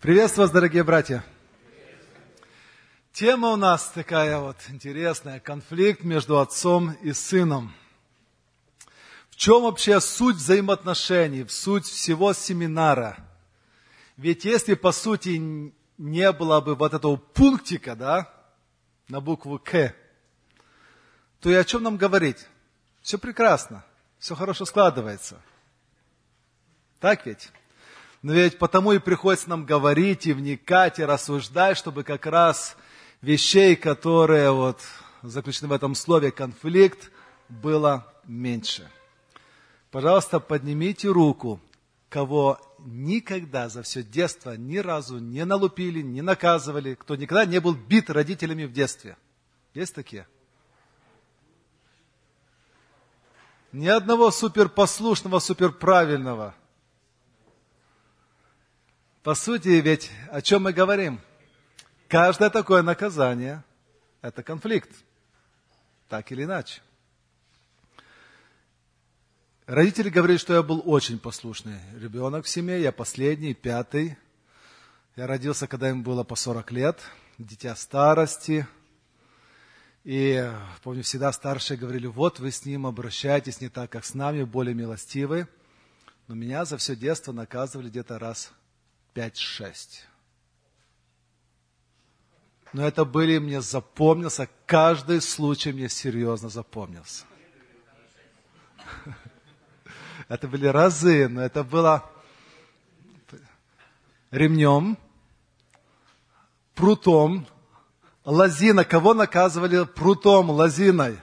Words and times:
Приветствую 0.00 0.46
вас, 0.46 0.52
дорогие 0.52 0.84
братья. 0.84 1.24
Тема 3.12 3.50
у 3.50 3.56
нас 3.56 3.88
такая 3.88 4.38
вот 4.38 4.56
интересная. 4.68 5.40
Конфликт 5.40 6.04
между 6.04 6.40
отцом 6.40 6.92
и 7.02 7.12
сыном. 7.12 7.72
В 9.30 9.36
чем 9.36 9.62
вообще 9.62 10.00
суть 10.00 10.36
взаимоотношений, 10.36 11.46
суть 11.48 11.86
всего 11.86 12.32
семинара? 12.34 13.16
Ведь 14.16 14.44
если, 14.44 14.74
по 14.74 14.92
сути, 14.92 15.72
не 15.98 16.32
было 16.32 16.60
бы 16.60 16.74
вот 16.74 16.92
этого 16.92 17.16
пунктика, 17.16 17.96
да, 17.96 18.30
на 19.08 19.20
букву 19.20 19.58
К, 19.58 19.94
то 21.40 21.50
и 21.50 21.54
о 21.54 21.64
чем 21.64 21.82
нам 21.82 21.96
говорить? 21.96 22.46
Все 23.00 23.18
прекрасно, 23.18 23.84
все 24.18 24.34
хорошо 24.34 24.66
складывается. 24.66 25.40
Так 27.00 27.26
ведь? 27.26 27.50
Но 28.24 28.32
ведь 28.32 28.56
потому 28.56 28.92
и 28.92 28.98
приходится 28.98 29.50
нам 29.50 29.66
говорить 29.66 30.26
и 30.26 30.32
вникать, 30.32 30.98
и 30.98 31.04
рассуждать, 31.04 31.76
чтобы 31.76 32.04
как 32.04 32.24
раз 32.24 32.74
вещей, 33.20 33.76
которые 33.76 34.50
вот 34.50 34.80
заключены 35.20 35.68
в 35.68 35.72
этом 35.72 35.94
слове 35.94 36.32
конфликт, 36.32 37.10
было 37.50 38.10
меньше. 38.24 38.90
Пожалуйста, 39.90 40.40
поднимите 40.40 41.08
руку, 41.08 41.60
кого 42.08 42.58
никогда 42.78 43.68
за 43.68 43.82
все 43.82 44.02
детство 44.02 44.56
ни 44.56 44.78
разу 44.78 45.18
не 45.18 45.44
налупили, 45.44 46.00
не 46.00 46.22
наказывали, 46.22 46.94
кто 46.94 47.16
никогда 47.16 47.44
не 47.44 47.60
был 47.60 47.74
бит 47.74 48.08
родителями 48.08 48.64
в 48.64 48.72
детстве. 48.72 49.18
Есть 49.74 49.94
такие? 49.94 50.26
Ни 53.70 53.88
одного 53.88 54.30
суперпослушного, 54.30 55.40
суперправильного– 55.40 56.54
по 59.24 59.34
сути, 59.34 59.68
ведь 59.68 60.10
о 60.30 60.42
чем 60.42 60.64
мы 60.64 60.74
говорим? 60.74 61.18
Каждое 62.08 62.50
такое 62.50 62.82
наказание– 62.82 63.64
это 64.20 64.42
конфликт, 64.42 64.90
так 66.10 66.30
или 66.30 66.44
иначе. 66.44 66.82
Родители 69.64 70.10
говорили, 70.10 70.36
что 70.36 70.52
я 70.52 70.62
был 70.62 70.82
очень 70.84 71.18
послушный 71.18 71.78
ребенок 71.98 72.44
в 72.44 72.50
семье, 72.50 72.82
я 72.82 72.92
последний, 72.92 73.54
пятый. 73.54 74.18
Я 75.16 75.26
родился, 75.26 75.66
когда 75.66 75.88
им 75.88 76.02
было 76.02 76.22
по 76.22 76.36
40 76.36 76.70
лет, 76.72 77.00
дитя 77.38 77.74
старости. 77.76 78.66
И 80.04 80.52
помню, 80.82 81.02
всегда 81.02 81.32
старшие 81.32 81.78
говорили, 81.78 82.08
вот 82.08 82.40
вы 82.40 82.50
с 82.50 82.66
ним 82.66 82.86
обращаетесь 82.86 83.62
не 83.62 83.70
так, 83.70 83.90
как 83.90 84.04
с 84.04 84.12
нами, 84.12 84.44
более 84.44 84.74
милостивы. 84.74 85.48
Но 86.28 86.34
меня 86.34 86.66
за 86.66 86.76
все 86.76 86.94
детство 86.94 87.32
наказывали 87.32 87.88
где-то 87.88 88.18
раз 88.18 88.52
5-6. 89.14 90.00
Но 92.72 92.86
это 92.86 93.04
были, 93.04 93.38
мне 93.38 93.60
запомнился, 93.60 94.48
каждый 94.66 95.20
случай 95.20 95.72
мне 95.72 95.88
серьезно 95.88 96.48
запомнился. 96.48 97.24
Это 100.28 100.48
были 100.48 100.66
разы, 100.66 101.28
но 101.28 101.42
это 101.42 101.62
было 101.62 102.10
ремнем, 104.30 104.96
прутом, 106.74 107.46
лозина. 108.24 108.84
Кого 108.84 109.12
наказывали 109.12 109.84
прутом, 109.84 110.50
лозиной? 110.50 111.18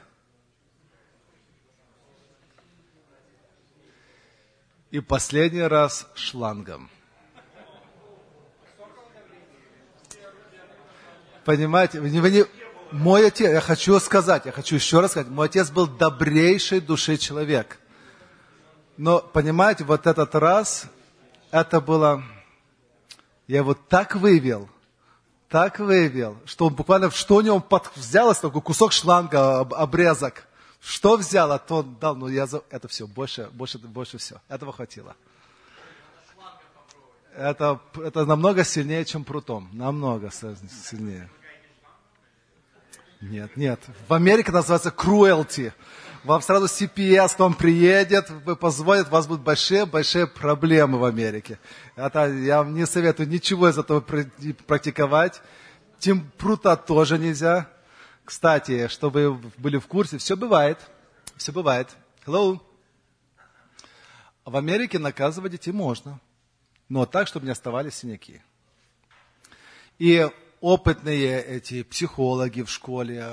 И 4.92 5.00
последний 5.00 5.62
раз 5.62 6.08
шлангом. 6.16 6.89
Понимаете, 11.44 12.00
вы 12.00 12.09
не, 12.09 12.45
мой 12.92 13.25
отец, 13.25 13.50
я 13.50 13.61
хочу 13.61 14.00
сказать, 14.00 14.45
я 14.45 14.52
хочу 14.52 14.75
еще 14.75 15.00
раз 15.00 15.11
сказать, 15.11 15.30
мой 15.30 15.47
отец 15.47 15.70
был 15.70 15.88
добрейшей 15.88 16.81
души 16.81 17.18
человек. 17.18 17.79
Но, 18.97 19.19
понимаете, 19.19 19.84
вот 19.84 20.06
этот 20.06 20.35
раз, 20.35 20.85
это 21.50 21.81
было, 21.81 22.24
я 23.47 23.57
его 23.57 23.74
так 23.74 24.16
вывел, 24.16 24.69
так 25.50 25.80
вывел, 25.80 26.38
что 26.46 26.68
он 26.68 26.75
буквально, 26.75 27.09
что 27.09 27.35
у 27.35 27.41
него 27.41 27.59
под, 27.59 27.90
взял 27.96 28.34
такой 28.35 28.62
кусок 28.62 28.91
шланга, 28.91 29.62
обрезок, 29.62 30.46
что 30.80 31.18
взял, 31.18 31.51
а 31.51 31.57
то 31.57 31.81
дал, 31.81 32.16
ну 32.16 32.28
я 32.28 32.46
за, 32.46 32.63
это 32.69 32.88
все, 32.88 33.07
больше, 33.07 33.50
больше, 33.53 33.80
больше 33.80 34.18
все, 34.18 34.41
этого 34.47 34.72
хватило. 34.72 35.16
Это, 37.36 37.80
это 37.96 38.25
намного 38.25 38.64
сильнее, 38.64 39.06
чем 39.06 39.24
прутом. 39.24 39.69
Намного 39.72 40.30
сильнее. 40.31 41.30
Нет, 43.22 43.56
нет. 43.56 43.80
В 44.08 44.14
Америке 44.14 44.52
называется 44.52 44.90
cruelty. 44.90 45.72
Вам 46.24 46.42
сразу 46.42 46.66
CPS 46.66 47.36
вам 47.38 47.53
приедет, 47.53 48.30
вы 48.30 48.56
позвонят, 48.56 49.08
у 49.08 49.12
вас 49.12 49.25
будут 49.25 49.44
большие-большие 49.44 50.28
проблемы 50.28 51.00
в 51.00 51.03
Америке. 51.03 51.58
Это, 51.96 52.28
я 52.28 52.59
вам 52.59 52.75
не 52.75 52.86
советую 52.86 53.28
ничего 53.30 53.69
из 53.69 53.78
этого 53.78 54.02
практиковать. 54.02 55.42
Тем 56.00 56.30
прута 56.38 56.75
тоже 56.75 57.18
нельзя. 57.18 57.69
Кстати, 58.25 58.88
чтобы 58.88 59.31
вы 59.31 59.52
были 59.58 59.78
в 59.78 59.88
курсе, 59.88 60.18
все 60.18 60.36
бывает. 60.36 60.80
Все 61.38 61.52
бывает. 61.52 61.90
Hello. 62.25 62.59
В 64.46 64.58
Америке 64.58 65.00
наказывать 65.00 65.53
детей 65.53 65.72
можно 65.72 66.19
но 66.91 67.06
так, 67.06 67.25
чтобы 67.25 67.46
не 67.46 67.53
оставались 67.53 67.96
синяки. 67.96 68.41
И 69.97 70.29
опытные 70.59 71.41
эти 71.41 71.84
психологи 71.84 72.63
в 72.63 72.69
школе, 72.69 73.25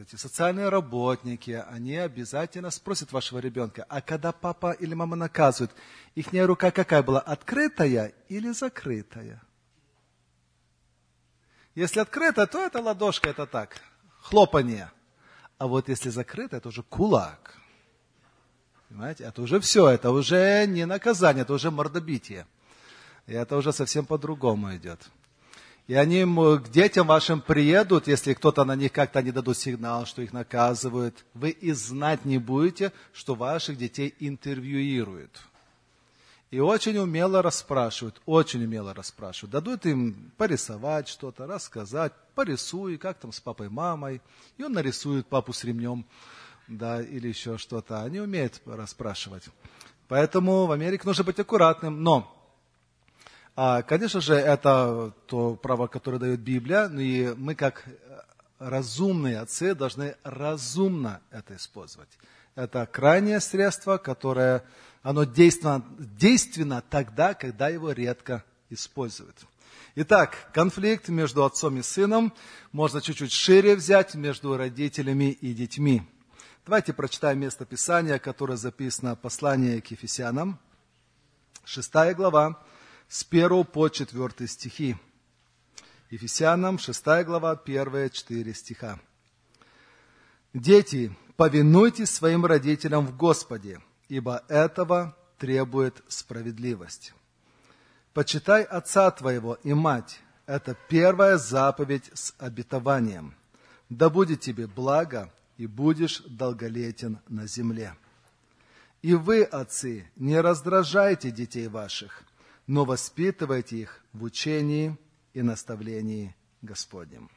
эти 0.00 0.16
социальные 0.16 0.70
работники, 0.70 1.62
они 1.68 1.96
обязательно 1.96 2.70
спросят 2.70 3.12
вашего 3.12 3.38
ребенка, 3.38 3.84
а 3.90 4.00
когда 4.00 4.32
папа 4.32 4.72
или 4.72 4.94
мама 4.94 5.14
наказывают, 5.14 5.72
их 6.14 6.28
рука 6.32 6.70
какая 6.70 7.02
была, 7.02 7.20
открытая 7.20 8.14
или 8.30 8.50
закрытая? 8.52 9.42
Если 11.74 12.00
открытая, 12.00 12.46
то 12.46 12.64
это 12.64 12.80
ладошка, 12.80 13.28
это 13.28 13.44
так, 13.44 13.82
хлопанье. 14.22 14.90
А 15.58 15.66
вот 15.66 15.90
если 15.90 16.08
закрыто, 16.08 16.56
это 16.56 16.70
уже 16.70 16.82
кулак. 16.82 17.58
Понимаете, 18.88 19.24
это 19.24 19.42
уже 19.42 19.60
все, 19.60 19.90
это 19.90 20.12
уже 20.12 20.64
не 20.66 20.86
наказание, 20.86 21.42
это 21.42 21.52
уже 21.52 21.70
мордобитие. 21.70 22.46
И 23.26 23.32
это 23.32 23.56
уже 23.56 23.72
совсем 23.72 24.04
по-другому 24.04 24.74
идет. 24.76 25.10
И 25.88 25.94
они 25.94 26.24
к 26.24 26.68
детям 26.70 27.08
вашим 27.08 27.40
приедут, 27.40 28.06
если 28.06 28.34
кто-то 28.34 28.64
на 28.64 28.76
них 28.76 28.92
как-то 28.92 29.22
не 29.22 29.32
дадут 29.32 29.58
сигнал, 29.58 30.06
что 30.06 30.22
их 30.22 30.32
наказывают. 30.32 31.24
Вы 31.34 31.50
и 31.50 31.72
знать 31.72 32.24
не 32.24 32.38
будете, 32.38 32.92
что 33.12 33.34
ваших 33.34 33.76
детей 33.76 34.14
интервьюируют. 34.20 35.42
И 36.52 36.60
очень 36.60 36.98
умело 36.98 37.40
расспрашивают, 37.40 38.20
очень 38.26 38.62
умело 38.62 38.94
расспрашивают. 38.94 39.52
Дадут 39.52 39.86
им 39.86 40.32
порисовать 40.36 41.08
что-то, 41.08 41.46
рассказать, 41.46 42.12
порисуй, 42.34 42.98
как 42.98 43.18
там 43.18 43.32
с 43.32 43.40
папой, 43.40 43.70
мамой. 43.70 44.20
И 44.58 44.62
он 44.62 44.74
нарисует 44.74 45.26
папу 45.26 45.54
с 45.54 45.64
ремнем, 45.64 46.04
да, 46.68 47.02
или 47.02 47.28
еще 47.28 47.56
что-то. 47.56 48.02
Они 48.02 48.20
умеют 48.20 48.60
расспрашивать. 48.66 49.44
Поэтому 50.08 50.66
в 50.66 50.72
Америке 50.72 51.04
нужно 51.06 51.24
быть 51.24 51.40
аккуратным. 51.40 52.02
Но 52.02 52.30
конечно 53.54 54.20
же, 54.20 54.34
это 54.34 55.12
то 55.26 55.56
право, 55.56 55.86
которое 55.86 56.18
дает 56.18 56.40
Библия, 56.40 56.88
и 56.88 57.34
мы 57.36 57.54
как 57.54 57.84
разумные 58.58 59.40
отцы 59.40 59.74
должны 59.74 60.16
разумно 60.22 61.20
это 61.30 61.56
использовать. 61.56 62.08
Это 62.54 62.86
крайнее 62.86 63.40
средство, 63.40 63.98
которое 63.98 64.64
оно 65.02 65.24
действенно, 65.24 65.84
действенно 65.98 66.82
тогда, 66.88 67.34
когда 67.34 67.68
его 67.68 67.92
редко 67.92 68.44
используют. 68.70 69.36
Итак, 69.94 70.50
конфликт 70.54 71.08
между 71.08 71.44
отцом 71.44 71.76
и 71.78 71.82
сыном 71.82 72.32
можно 72.72 73.00
чуть-чуть 73.02 73.32
шире 73.32 73.74
взять 73.74 74.14
между 74.14 74.56
родителями 74.56 75.32
и 75.32 75.52
детьми. 75.52 76.02
Давайте 76.64 76.92
прочитаем 76.92 77.40
место 77.40 77.66
Писания, 77.66 78.18
которое 78.18 78.56
записано 78.56 79.16
в 79.16 79.18
послании 79.18 79.80
к 79.80 79.90
Ефесянам, 79.90 80.58
шестая 81.64 82.14
глава, 82.14 82.62
с 83.12 83.26
1 83.30 83.64
по 83.64 83.90
4 83.90 84.48
стихи. 84.48 84.96
Ефесянам 86.08 86.78
6 86.78 87.04
глава, 87.26 87.60
1-4 87.62 88.54
стиха. 88.54 88.98
Дети, 90.54 91.14
повинуйтесь 91.36 92.08
своим 92.08 92.46
родителям 92.46 93.06
в 93.06 93.14
Господе, 93.14 93.82
ибо 94.08 94.42
этого 94.48 95.14
требует 95.36 96.02
справедливость. 96.08 97.12
Почитай 98.14 98.62
отца 98.62 99.10
твоего 99.10 99.58
и 99.62 99.74
мать. 99.74 100.18
Это 100.46 100.74
первая 100.88 101.36
заповедь 101.36 102.10
с 102.14 102.34
обетованием. 102.38 103.34
Да 103.90 104.08
будет 104.08 104.40
тебе 104.40 104.66
благо, 104.66 105.30
и 105.58 105.66
будешь 105.66 106.20
долголетен 106.20 107.18
на 107.28 107.46
земле. 107.46 107.94
И 109.02 109.14
вы, 109.14 109.42
отцы, 109.42 110.10
не 110.16 110.40
раздражайте 110.40 111.30
детей 111.30 111.68
ваших– 111.68 112.24
но 112.66 112.84
воспитывайте 112.84 113.76
их 113.78 114.04
в 114.12 114.22
учении 114.24 114.96
и 115.34 115.42
наставлении 115.42 116.34
Господнем. 116.60 117.30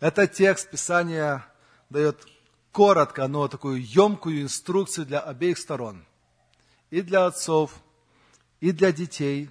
Этот 0.00 0.32
текст 0.32 0.70
Писания 0.70 1.46
дает 1.90 2.26
коротко, 2.72 3.26
но 3.28 3.48
такую 3.48 3.82
емкую 3.84 4.42
инструкцию 4.42 5.06
для 5.06 5.20
обеих 5.20 5.58
сторон. 5.58 6.04
И 6.90 7.02
для 7.02 7.26
отцов, 7.26 7.82
и 8.60 8.72
для 8.72 8.92
детей, 8.92 9.50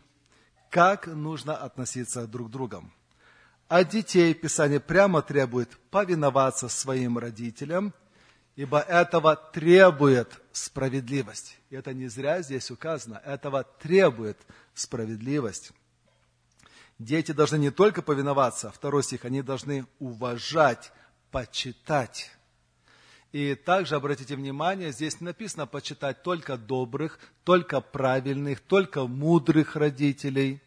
как 0.69 1.07
нужно 1.07 1.55
относиться 1.55 2.27
друг 2.27 2.49
к 2.49 2.51
другу. 2.51 2.83
От 3.67 3.89
детей 3.89 4.33
Писание 4.33 4.79
прямо 4.79 5.21
требует 5.21 5.77
повиноваться 5.89 6.69
своим 6.69 7.17
родителям, 7.17 7.93
ибо 8.55 8.79
этого 8.79 9.35
требует 9.35 10.39
справедливость. 10.51 11.57
И 11.69 11.75
это 11.75 11.93
не 11.93 12.07
зря 12.07 12.41
здесь 12.41 12.69
указано, 12.71 13.21
этого 13.25 13.63
требует 13.63 14.37
справедливость. 14.73 15.71
Дети 16.99 17.31
должны 17.31 17.57
не 17.57 17.71
только 17.71 18.01
повиноваться, 18.01 18.71
второй 18.71 19.03
стих, 19.03 19.25
они 19.25 19.41
должны 19.41 19.85
уважать, 19.99 20.91
почитать. 21.31 22.31
И 23.31 23.55
также 23.55 23.95
обратите 23.95 24.35
внимание, 24.35 24.91
здесь 24.91 25.19
не 25.19 25.25
написано 25.25 25.65
почитать 25.65 26.21
только 26.21 26.55
добрых, 26.55 27.19
только 27.43 27.81
правильных, 27.81 28.59
только 28.59 29.07
мудрых 29.07 29.75
родителей. 29.75 30.61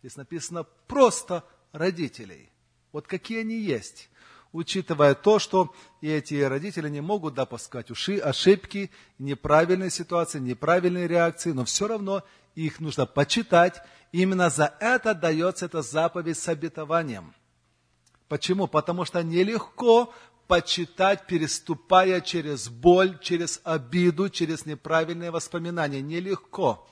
Здесь 0.00 0.16
написано 0.16 0.64
просто 0.86 1.42
родителей. 1.72 2.50
Вот 2.92 3.06
какие 3.06 3.40
они 3.40 3.58
есть 3.58 4.10
учитывая 4.54 5.14
то, 5.14 5.40
что 5.40 5.74
и 6.00 6.08
эти 6.08 6.40
родители 6.40 6.88
не 6.88 7.00
могут 7.00 7.34
допускать 7.34 7.90
уши, 7.90 8.18
ошибки, 8.18 8.90
неправильные 9.18 9.90
ситуации, 9.90 10.38
неправильные 10.38 11.08
реакции, 11.08 11.50
но 11.50 11.64
все 11.64 11.88
равно 11.88 12.22
их 12.54 12.78
нужно 12.78 13.04
почитать. 13.04 13.82
Именно 14.12 14.48
за 14.50 14.72
это 14.78 15.12
дается 15.12 15.66
эта 15.66 15.82
заповедь 15.82 16.38
с 16.38 16.48
обетованием. 16.48 17.34
Почему? 18.28 18.68
Потому 18.68 19.04
что 19.04 19.24
нелегко 19.24 20.14
почитать, 20.46 21.26
переступая 21.26 22.20
через 22.20 22.68
боль, 22.68 23.18
через 23.20 23.60
обиду, 23.64 24.30
через 24.30 24.66
неправильные 24.66 25.32
воспоминания. 25.32 26.00
Нелегко. 26.00 26.86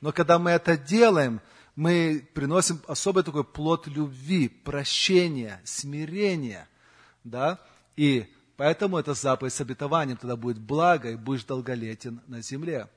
Но 0.00 0.10
когда 0.10 0.40
мы 0.40 0.50
это 0.50 0.76
делаем, 0.76 1.40
мы 1.76 2.26
приносим 2.34 2.80
особый 2.88 3.22
такой 3.22 3.44
плод 3.44 3.86
любви, 3.86 4.48
прощения, 4.48 5.60
смирения, 5.64 6.68
да, 7.22 7.60
и 7.96 8.26
поэтому 8.56 8.96
это 8.96 9.12
заповедь 9.12 9.52
с 9.52 9.60
обетованием, 9.60 10.16
тогда 10.16 10.36
будет 10.36 10.58
благо 10.58 11.10
и 11.10 11.16
будешь 11.16 11.44
долголетен 11.44 12.20
на 12.26 12.40
земле. 12.40 12.88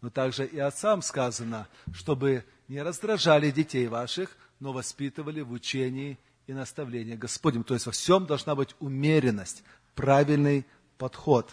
Но 0.00 0.10
также 0.10 0.46
и 0.46 0.58
отцам 0.58 1.02
сказано, 1.02 1.68
чтобы 1.92 2.44
не 2.68 2.82
раздражали 2.82 3.50
детей 3.50 3.86
ваших, 3.86 4.36
но 4.58 4.72
воспитывали 4.72 5.42
в 5.42 5.52
учении 5.52 6.18
и 6.46 6.54
наставлении 6.54 7.14
Господнем. 7.14 7.64
То 7.64 7.74
есть 7.74 7.86
во 7.86 7.92
всем 7.92 8.26
должна 8.26 8.54
быть 8.54 8.74
умеренность, 8.80 9.62
правильный 9.94 10.66
подход. 10.96 11.52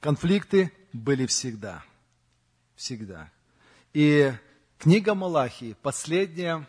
Конфликты 0.00 0.72
были 0.92 1.26
всегда. 1.26 1.82
Всегда. 2.76 3.30
И 3.92 4.32
Книга 4.82 5.14
Малахии, 5.14 5.76
последняя 5.80 6.66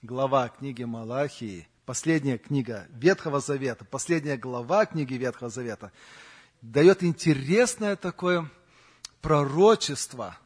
глава 0.00 0.48
книги 0.50 0.84
Малахии, 0.84 1.66
последняя 1.84 2.38
книга 2.38 2.86
Ветхого 2.90 3.40
Завета, 3.40 3.84
последняя 3.84 4.36
глава 4.36 4.86
книги 4.86 5.14
Ветхого 5.14 5.50
Завета, 5.50 5.90
дает 6.62 7.02
интересное 7.02 7.96
такое 7.96 8.48
пророчество 9.20 10.38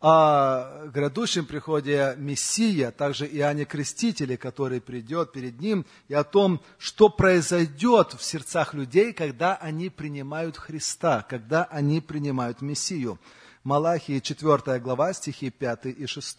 о 0.00 0.86
грядущем 0.86 1.44
приходе 1.44 2.14
Мессия, 2.16 2.92
также 2.92 3.26
Иоанне 3.26 3.66
Крестителе, 3.66 4.38
который 4.38 4.80
придет 4.80 5.32
перед 5.32 5.60
ним, 5.60 5.84
и 6.08 6.14
о 6.14 6.24
том, 6.24 6.62
что 6.78 7.10
произойдет 7.10 8.14
в 8.14 8.24
сердцах 8.24 8.72
людей, 8.72 9.12
когда 9.12 9.54
они 9.54 9.90
принимают 9.90 10.56
Христа, 10.56 11.26
когда 11.28 11.64
они 11.64 12.00
принимают 12.00 12.62
Мессию. 12.62 13.18
Малахии 13.64 14.20
4 14.20 14.78
глава, 14.78 15.14
стихи 15.14 15.48
5 15.48 15.86
и 15.86 16.06
6. 16.06 16.38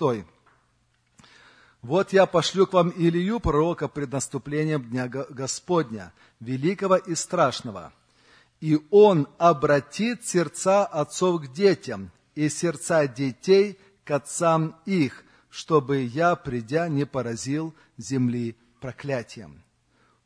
«Вот 1.82 2.14
я 2.14 2.28
пошлю 2.28 2.68
к 2.68 2.74
вам 2.74 2.94
Илью, 2.96 3.40
пророка, 3.40 3.88
пред 3.88 4.12
наступлением 4.12 4.84
Дня 4.84 5.08
Господня, 5.08 6.14
великого 6.40 6.98
и 6.98 7.16
страшного. 7.16 7.92
И 8.62 8.80
он 8.92 9.28
обратит 9.40 10.28
сердца 10.28 10.86
отцов 10.86 11.42
к 11.42 11.52
детям, 11.52 12.12
и 12.36 12.48
сердца 12.48 13.08
детей 13.08 13.80
к 14.04 14.12
отцам 14.12 14.76
их, 14.86 15.24
чтобы 15.50 16.04
я, 16.04 16.36
придя, 16.36 16.88
не 16.90 17.08
поразил 17.08 17.74
земли 17.98 18.56
проклятием». 18.80 19.64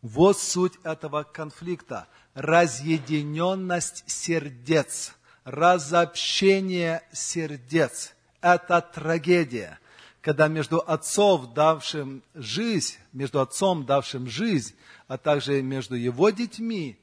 Вот 0.02 0.38
суть 0.38 0.78
этого 0.84 1.24
конфликта– 1.24 2.10
разъединенность 2.34 4.04
сердец– 4.06 5.14
разобщение 5.50 7.02
сердец. 7.12 8.14
Это 8.40 8.82
трагедия, 8.82 9.80
когда 10.22 10.48
между 10.48 10.80
отцом, 10.80 11.52
давшим 11.54 12.22
жизнь, 12.36 12.96
между 13.14 13.42
отцом, 13.42 13.86
давшим 13.86 14.28
жизнь, 14.28 14.76
а 15.08 15.18
также 15.18 15.62
между 15.62 15.96
его 15.96 16.30
детьми, 16.30 17.00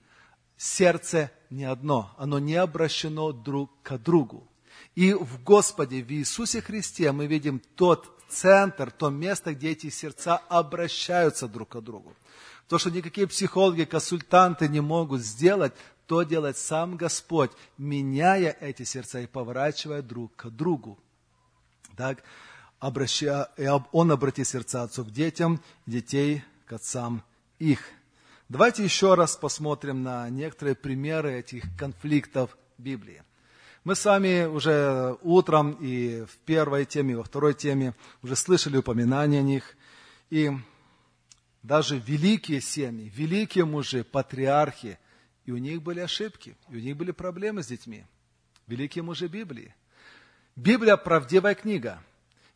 сердце 0.56 1.30
не 1.50 1.64
одно, 1.64 2.14
оно 2.16 2.38
не 2.38 2.54
обращено 2.54 3.32
друг 3.32 3.70
к 3.82 3.98
другу. 3.98 4.46
И 4.94 5.12
в 5.12 5.42
Господе, 5.42 6.02
в 6.02 6.10
Иисусе 6.10 6.62
Христе 6.62 7.10
мы 7.12 7.26
видим 7.26 7.60
тот 7.74 8.16
центр, 8.28 8.90
то 8.92 9.10
место, 9.10 9.54
где 9.54 9.72
эти 9.72 9.90
сердца 9.90 10.36
обращаются 10.36 11.48
друг 11.48 11.70
к 11.70 11.80
другу. 11.80 12.14
То, 12.68 12.78
что 12.78 12.90
никакие 12.90 13.26
психологи, 13.26 13.84
консультанты 13.84 14.68
не 14.68 14.80
могут 14.80 15.20
сделать, 15.20 15.72
то 16.06 16.22
делает 16.22 16.56
сам 16.56 16.96
Господь, 16.96 17.50
меняя 17.78 18.56
эти 18.60 18.84
сердца 18.84 19.20
и 19.20 19.26
поворачивая 19.26 20.02
друг 20.02 20.34
к 20.36 20.46
другу. 20.46 20.98
Так, 21.96 22.22
обращая, 22.78 23.48
Он 23.92 24.12
обратит 24.12 24.46
сердца 24.46 24.82
отцов 24.82 25.08
к 25.08 25.10
детям, 25.10 25.60
детей 25.86 26.44
к 26.66 26.72
отцам 26.72 27.22
их. 27.58 27.80
Давайте 28.48 28.84
еще 28.84 29.14
раз 29.14 29.36
посмотрим 29.36 30.04
на 30.04 30.28
некоторые 30.30 30.76
примеры 30.76 31.40
этих 31.40 31.64
конфликтов 31.76 32.56
Библии. 32.78 33.22
Мы 33.82 33.96
с 33.96 34.04
вами 34.04 34.46
уже 34.46 35.16
утром 35.22 35.72
и 35.80 36.24
в 36.24 36.36
первой 36.44 36.84
теме, 36.84 37.12
и 37.12 37.16
во 37.16 37.24
второй 37.24 37.54
теме 37.54 37.94
уже 38.22 38.36
слышали 38.36 38.76
упоминания 38.76 39.40
о 39.40 39.42
них. 39.42 39.76
И 40.30 40.52
даже 41.62 41.98
великие 41.98 42.60
семьи, 42.60 43.12
великие 43.12 43.64
мужи, 43.64 44.04
патриархи– 44.04 45.00
и 45.46 45.52
у 45.52 45.56
них 45.56 45.80
были 45.80 46.00
ошибки, 46.00 46.56
и 46.68 46.76
у 46.76 46.80
них 46.80 46.96
были 46.96 47.12
проблемы 47.12 47.62
с 47.62 47.68
детьми. 47.68 48.04
Великие 48.66 49.02
мужи 49.02 49.28
Библии. 49.28 49.74
Библия– 50.56 50.96
правдивая 50.98 51.54
книга. 51.54 52.02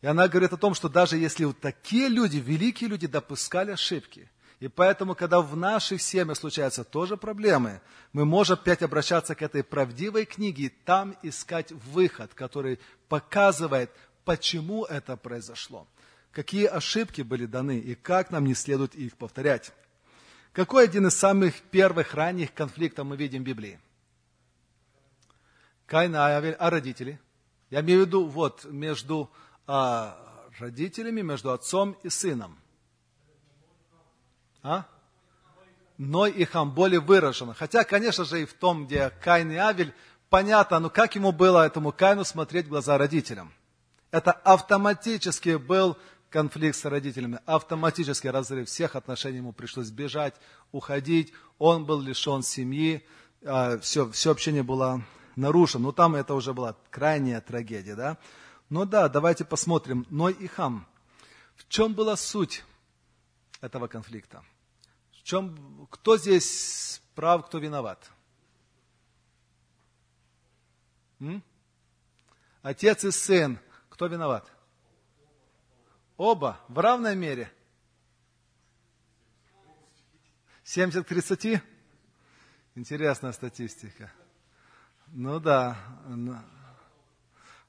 И 0.01 0.07
она 0.07 0.27
говорит 0.27 0.51
о 0.51 0.57
том, 0.57 0.73
что 0.73 0.89
даже 0.89 1.17
если 1.17 1.45
вот 1.45 1.59
такие 1.59 2.09
люди, 2.09 2.37
великие 2.37 2.89
люди, 2.89 3.07
допускали 3.07 3.71
ошибки, 3.71 4.29
и 4.59 4.67
поэтому, 4.67 5.15
когда 5.15 5.41
в 5.41 5.55
наших 5.55 6.01
семьях 6.01 6.37
случаются 6.37 6.83
тоже 6.83 7.17
проблемы, 7.17 7.81
мы 8.13 8.25
можем 8.25 8.59
опять 8.59 8.83
обращаться 8.83 9.35
к 9.35 9.41
этой 9.41 9.63
правдивой 9.63 10.25
книге 10.25 10.65
и 10.65 10.69
там 10.69 11.15
искать 11.23 11.71
выход, 11.71 12.33
который 12.33 12.79
показывает, 13.07 13.89
почему 14.25 14.83
это 14.85 15.17
произошло, 15.17 15.87
какие 16.31 16.65
ошибки 16.65 17.21
были 17.21 17.45
даны 17.45 17.79
и 17.79 17.95
как 17.95 18.31
нам 18.31 18.45
не 18.45 18.53
следует 18.53 18.95
их 18.95 19.15
повторять. 19.15 19.71
Какой 20.53 20.83
один 20.83 21.07
из 21.07 21.17
самых 21.17 21.61
первых 21.61 22.13
ранних 22.13 22.53
конфликтов 22.53 23.05
мы 23.05 23.15
видим 23.15 23.41
в 23.41 23.45
Библии? 23.45 23.79
Каин 25.85 26.13
и 26.13 26.17
Авель, 26.17 26.55
а 26.59 26.69
родители? 26.69 27.19
Я 27.69 27.79
имею 27.79 28.03
в 28.03 28.07
виду 28.07 28.25
вот 28.25 28.65
между 28.65 29.31
а, 29.65 30.17
родителями, 30.59 31.21
между 31.21 31.51
отцом 31.51 31.95
и 32.03 32.09
сыном. 32.09 32.59
А? 34.61 34.85
Ной 35.97 36.31
и 36.31 36.43
Хам 36.43 36.71
более 36.71 36.99
выражено. 36.99 37.53
Хотя, 37.53 37.85
конечно 37.85 38.25
же, 38.25 38.41
и 38.41 38.45
в 38.45 38.53
том, 38.53 38.87
где 38.87 39.09
Каин 39.23 39.51
и 39.51 39.55
Авель, 39.55 39.93
понятно, 40.29 40.79
ну 40.79 40.89
как 40.89 41.15
ему 41.15 41.31
было, 41.31 41.65
этому 41.65 41.93
Каину, 41.93 42.25
смотреть 42.25 42.65
в 42.65 42.69
глаза 42.69 42.97
родителям. 42.97 43.53
Это 44.11 44.33
автоматически 44.33 45.55
был 45.55 45.97
конфликт 46.31 46.77
с 46.77 46.85
родителями, 46.85 47.39
автоматически 47.45 48.27
разрыв 48.27 48.67
всех 48.67 48.95
отношений, 48.95 49.37
ему 49.37 49.51
пришлось 49.51 49.91
бежать, 49.91 50.33
уходить, 50.71 51.33
он 51.59 51.85
был 51.85 52.01
лишен 52.01 52.41
семьи, 52.41 53.05
все, 53.41 54.05
а, 54.05 54.11
все 54.11 54.31
общение 54.31 54.63
было 54.63 55.03
нарушено. 55.35 55.85
Но 55.85 55.91
там 55.91 56.15
это 56.15 56.33
уже 56.33 56.53
была 56.53 56.75
крайняя 56.89 57.41
трагедия, 57.41 57.95
да? 57.95 58.17
Но 58.69 58.85
да, 58.85 59.09
давайте 59.09 59.43
посмотрим. 59.43 60.07
Ной 60.09 60.33
и 60.33 60.47
Хам. 60.47 60.87
В 61.55 61.67
чем 61.67 61.93
была 61.93 62.15
суть 62.15 62.63
этого 63.59 63.87
конфликта? 63.87 64.43
В 65.11 65.23
чем, 65.23 65.87
кто 65.91 66.17
здесь 66.17 67.01
прав, 67.13 67.45
кто 67.45 67.59
виноват? 67.59 68.09
М? 71.19 71.43
Отец 72.63 73.03
и 73.03 73.11
сын 73.11 73.59
Кто 73.89 74.07
виноват? 74.07 74.49
Оба 76.21 76.59
в 76.67 76.77
равной 76.77 77.15
мере. 77.15 77.51
70 80.63 81.03
к 81.03 81.07
30? 81.07 81.63
Интересная 82.75 83.31
статистика. 83.31 84.11
Ну 85.07 85.39
да. 85.39 85.79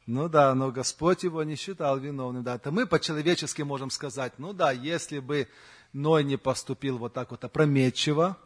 Ну 0.05 0.29
да, 0.29 0.55
но 0.55 0.71
Господь 0.71 1.23
его 1.23 1.43
не 1.45 1.57
считал 1.57 1.99
виновным. 1.99 2.43
Да, 2.43 2.57
это 2.57 2.71
мы 2.71 2.87
по-человечески 2.87 3.63
можем 3.63 3.89
сказать, 3.89 4.35
ну 4.37 4.53
да, 4.53 4.71
если 4.71 5.21
бы 5.21 5.49
Ной 5.95 6.23
не 6.23 6.37
поступил 6.37 6.99
вот 6.99 7.15
так 7.15 7.31
вот 7.31 7.43
опрометчиво, 7.45 8.37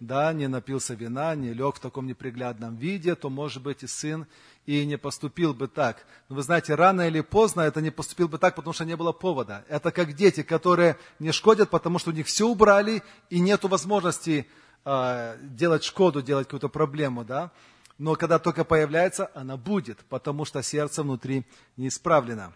да, 0.00 0.32
не 0.32 0.48
напился 0.48 0.94
вина, 0.94 1.34
не 1.34 1.52
лег 1.52 1.76
в 1.76 1.80
таком 1.80 2.06
неприглядном 2.06 2.76
виде, 2.76 3.14
то, 3.14 3.30
может 3.30 3.62
быть, 3.62 3.82
и 3.82 3.86
сын 3.86 4.26
и 4.66 4.84
не 4.86 4.98
поступил 4.98 5.54
бы 5.54 5.68
так. 5.68 6.04
Но 6.28 6.36
вы 6.36 6.42
знаете, 6.42 6.74
рано 6.74 7.06
или 7.06 7.20
поздно 7.20 7.62
это 7.62 7.80
не 7.80 7.90
поступил 7.90 8.28
бы 8.28 8.38
так, 8.38 8.54
потому 8.54 8.72
что 8.72 8.84
не 8.84 8.96
было 8.96 9.12
повода. 9.12 9.64
Это 9.68 9.90
как 9.90 10.14
дети, 10.14 10.42
которые 10.42 10.98
не 11.18 11.32
шкодят, 11.32 11.70
потому 11.70 11.98
что 11.98 12.10
у 12.10 12.14
них 12.14 12.26
все 12.26 12.46
убрали, 12.46 13.02
и 13.30 13.40
нет 13.40 13.62
возможности 13.64 14.46
э, 14.84 15.38
делать 15.42 15.84
шкоду, 15.84 16.22
делать 16.22 16.46
какую-то 16.46 16.68
проблему, 16.68 17.24
да. 17.24 17.50
Но 17.98 18.16
когда 18.16 18.38
только 18.38 18.64
появляется, 18.64 19.30
она 19.34 19.56
будет, 19.56 19.98
потому 20.08 20.44
что 20.44 20.62
сердце 20.62 21.02
внутри 21.02 21.46
не 21.76 21.88
исправлено. 21.88 22.52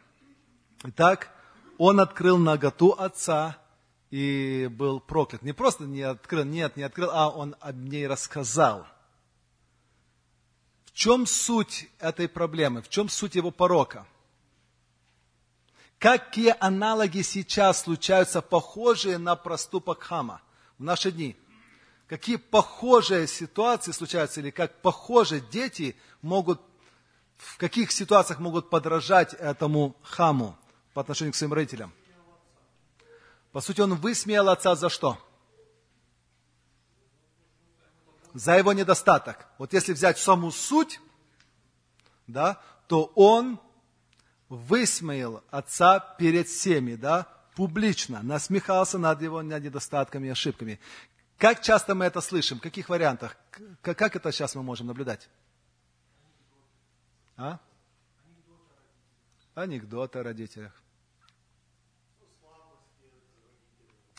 Итак, 0.82 1.30
он 1.76 2.00
открыл 2.00 2.38
наготу 2.38 2.92
отца, 2.92 3.58
и 4.10 4.68
был 4.70 5.00
проклят. 5.00 5.42
Не 5.42 5.52
просто 5.52 5.84
не 5.84 6.02
открыл, 6.02 6.44
нет, 6.44 6.76
не 6.76 6.82
открыл, 6.82 7.10
а 7.12 7.28
он 7.28 7.56
об 7.60 7.76
ней 7.76 8.06
рассказал. 8.06 8.86
В 10.86 10.92
чем 10.92 11.26
суть 11.26 11.88
этой 11.98 12.28
проблемы? 12.28 12.82
В 12.82 12.88
чем 12.88 13.08
суть 13.08 13.34
его 13.34 13.50
порока? 13.50 14.06
Какие 15.98 16.54
аналоги 16.60 17.22
сейчас 17.22 17.82
случаются, 17.82 18.40
похожие 18.40 19.18
на 19.18 19.36
проступок 19.36 20.02
Хама 20.02 20.40
в 20.78 20.82
наши 20.82 21.10
дни? 21.10 21.36
Какие 22.06 22.36
похожие 22.36 23.26
ситуации 23.26 23.92
случаются, 23.92 24.40
или 24.40 24.50
как 24.50 24.80
похожие 24.80 25.42
дети 25.42 25.96
могут, 26.22 26.60
в 27.36 27.58
каких 27.58 27.92
ситуациях 27.92 28.38
могут 28.38 28.70
подражать 28.70 29.34
этому 29.34 29.94
Хаму 30.02 30.56
по 30.94 31.02
отношению 31.02 31.34
к 31.34 31.36
своим 31.36 31.52
родителям? 31.52 31.92
По 33.52 33.60
сути, 33.60 33.80
он 33.80 33.94
высмеял 33.94 34.48
отца 34.48 34.74
за 34.74 34.88
что? 34.88 35.18
За 38.34 38.56
его 38.56 38.72
недостаток. 38.72 39.46
Вот 39.58 39.72
если 39.72 39.92
взять 39.92 40.18
саму 40.18 40.50
суть, 40.50 41.00
да, 42.26 42.60
то 42.86 43.10
он 43.14 43.58
высмеял 44.48 45.42
отца 45.50 45.98
перед 45.98 46.46
всеми, 46.48 46.94
да, 46.94 47.26
публично, 47.54 48.22
насмехался 48.22 48.98
над 48.98 49.20
его 49.22 49.42
недостатками 49.42 50.28
и 50.28 50.30
ошибками. 50.30 50.78
Как 51.38 51.62
часто 51.62 51.94
мы 51.94 52.04
это 52.04 52.20
слышим? 52.20 52.58
В 52.58 52.62
каких 52.62 52.88
вариантах? 52.88 53.36
Как 53.82 54.14
это 54.16 54.30
сейчас 54.32 54.54
мы 54.54 54.62
можем 54.62 54.88
наблюдать? 54.88 55.28
А? 57.36 57.58
Анекдоты 59.54 60.18
о 60.18 60.22
родителях. 60.22 60.72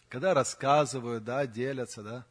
Когда 0.10 0.34
рассказывают, 0.34 1.24
да, 1.24 1.46
делятся, 1.46 2.01
да, 2.01 2.25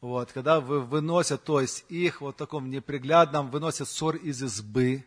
вот, 0.00 0.32
когда 0.32 0.60
вы, 0.60 0.80
выносят, 0.80 1.44
то 1.44 1.60
есть 1.60 1.84
их 1.90 2.22
вот 2.22 2.34
в 2.34 2.38
таком 2.38 2.70
неприглядном, 2.70 3.50
выносят 3.50 3.88
ссор 3.88 4.16
из 4.16 4.42
избы, 4.42 5.04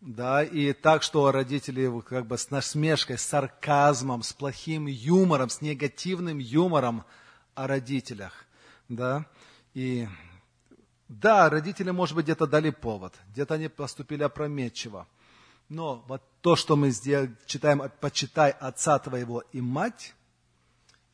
да, 0.00 0.42
и 0.42 0.72
так, 0.72 1.04
что 1.04 1.30
родители 1.30 1.88
как 2.02 2.26
бы 2.26 2.36
с 2.36 2.50
насмешкой, 2.50 3.18
с 3.18 3.22
сарказмом, 3.22 4.24
с 4.24 4.32
плохим 4.32 4.86
юмором, 4.86 5.48
с 5.48 5.60
негативным 5.60 6.38
юмором 6.38 7.04
о 7.54 7.68
родителях, 7.68 8.44
да, 8.88 9.24
и 9.74 10.08
да, 11.08 11.48
родители, 11.48 11.92
может 11.92 12.16
быть, 12.16 12.24
где-то 12.24 12.48
дали 12.48 12.70
повод, 12.70 13.14
где-то 13.28 13.54
они 13.54 13.68
поступили 13.68 14.24
опрометчиво, 14.24 15.06
но 15.68 16.04
вот 16.08 16.22
то, 16.40 16.56
что 16.56 16.74
мы 16.74 16.90
сделали, 16.90 17.36
читаем, 17.46 17.82
почитай 18.00 18.50
отца 18.50 18.98
твоего 18.98 19.44
и 19.52 19.60
мать, 19.60 20.15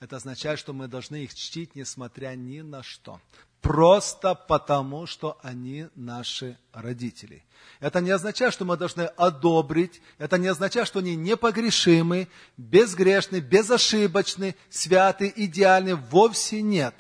это 0.03 0.17
означает, 0.17 0.59
что 0.59 0.73
мы 0.73 0.89
должны 0.89 1.23
их 1.23 1.33
чтить, 1.33 1.77
несмотря 1.77 2.35
ни 2.35 2.61
на 2.61 2.83
что. 2.83 3.21
Просто 3.61 4.35
потому, 4.35 5.07
что 5.07 5.39
они 5.43 5.87
наши 5.95 6.59
родители. 6.73 7.45
Это 7.79 8.01
не 8.01 8.11
означает, 8.11 8.53
что 8.53 8.65
мы 8.65 8.77
должны 8.77 9.03
одобрить, 9.03 10.03
это 10.19 10.39
не 10.39 10.49
означает, 10.49 10.89
что 10.89 10.99
они 10.99 11.15
непогрешимы, 11.15 12.27
безгрешны, 12.57 13.39
безошибочны, 13.39 14.57
святы, 14.71 15.33
идеальны. 15.37 15.95
Вовсе 15.95 16.63
нет. 16.63 16.97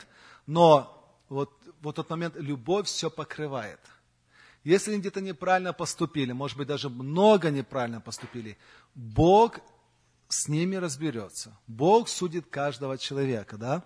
Но 0.47 1.05
вот, 1.29 1.51
вот 1.81 1.97
тот 1.97 2.09
момент 2.09 2.37
любовь 2.37 2.87
все 2.87 3.11
покрывает. 3.11 3.81
Если 4.63 4.93
они 4.93 5.01
где-то 5.01 5.21
неправильно 5.21 5.73
поступили, 5.73 6.31
может 6.31 6.57
быть, 6.57 6.69
даже 6.69 6.89
много 6.89 7.51
неправильно 7.51 8.01
поступили, 8.01 8.57
Бог 8.95 9.59
с 10.33 10.49
ними 10.49 10.77
разберется. 10.77 11.55
Бог 11.67 12.09
судит 12.09 12.47
каждого 12.47 12.97
человека, 12.97 13.59
да? 13.59 13.85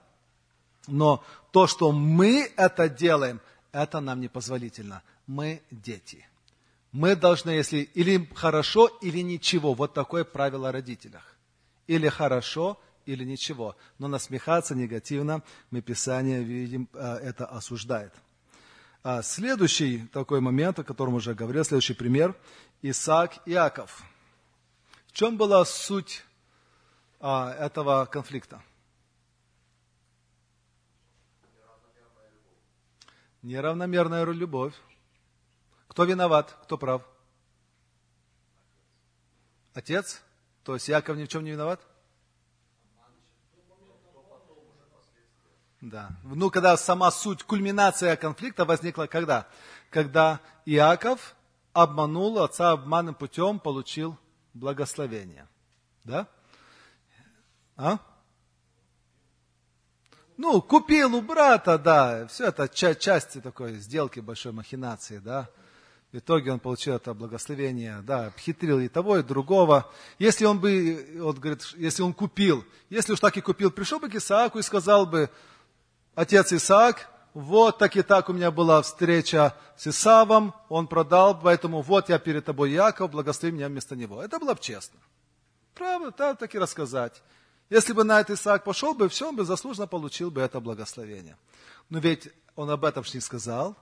Но 0.86 1.24
то, 1.50 1.66
что 1.66 1.90
мы 1.90 2.52
это 2.56 2.88
делаем, 2.88 3.40
это 3.72 3.98
нам 3.98 4.20
не 4.20 4.28
позволительно. 4.28 5.02
Мы 5.26 5.60
дети. 5.72 6.24
Мы 6.92 7.16
должны, 7.16 7.50
если 7.50 7.78
или 7.78 8.30
хорошо, 8.32 8.86
или 9.02 9.22
ничего. 9.22 9.74
Вот 9.74 9.92
такое 9.92 10.22
правило 10.22 10.68
о 10.68 10.72
родителях. 10.72 11.36
Или 11.88 12.08
хорошо, 12.08 12.78
или 13.06 13.24
ничего. 13.24 13.76
Но 13.98 14.06
насмехаться 14.06 14.76
негативно, 14.76 15.42
мы 15.72 15.82
Писание 15.82 16.44
видим, 16.44 16.88
э, 16.92 17.16
это 17.24 17.46
осуждает. 17.46 18.12
А 19.02 19.22
следующий 19.22 20.06
такой 20.12 20.40
момент, 20.40 20.78
о 20.78 20.84
котором 20.84 21.14
уже 21.14 21.34
говорил, 21.34 21.64
следующий 21.64 21.94
пример. 21.94 22.36
Исаак 22.82 23.38
и 23.46 23.50
Иаков. 23.50 24.04
В 25.08 25.12
чем 25.12 25.36
была 25.36 25.64
суть 25.64 26.22
а, 27.28 27.52
этого 27.54 28.06
конфликта? 28.06 28.62
Неравномерная 33.42 34.24
любовь. 34.24 34.74
Кто 35.88 36.04
виноват, 36.04 36.56
кто 36.62 36.78
прав? 36.78 37.02
Отец? 39.74 40.22
То 40.62 40.74
есть 40.74 40.86
Яков 40.86 41.16
ни 41.16 41.24
в 41.24 41.28
чем 41.28 41.42
не 41.42 41.50
виноват? 41.50 41.80
Да. 45.80 46.10
Ну, 46.22 46.48
когда 46.50 46.76
сама 46.76 47.10
суть, 47.10 47.42
кульминация 47.42 48.16
конфликта 48.16 48.64
возникла 48.64 49.06
когда? 49.06 49.48
Когда 49.90 50.40
Иаков 50.64 51.34
обманул 51.72 52.38
отца 52.38 52.70
обманным 52.70 53.16
путем, 53.16 53.58
получил 53.58 54.16
благословение. 54.54 55.48
Да? 56.04 56.28
А? 57.76 57.98
Ну, 60.36 60.60
купил 60.60 61.14
у 61.14 61.22
брата, 61.22 61.78
да, 61.78 62.26
все 62.26 62.46
это 62.46 62.68
ча- 62.68 62.94
части 62.94 63.40
такой 63.40 63.74
сделки 63.74 64.20
большой 64.20 64.52
махинации, 64.52 65.18
да. 65.18 65.48
В 66.12 66.18
итоге 66.18 66.52
он 66.52 66.60
получил 66.60 66.94
это 66.94 67.14
благословение, 67.14 68.00
да, 68.02 68.26
обхитрил 68.26 68.78
и 68.78 68.88
того, 68.88 69.18
и 69.18 69.22
другого. 69.22 69.90
Если 70.18 70.44
он 70.44 70.60
бы, 70.60 71.06
вот 71.18 71.38
говорит, 71.38 71.62
если 71.76 72.02
он 72.02 72.14
купил, 72.14 72.64
если 72.90 73.12
уж 73.12 73.20
так 73.20 73.36
и 73.36 73.40
купил, 73.40 73.70
пришел 73.70 73.98
бы 73.98 74.08
к 74.08 74.14
Исааку 74.14 74.58
и 74.58 74.62
сказал 74.62 75.06
бы, 75.06 75.30
отец 76.14 76.52
Исаак, 76.52 77.10
вот 77.34 77.78
так 77.78 77.96
и 77.96 78.02
так 78.02 78.28
у 78.28 78.32
меня 78.32 78.50
была 78.50 78.80
встреча 78.80 79.54
с 79.76 79.86
Исавом, 79.86 80.54
он 80.68 80.86
продал, 80.86 81.38
поэтому 81.38 81.82
вот 81.82 82.08
я 82.08 82.18
перед 82.18 82.44
тобой, 82.44 82.70
Яков, 82.70 83.10
благослови 83.10 83.52
меня 83.54 83.68
вместо 83.68 83.96
него. 83.96 84.22
Это 84.22 84.38
было 84.38 84.54
бы 84.54 84.60
честно. 84.60 84.98
Правда, 85.74 86.14
да, 86.16 86.34
так 86.34 86.54
и 86.54 86.58
рассказать. 86.58 87.22
Если 87.68 87.92
бы 87.92 88.04
на 88.04 88.20
это 88.20 88.34
Исаак 88.34 88.64
пошел 88.64 88.94
бы, 88.94 89.08
все, 89.08 89.28
он 89.28 89.36
бы 89.36 89.44
заслуженно 89.44 89.86
получил 89.86 90.30
бы 90.30 90.40
это 90.40 90.60
благословение. 90.60 91.36
Но 91.88 91.98
ведь 91.98 92.28
он 92.54 92.70
об 92.70 92.84
этом 92.84 93.02
же 93.04 93.12
не 93.14 93.20
сказал. 93.20 93.76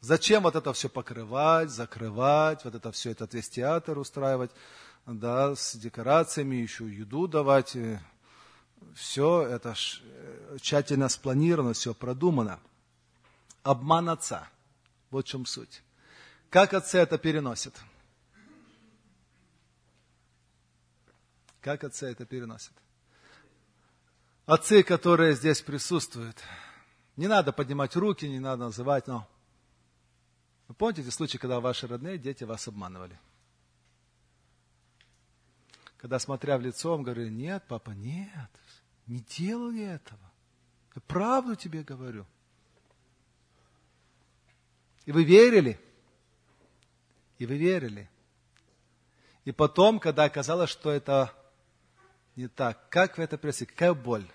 Зачем 0.00 0.42
вот 0.42 0.56
это 0.56 0.72
все 0.72 0.88
покрывать, 0.88 1.70
закрывать, 1.70 2.64
вот 2.64 2.74
это 2.74 2.92
все, 2.92 3.12
этот 3.12 3.32
весь 3.32 3.48
театр 3.48 3.98
устраивать, 3.98 4.50
да, 5.06 5.54
с 5.54 5.76
декорациями, 5.76 6.56
еще 6.56 6.88
еду 6.88 7.28
давать. 7.28 7.76
Все 8.94 9.42
это 9.42 9.74
э, 10.02 10.58
тщательно 10.60 11.08
спланировано, 11.08 11.72
все 11.72 11.94
продумано. 11.94 12.60
Обман 13.62 14.10
отца. 14.10 14.48
Вот 15.10 15.24
в 15.24 15.28
чем 15.28 15.46
суть. 15.46 15.82
Как 16.50 16.74
отцы 16.74 16.98
это 16.98 17.16
переносят? 17.16 17.74
Как 21.60 21.82
отцы 21.82 22.06
это 22.06 22.26
переносят? 22.26 22.74
Отцы, 24.46 24.82
которые 24.82 25.34
здесь 25.34 25.60
присутствуют. 25.60 26.36
Не 27.16 27.26
надо 27.28 27.52
поднимать 27.52 27.96
руки, 27.96 28.26
не 28.26 28.40
надо 28.40 28.64
называть, 28.64 29.06
но... 29.06 29.28
Вы 30.68 30.74
помните 30.74 31.10
случай, 31.10 31.38
когда 31.38 31.60
ваши 31.60 31.86
родные 31.86 32.18
дети 32.18 32.44
вас 32.44 32.66
обманывали? 32.66 33.18
когда, 36.04 36.18
смотря 36.18 36.58
в 36.58 36.60
лицо, 36.60 36.92
он 36.92 37.02
говорил, 37.02 37.30
нет, 37.30 37.64
папа, 37.66 37.92
нет, 37.92 38.50
не 39.06 39.20
делал 39.20 39.70
я 39.70 39.94
этого. 39.94 40.20
Я 40.94 41.00
правду 41.00 41.56
тебе 41.56 41.82
говорю. 41.82 42.26
И 45.06 45.12
вы 45.12 45.24
верили. 45.24 45.80
И 47.38 47.46
вы 47.46 47.56
верили. 47.56 48.10
И 49.46 49.52
потом, 49.52 49.98
когда 49.98 50.24
оказалось, 50.24 50.68
что 50.68 50.90
это 50.90 51.32
не 52.36 52.48
так, 52.48 52.88
как 52.90 53.18
вы 53.18 53.24
это 53.24 53.38
принесли, 53.38 53.66
какая 53.66 53.94
боль? 53.94 54.26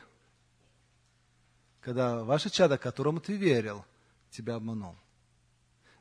Когда 1.82 2.24
ваше 2.24 2.50
чадо, 2.50 2.78
которому 2.78 3.20
ты 3.20 3.36
верил, 3.36 3.86
тебя 4.32 4.56
обманул. 4.56 4.96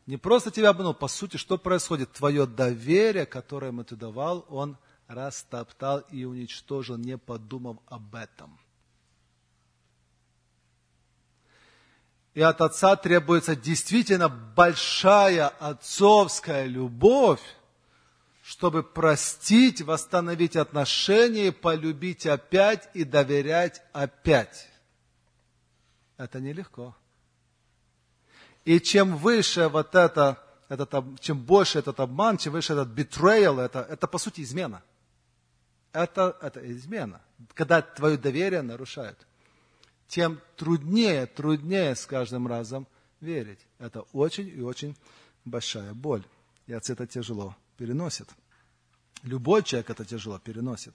Не 0.07 0.17
просто 0.17 0.51
тебя 0.51 0.71
обманул, 0.71 0.95
по 0.95 1.09
сути, 1.09 1.37
что 1.37 1.59
происходит? 1.59 2.13
Твое 2.13 2.47
доверие, 2.47 3.27
которое 3.27 3.69
ему 3.69 3.85
ты 3.85 3.97
давал, 3.97 4.47
он 4.49 4.77
растоптал 5.07 6.01
и 6.11 6.25
уничтожил, 6.25 6.97
не 6.97 7.19
подумав 7.19 7.79
об 7.87 8.15
этом. 8.15 8.59
И 12.35 12.41
от 12.41 12.61
отца 12.61 12.95
требуется 12.95 13.57
действительно 13.57 14.29
большая 14.29 15.49
отцовская 15.49 16.67
любовь, 16.67 17.41
чтобы 18.49 18.83
простить, 18.83 19.83
восстановить 19.83 20.57
отношения, 20.57 21.53
полюбить 21.53 22.25
опять 22.25 22.89
и 22.95 23.05
доверять 23.05 23.83
опять. 23.93 24.71
Это 26.17 26.41
нелегко. 26.41 26.97
И 28.65 28.81
чем 28.81 29.19
выше 29.19 29.69
вот 29.69 29.95
это, 29.95 30.43
этот, 30.71 31.21
чем 31.21 31.41
больше 31.41 31.81
этот 31.81 32.01
обман, 32.01 32.39
чем 32.39 32.55
выше 32.55 32.73
этот 32.73 32.89
betrayal, 32.89 33.61
это, 33.61 33.81
это 33.81 34.07
по 34.07 34.17
сути 34.17 34.41
измена. 34.41 34.83
Это, 35.93 36.35
это 36.41 36.73
измена. 36.73 37.21
Когда 37.53 37.83
твое 37.83 38.17
доверие 38.17 38.63
нарушают 38.63 39.27
тем 40.07 40.41
труднее, 40.57 41.27
труднее 41.27 41.95
с 41.95 42.07
каждым 42.07 42.47
разом 42.47 42.89
верить. 43.21 43.61
Это 43.79 44.07
очень 44.15 44.49
и 44.49 44.63
очень 44.63 44.97
большая 45.45 45.93
боль. 45.93 46.25
И 46.67 46.73
отец 46.73 46.89
это 46.89 47.07
тяжело 47.07 47.55
переносит. 47.79 48.29
Любой 49.23 49.63
человек 49.63 49.89
это 49.89 50.05
тяжело 50.05 50.39
переносит. 50.39 50.95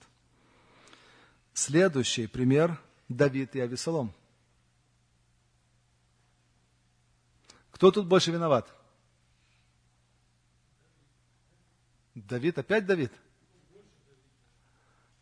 Следующий 1.54 2.26
пример– 2.28 2.80
Давид 3.08 3.56
и 3.56 3.60
Авесолом. 3.60 4.12
Кто 7.70 7.90
тут 7.90 8.06
больше 8.06 8.30
виноват? 8.30 8.72
Давид, 12.14 12.58
опять 12.58 12.86
Давид? 12.86 13.12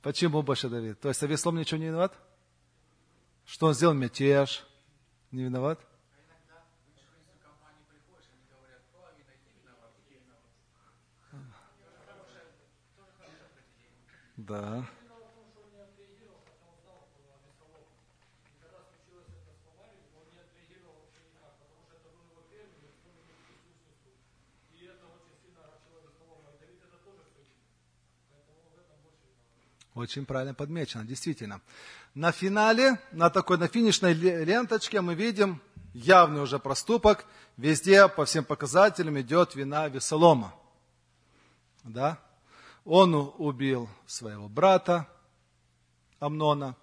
Почему 0.02 0.42
больше 0.42 0.68
Давид? 0.68 1.00
То 1.00 1.08
есть 1.08 1.22
Авесолом 1.22 1.58
ничего 1.58 1.78
не 1.78 1.86
виноват? 1.86 2.12
Что 3.46 3.66
он 3.66 3.74
сделал 3.74 3.94
мятеж? 3.94 4.66
Не 5.30 5.44
виноват? 5.44 5.80
Да. 14.46 14.84
Очень 29.94 30.26
правильно 30.26 30.54
подмечено, 30.54 31.04
действительно. 31.04 31.60
На 32.14 32.32
финале, 32.32 32.98
на 33.12 33.30
такой, 33.30 33.58
на 33.58 33.68
финишной 33.68 34.14
ленточке 34.14 35.00
мы 35.00 35.14
видим 35.14 35.60
явный 35.94 36.40
уже 36.40 36.58
проступок. 36.58 37.26
Везде, 37.56 38.08
по 38.08 38.24
всем 38.24 38.44
показателям, 38.44 39.20
идет 39.20 39.54
вина 39.54 39.86
Весолома. 39.86 40.52
Да? 41.84 42.18
Он 42.84 43.32
убил 43.38 43.88
своего 44.06 44.48
брата 44.48 45.08
Амнона. 46.18 46.76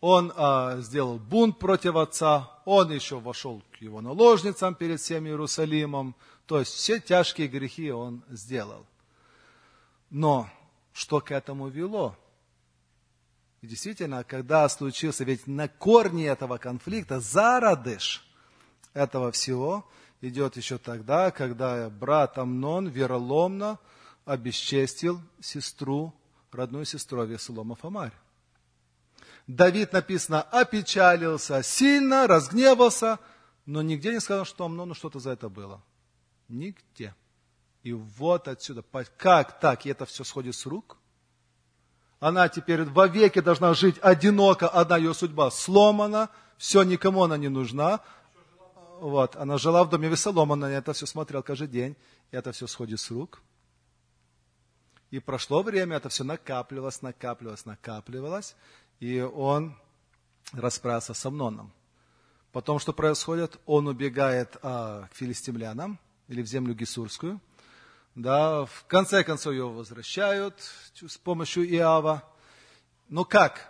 Он 0.00 0.32
а, 0.34 0.78
сделал 0.78 1.18
бунт 1.18 1.58
против 1.58 1.96
отца. 1.96 2.58
Он 2.64 2.90
еще 2.90 3.20
вошел 3.20 3.62
к 3.72 3.76
его 3.76 4.00
наложницам 4.00 4.74
перед 4.74 5.00
всем 5.00 5.26
Иерусалимом. 5.26 6.16
То 6.46 6.58
есть 6.58 6.72
все 6.72 6.98
тяжкие 7.00 7.48
грехи 7.48 7.90
он 7.92 8.24
сделал. 8.28 8.86
Но 10.08 10.50
что 10.92 11.20
к 11.20 11.30
этому 11.30 11.68
вело. 11.68 12.16
И 13.60 13.66
действительно, 13.66 14.24
когда 14.24 14.68
случился, 14.68 15.22
ведь 15.24 15.46
на 15.46 15.68
корне 15.68 16.26
этого 16.26 16.56
конфликта, 16.56 17.20
зародыш 17.20 18.26
этого 18.94 19.30
всего 19.32 19.86
идет 20.22 20.56
еще 20.56 20.78
тогда, 20.78 21.30
когда 21.30 21.88
брат 21.90 22.38
Амнон 22.38 22.88
вероломно 22.88 23.78
обесчестил 24.30 25.20
сестру, 25.40 26.14
родную 26.52 26.84
сестру 26.84 27.20
Авесолома 27.20 27.74
Фомарь. 27.74 28.12
Давид, 29.48 29.92
написано, 29.92 30.42
опечалился, 30.42 31.64
сильно 31.64 32.28
разгневался, 32.28 33.18
но 33.66 33.82
нигде 33.82 34.12
не 34.12 34.20
сказал, 34.20 34.44
что 34.44 34.66
Амнону 34.66 34.94
что-то 34.94 35.18
за 35.18 35.30
это 35.32 35.48
было. 35.48 35.82
Нигде. 36.48 37.12
И 37.82 37.92
вот 37.92 38.46
отсюда, 38.46 38.84
как 39.16 39.58
так, 39.58 39.84
и 39.84 39.90
это 39.90 40.06
все 40.06 40.22
сходит 40.22 40.54
с 40.54 40.64
рук? 40.64 40.98
Она 42.20 42.48
теперь 42.48 42.84
вовеки 42.84 43.40
должна 43.40 43.74
жить 43.74 43.96
одиноко, 44.00 44.68
одна 44.68 44.96
ее 44.96 45.12
судьба 45.12 45.50
сломана, 45.50 46.28
все, 46.56 46.84
никому 46.84 47.24
она 47.24 47.36
не 47.36 47.48
нужна. 47.48 48.00
Вот, 49.00 49.34
она 49.34 49.58
жила 49.58 49.82
в 49.82 49.88
доме 49.88 50.08
Весолома, 50.08 50.54
она 50.54 50.70
это 50.70 50.92
все 50.92 51.06
смотрел 51.06 51.42
каждый 51.42 51.66
день, 51.66 51.96
и 52.30 52.36
это 52.36 52.52
все 52.52 52.68
сходит 52.68 53.00
с 53.00 53.10
рук. 53.10 53.40
И 55.10 55.18
прошло 55.18 55.62
время, 55.62 55.96
это 55.96 56.08
все 56.08 56.24
накапливалось, 56.24 57.02
накапливалось, 57.02 57.66
накапливалось, 57.66 58.54
и 59.00 59.20
он 59.20 59.76
расправился 60.52 61.14
с 61.14 61.26
Амноном. 61.26 61.72
Потом 62.52 62.78
что 62.78 62.92
происходит? 62.92 63.58
Он 63.66 63.88
убегает 63.88 64.56
а, 64.62 65.08
к 65.08 65.14
филистимлянам 65.14 65.98
или 66.28 66.42
в 66.42 66.46
землю 66.46 66.74
Гисурскую– 66.74 67.40
да, 68.14 68.64
в 68.64 68.84
конце 68.86 69.22
концов 69.22 69.54
его 69.54 69.70
возвращают 69.70 70.54
с 70.94 71.16
помощью 71.16 71.64
Иава. 71.64 72.24
Ну 73.08 73.24
как? 73.24 73.68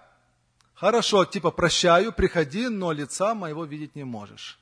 Хорошо, 0.75 1.25
типа 1.25 1.51
прощаю, 1.51 2.13
приходи, 2.13 2.69
но 2.69 2.93
лица 2.93 3.35
моего 3.35 3.65
видеть 3.65 3.95
не 3.95 4.05
можешь. 4.05 4.59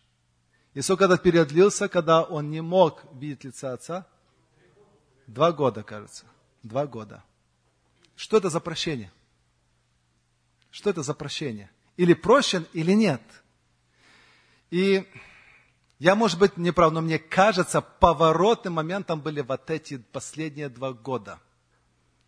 И 0.74 0.82
сколько 0.82 1.04
этот 1.04 1.22
период 1.22 1.50
когда 1.90 2.22
он 2.22 2.50
не 2.50 2.60
мог 2.60 3.02
видеть 3.14 3.44
лица 3.44 3.72
отца? 3.72 4.06
Два 5.26 5.52
года, 5.52 5.82
кажется. 5.82 6.24
Два 6.62 6.86
года. 6.86 7.22
Что 8.16 8.36
это 8.36 8.50
за 8.50 8.60
прощение? 8.60 9.12
Что 10.70 10.90
это 10.90 11.02
за 11.02 11.14
прощение? 11.14 11.70
Или 11.96 12.14
прощен, 12.14 12.66
или 12.72 12.92
нет? 12.92 13.22
И 14.70 15.06
я, 15.98 16.14
может 16.14 16.38
быть, 16.38 16.56
не 16.56 16.72
прав, 16.72 16.92
но 16.92 17.00
мне 17.00 17.18
кажется, 17.18 17.80
поворотным 17.80 18.74
моментом 18.74 19.20
были 19.20 19.40
вот 19.40 19.70
эти 19.70 19.96
последние 19.98 20.68
два 20.68 20.92
года. 20.92 21.40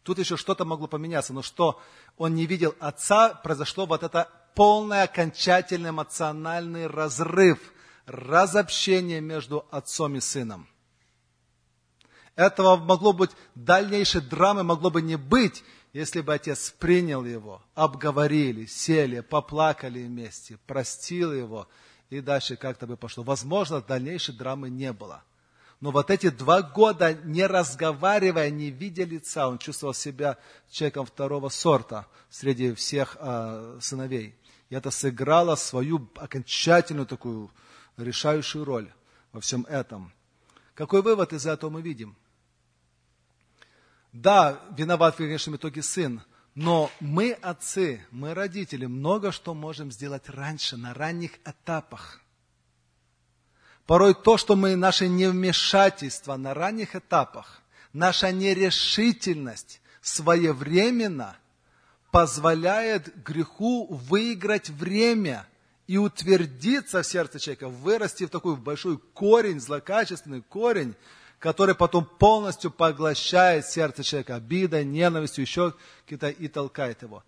Тут 0.03 0.19
еще 0.19 0.37
что-то 0.37 0.65
могло 0.65 0.87
поменяться, 0.89 1.33
но 1.33 1.43
что 1.43 1.81
он 2.17 2.35
не 2.35 2.47
видел 2.47 2.75
отца, 2.81 3.35
произошло 3.35 3.87
вот 3.87 4.03
это 4.03 4.29
полный 4.55 5.03
окончательный 5.03 5.91
эмоциональный 5.91 6.87
разрыв, 6.87 7.59
разобщение 8.07 9.21
между 9.21 9.67
отцом 9.71 10.17
и 10.17 10.21
сыном. 10.21 10.69
Этого 12.41 12.77
могло 12.77 13.13
быть, 13.13 13.31
дальнейшей 13.55 14.21
драмы 14.21 14.63
могло 14.63 14.91
бы 14.91 15.03
не 15.03 15.17
быть, 15.17 15.63
если 15.93 16.21
бы 16.21 16.35
отец 16.35 16.71
принял 16.71 17.25
его, 17.25 17.63
обговорили, 17.75 18.67
сели, 18.67 19.21
поплакали 19.21 20.03
вместе, 20.03 20.59
простил 20.67 21.33
его– 21.33 21.69
и 22.11 22.21
дальше 22.21 22.57
как-то 22.57 22.87
бы 22.87 22.97
пошло. 22.97 23.23
Возможно, 23.23 23.81
дальнейшей 23.81 24.35
драмы 24.35 24.69
не 24.69 24.93
было. 24.93 25.23
Но 25.81 25.93
вот 25.93 26.11
эти 26.11 26.29
два 26.29 26.61
года, 26.61 27.15
не 27.15 27.47
разговаривая, 27.47 28.51
не 28.51 28.71
видя 28.71 29.05
лица, 29.05 29.49
он 29.49 29.59
чувствовал 29.59 29.95
себя 29.95 30.37
человеком 30.69 31.07
второго 31.07 31.49
сорта 31.49 32.07
среди 32.29 32.75
всех 32.75 33.17
э, 33.19 33.79
сыновей. 33.81 34.35
И 34.69 34.75
это 34.75 34.91
сыграло 34.91 35.55
свою 35.55 36.07
окончательную 36.17 37.07
такую 37.07 37.51
решающую 37.97 38.65
роль 38.65 38.93
во 39.33 39.41
всем 39.41 39.65
этом. 39.67 40.13
Какой 40.75 41.03
вывод 41.03 41.33
из 41.33 41.47
этого 41.47 41.71
мы 41.71 41.81
видим? 41.81 42.17
Да, 44.13 44.61
виноват 44.77 45.15
в 45.15 45.19
конечном 45.19 45.57
итоге 45.57 45.83
сын, 45.83 46.23
но 46.55 46.91
мы, 46.99 47.33
отцы, 47.33 48.05
мы, 48.11 48.35
родители, 48.35 48.87
много 48.87 49.31
что 49.31 49.55
можем 49.55 49.93
сделать 49.93 50.29
раньше, 50.29 50.77
на 50.77 50.95
ранних 50.95 51.33
этапах. 51.45 52.21
Порой 53.87 54.15
то, 54.15 54.37
что 54.37 54.57
мы, 54.57 54.77
наше 54.77 55.09
невмешательство 55.09 56.37
на 56.37 56.55
ранних 56.55 56.97
этапах, 56.97 57.63
наша 57.93 58.33
нерешительность, 58.33 59.81
своевременно 60.01 61.37
позволяет 62.11 63.23
греху 63.23 63.87
выиграть 63.87 64.71
время 64.71 65.47
и 65.87 65.99
утвердиться 65.99 67.03
в 67.03 67.07
сердце 67.07 67.39
человека, 67.39 67.69
вырасти 67.69 68.27
в 68.27 68.31
такой 68.31 68.57
большой 68.57 68.99
корень, 68.99 69.61
злокачественный 69.61 70.43
корень, 70.43 70.95
который 71.41 71.75
потом 71.75 72.05
полностью 72.05 72.71
поглощает 72.71 73.67
сердце 73.67 74.05
человека 74.05 74.37
обидой, 74.37 74.85
ненавистью, 74.85 75.43
еще 75.43 75.75
какие-то 76.05 76.29
и 76.29 76.47
толкает 76.49 77.03
его. 77.03 77.25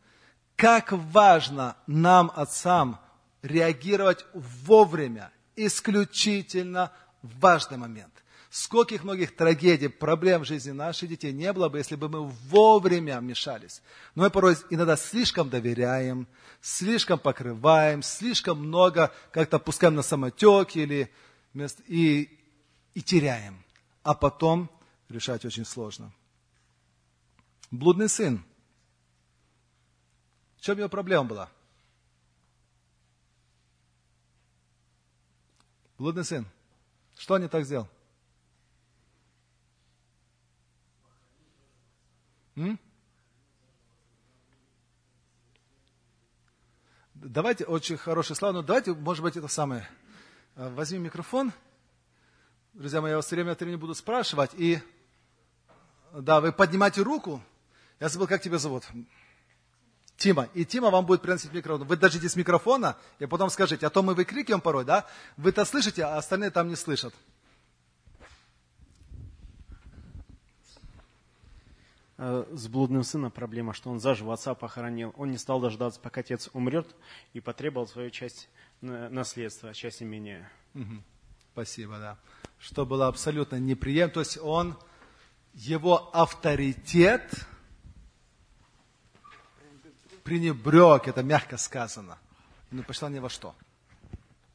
Как 0.55 0.93
важно 0.93 1.77
нам, 1.87 2.31
отцам, 2.37 3.01
реагировать 3.41 4.25
вовремя, 4.35 5.33
исключительно 5.57 6.93
в 7.23 7.41
важный 7.41 7.79
момент. 7.79 8.13
Скольких 8.51 9.03
многих 9.03 9.35
трагедий, 9.35 9.89
проблем 9.89 10.43
в 10.43 10.47
жизни 10.47 10.73
наших 10.73 11.09
детей 11.09 11.33
не 11.33 11.51
было 11.55 11.71
бы, 11.71 11.79
если 11.79 11.97
бы 11.97 12.11
мы 12.11 12.27
вовремя 12.51 13.19
вмешались. 13.19 13.81
Но 14.15 14.25
мы 14.25 14.31
порой 14.31 14.59
иногда 14.69 14.99
слишком 14.99 15.49
доверяем, 15.49 16.29
слишком 16.61 17.19
покрываем, 17.19 18.03
слишком 18.03 18.59
много 18.59 19.11
как-то 19.31 19.59
пускаем 19.59 19.95
на 19.95 20.03
самотек 20.03 20.77
или 20.77 21.11
и, 21.89 22.39
и 22.93 23.01
теряем 23.01 23.63
а 24.03 24.15
потом 24.15 24.71
решать 25.09 25.45
очень 25.45 25.65
сложно. 25.65 26.13
Блудный 27.71 28.09
сын. 28.09 28.45
В 30.57 30.61
чем 30.61 30.79
его 30.79 30.89
проблема 30.89 31.25
была? 31.25 31.51
Блудный 35.99 36.25
сын. 36.25 36.47
Что 37.17 37.35
они 37.35 37.49
так 37.49 37.65
сделал? 37.65 37.89
М? 42.57 42.79
Давайте, 47.15 47.65
очень 47.65 47.97
хорошее 47.97 48.37
слово, 48.37 48.53
но 48.53 48.63
давайте, 48.63 48.95
может 48.95 49.23
быть, 49.23 49.37
это 49.37 49.47
самое. 49.47 49.89
Возьми 50.57 50.99
микрофон. 50.99 51.53
Друзья 52.73 53.03
мои, 53.03 53.11
я 53.11 53.17
вас 53.17 53.27
все 53.27 53.37
время 53.37 53.51
от 53.51 53.61
времени 53.61 53.77
буду 53.77 53.95
спрашивать. 53.95 54.53
И 54.55 54.79
да, 56.15 56.41
вы 56.41 56.53
поднимайте 56.53 57.03
руку. 57.03 57.43
Я 58.01 58.09
забыл, 58.09 58.27
как 58.27 58.41
тебя 58.41 58.57
зовут. 58.57 58.85
Тима. 60.17 60.49
И 60.55 60.65
Тима 60.65 60.89
вам 60.89 61.05
будет 61.05 61.21
приносить 61.21 61.53
микрофон. 61.53 61.87
Вы 61.87 61.97
дождитесь 61.99 62.35
микрофона, 62.35 62.97
и 63.19 63.27
потом 63.27 63.51
скажите. 63.51 63.87
А 63.87 63.91
то 63.91 64.03
мы 64.03 64.15
выкрикиваем 64.15 64.63
порой, 64.63 64.87
да? 64.87 65.07
Вы-то 65.37 65.67
слышите, 65.67 66.03
а 66.03 66.17
остальные 66.17 66.51
там 66.51 66.69
не 66.69 66.77
слышат. 66.77 67.15
Э, 72.17 72.47
с 72.53 72.69
блудным 72.69 73.03
сыном 73.03 73.31
проблема, 73.31 73.75
что 73.75 73.91
он 73.91 74.01
заживо 74.01 74.33
отца 74.33 74.55
похоронил. 74.55 75.13
Он 75.19 75.31
не 75.31 75.37
стал 75.37 75.61
дождаться, 75.61 76.01
пока 76.01 76.23
отец 76.23 76.49
умрет, 76.55 76.87
и 77.35 77.41
потребовал 77.41 77.87
свою 77.87 78.09
часть 78.09 78.49
наследства, 78.81 79.75
часть 79.75 80.03
имения. 80.03 80.51
Угу. 80.75 81.03
Спасибо, 81.53 81.99
да 81.99 82.19
что 82.63 82.87
было 82.87 83.09
абсолютно 83.09 83.57
неприемлемо. 83.57 84.13
То 84.13 84.21
есть 84.21 84.39
он, 84.39 84.79
его 85.53 86.11
авторитет 86.15 87.29
пренебрег, 90.23 91.09
это 91.09 91.25
мягко 91.25 91.57
сказано. 91.57 92.19
Не 92.71 92.83
пошел 92.83 93.09
ни 93.09 93.19
во 93.19 93.29
что. 93.29 93.55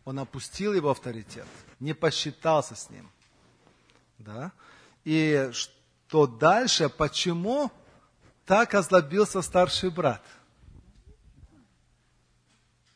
Он 0.06 0.20
опустил 0.20 0.74
его 0.74 0.90
авторитет, 0.90 1.46
не 1.82 1.94
посчитался 1.94 2.76
с 2.76 2.90
ним. 2.90 3.12
Да? 4.20 4.54
И 5.04 5.50
что 5.52 6.28
дальше, 6.28 6.88
почему 6.88 7.70
так 8.46 8.74
озлобился 8.74 9.42
старший 9.42 9.90
брат? 9.90 10.24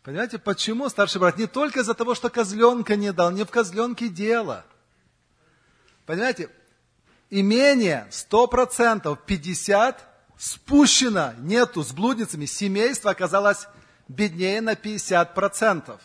Понимаете, 0.04 0.40
почему 0.40 0.90
старший 0.90 1.22
брат? 1.22 1.38
Не 1.38 1.48
только 1.48 1.82
из-за 1.82 1.94
того, 1.94 2.16
что 2.16 2.30
козленка 2.30 2.96
не 2.96 3.12
дал, 3.14 3.32
не 3.32 3.44
в 3.44 3.52
козленке 3.52 4.08
дело– 4.08 4.66
Понимаете, 6.12 6.50
имение 7.30 8.06
100%, 8.12 9.18
50% 9.26 9.96
спущено, 10.38 11.34
нету 11.40 11.84
с 11.84 11.92
блудницами, 11.94 12.46
семейство 12.46 13.12
оказалось 13.12 13.68
беднее 14.10 14.60
на 14.60 14.74
50%. 14.74 15.98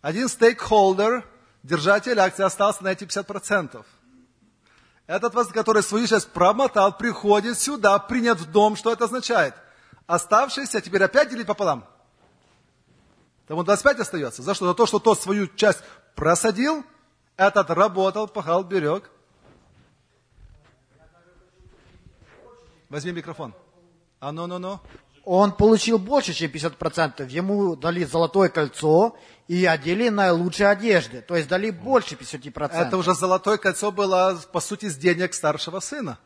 Один 0.00 0.28
стейкхолдер, 0.28 1.26
держатель 1.64 2.20
акций, 2.20 2.44
остался 2.44 2.84
на 2.84 2.92
эти 2.92 3.02
50%. 3.02 3.84
Этот, 5.08 5.34
который 5.52 5.82
свою 5.82 6.06
часть 6.06 6.28
промотал, 6.28 6.96
приходит 6.96 7.58
сюда, 7.58 7.98
принят 7.98 8.38
в 8.38 8.48
дом. 8.52 8.76
Что 8.76 8.92
это 8.92 9.06
означает? 9.06 9.54
Оставшиеся 10.06 10.80
теперь 10.80 11.02
опять 11.02 11.30
делить 11.30 11.48
пополам. 11.48 11.84
Там 13.50 13.64
25 13.64 13.98
остается. 13.98 14.42
За 14.42 14.54
что? 14.54 14.66
За 14.68 14.74
то, 14.74 14.86
что 14.86 15.00
тот 15.00 15.20
свою 15.20 15.48
часть 15.48 15.80
просадил, 16.14 16.84
этот 17.36 17.68
работал, 17.70 18.28
пахал, 18.28 18.62
берег. 18.62 19.10
Возьми 22.88 23.10
микрофон. 23.10 23.52
А 24.20 24.30
ну, 24.30 24.46
ну, 24.46 24.60
ну. 24.60 24.78
Он 25.24 25.50
получил 25.50 25.98
больше, 25.98 26.32
чем 26.32 26.48
50%. 26.52 27.28
Ему 27.28 27.74
дали 27.74 28.04
золотое 28.04 28.50
кольцо 28.50 29.16
и 29.48 29.64
одели 29.64 30.10
наилучшие 30.10 30.68
одежды. 30.68 31.20
То 31.20 31.34
есть 31.34 31.48
дали 31.48 31.70
больше 31.70 32.14
50%. 32.14 32.70
Это 32.72 32.96
уже 32.96 33.14
золотое 33.14 33.56
кольцо 33.56 33.90
было, 33.90 34.40
по 34.52 34.60
сути, 34.60 34.88
с 34.88 34.96
денег 34.96 35.34
старшего 35.34 35.80
сына. 35.80 36.20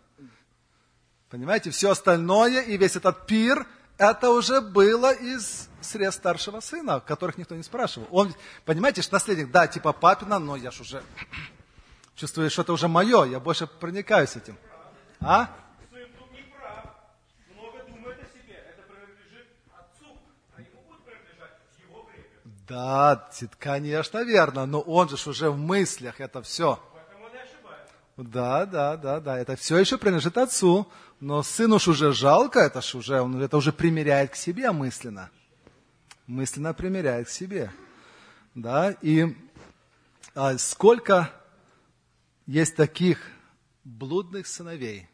Понимаете, 1.31 1.71
все 1.71 1.93
остальное 1.93 2.61
и 2.61 2.77
весь 2.77 2.97
этот 2.97 3.27
пир, 3.27 3.67
это 3.97 4.29
уже 4.29 4.61
было 4.61 5.11
из 5.11 5.71
средств 5.85 6.21
старшего 6.21 6.61
сына, 6.61 7.01
которых 7.01 7.39
никто 7.39 7.55
не 7.55 7.63
спрашивал. 7.63 8.09
Он, 8.11 8.35
понимаете, 8.65 9.03
что 9.03 9.15
наследник, 9.15 9.51
да, 9.51 9.67
типа 9.67 9.93
папина, 9.93 10.39
но 10.39 10.57
я 10.57 10.71
ж 10.71 10.81
уже 10.81 11.03
чувствую, 12.17 12.51
что 12.51 12.63
это 12.63 12.73
уже 12.73 12.89
мое, 12.89 13.25
я 13.25 13.41
больше 13.41 13.67
проникаюсь 13.67 14.37
этим. 14.37 14.57
А? 15.21 15.49
Да, 22.69 23.31
конечно, 23.59 24.25
верно, 24.25 24.67
но 24.67 24.81
он 24.81 25.09
же 25.09 25.17
уже 25.29 25.51
в 25.51 25.59
мыслях 25.59 26.21
это 26.21 26.41
все. 26.43 26.81
Да, 28.17 28.65
да, 28.65 28.97
да, 28.97 29.21
да, 29.21 29.39
это 29.39 29.57
все 29.57 29.77
еще 29.77 29.99
принадлежит 29.99 30.39
отцу, 30.39 30.87
но 31.21 31.43
сыну 31.43 31.79
ж 31.79 31.89
уже 31.89 32.13
жалко, 32.13 32.61
это 32.61 32.81
ж 32.81 32.95
уже, 32.95 33.21
он 33.21 33.43
это 33.43 33.57
уже 33.57 33.73
примеряет 33.73 34.33
к 34.33 34.37
себе 34.37 34.71
мысленно 34.71 35.31
мысленно 36.27 36.75
примеряет 36.75 37.29
к 37.29 37.31
себе. 37.31 37.73
Да? 38.55 38.93
И 39.03 39.37
а, 40.35 40.57
сколько 40.59 41.33
есть 42.47 42.77
таких 42.77 43.19
блудных 43.85 44.47
сыновей, 44.47 45.09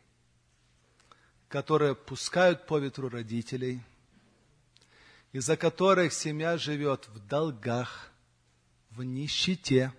которые 1.48 1.94
пускают 1.94 2.66
по 2.66 2.78
ветру 2.78 3.08
родителей, 3.08 3.82
из-за 5.32 5.56
которых 5.56 6.12
семья 6.12 6.58
живет 6.58 7.08
в 7.08 7.18
долгах, 7.26 8.10
в 8.90 9.02
нищете, 9.02 9.92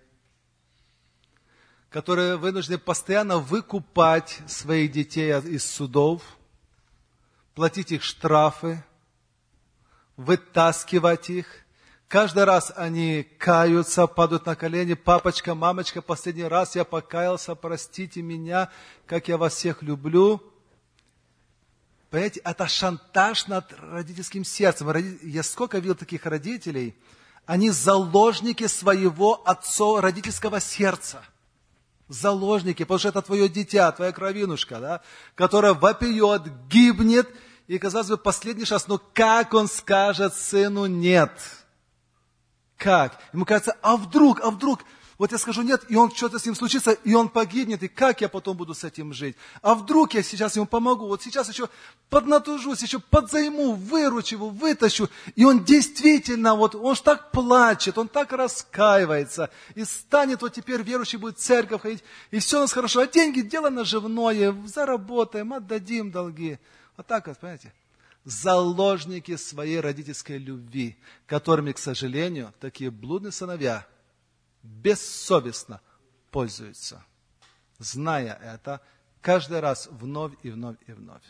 которые 1.89 2.37
вынуждены 2.37 2.77
постоянно 2.77 3.37
выкупать 3.37 4.39
своих 4.47 4.91
детей 4.91 5.31
из 5.33 5.65
судов, 5.65 6.23
платить 7.53 7.91
их 7.91 8.03
штрафы, 8.03 8.83
вытаскивать 10.21 11.29
их. 11.29 11.47
Каждый 12.07 12.43
раз 12.43 12.73
они 12.75 13.23
каются, 13.37 14.05
падают 14.05 14.45
на 14.45 14.55
колени. 14.55 14.93
Папочка, 14.93 15.55
мамочка, 15.55 16.01
последний 16.01 16.43
раз 16.43 16.75
я 16.75 16.83
покаялся, 16.83 17.55
простите 17.55 18.21
меня, 18.21 18.69
как 19.05 19.27
я 19.27 19.37
вас 19.37 19.55
всех 19.55 19.81
люблю. 19.81 20.41
Понимаете, 22.09 22.41
это 22.43 22.67
шантаж 22.67 23.47
над 23.47 23.73
родительским 23.79 24.43
сердцем. 24.43 24.91
Я 25.23 25.43
сколько 25.43 25.77
видел 25.79 25.95
таких 25.95 26.25
родителей, 26.25 26.95
они 27.45 27.69
заложники 27.69 28.67
своего 28.67 29.41
отцо 29.45 30.01
родительского 30.01 30.59
сердца. 30.59 31.23
Заложники, 32.09 32.83
потому 32.83 32.99
что 32.99 33.09
это 33.09 33.21
твое 33.21 33.47
дитя, 33.47 33.89
твоя 33.93 34.11
кровинушка, 34.11 34.79
да, 34.81 35.01
которая 35.35 35.73
вопиет, 35.73 36.67
гибнет, 36.67 37.29
и, 37.71 37.79
казалось 37.79 38.09
бы, 38.09 38.17
последний 38.17 38.65
шанс, 38.65 38.89
но 38.89 39.01
как 39.13 39.53
он 39.53 39.69
скажет 39.69 40.35
сыну 40.35 40.87
нет? 40.87 41.31
Как? 42.75 43.17
Ему 43.31 43.45
кажется, 43.45 43.77
а 43.81 43.95
вдруг, 43.95 44.41
а 44.41 44.51
вдруг, 44.51 44.81
Вот 45.17 45.31
я 45.31 45.37
скажу 45.37 45.61
нет, 45.61 45.83
и 45.87 45.95
он 45.95 46.11
что-то 46.13 46.37
с 46.37 46.45
ним 46.45 46.53
случится, 46.55 46.91
и 46.91 47.13
он 47.13 47.29
погибнет, 47.29 47.81
и 47.81 47.87
как 47.87 48.19
я 48.19 48.27
потом 48.27 48.57
буду 48.57 48.73
с 48.73 48.83
этим 48.83 49.13
жить? 49.13 49.37
А 49.61 49.75
вдруг 49.75 50.15
я 50.15 50.23
сейчас 50.23 50.57
ему 50.57 50.65
помогу, 50.65 51.07
вот 51.07 51.21
сейчас 51.21 51.47
еще 51.47 51.69
поднатужусь, 52.09 52.81
еще 52.81 52.99
подзайму, 52.99 53.71
выручу 53.75 54.35
его, 54.35 54.49
вытащу. 54.49 55.09
И 55.37 55.45
он 55.45 55.63
действительно, 55.63 56.55
вот 56.55 56.75
он 56.75 56.95
ж 56.95 56.99
так 56.99 57.31
плачет, 57.31 57.97
он 57.97 58.09
так 58.09 58.33
раскаивается, 58.33 59.49
и 59.75 59.85
станет 59.85 60.41
вот 60.41 60.51
теперь 60.51 60.81
верующий, 60.81 61.19
будет 61.19 61.37
в 61.37 61.41
церковь 61.41 61.83
ходить, 61.83 62.03
и 62.31 62.39
все 62.39 62.57
у 62.57 62.61
нас 62.61 62.73
хорошо. 62.73 62.99
А 62.99 63.07
деньги 63.07 63.39
дело 63.39 63.69
наживное, 63.69 64.53
заработаем, 64.65 65.53
отдадим 65.53 66.11
долги. 66.11 66.59
Вот 67.01 67.07
так 67.07 67.25
понимаете? 67.39 67.73
заложники 68.25 69.35
своей 69.35 69.79
родительской 69.79 70.37
любви, 70.37 70.95
которыми, 71.25 71.71
к 71.71 71.79
сожалению, 71.79 72.53
такие 72.59 72.91
блудные 72.91 73.31
сыновья 73.31 73.87
бессовестно 74.61 75.81
пользуются, 76.29 77.03
зная 77.79 78.35
это 78.35 78.81
каждый 79.19 79.61
раз 79.61 79.87
вновь 79.89 80.33
и 80.43 80.51
вновь 80.51 80.77
и 80.85 80.91
вновь. 80.91 81.23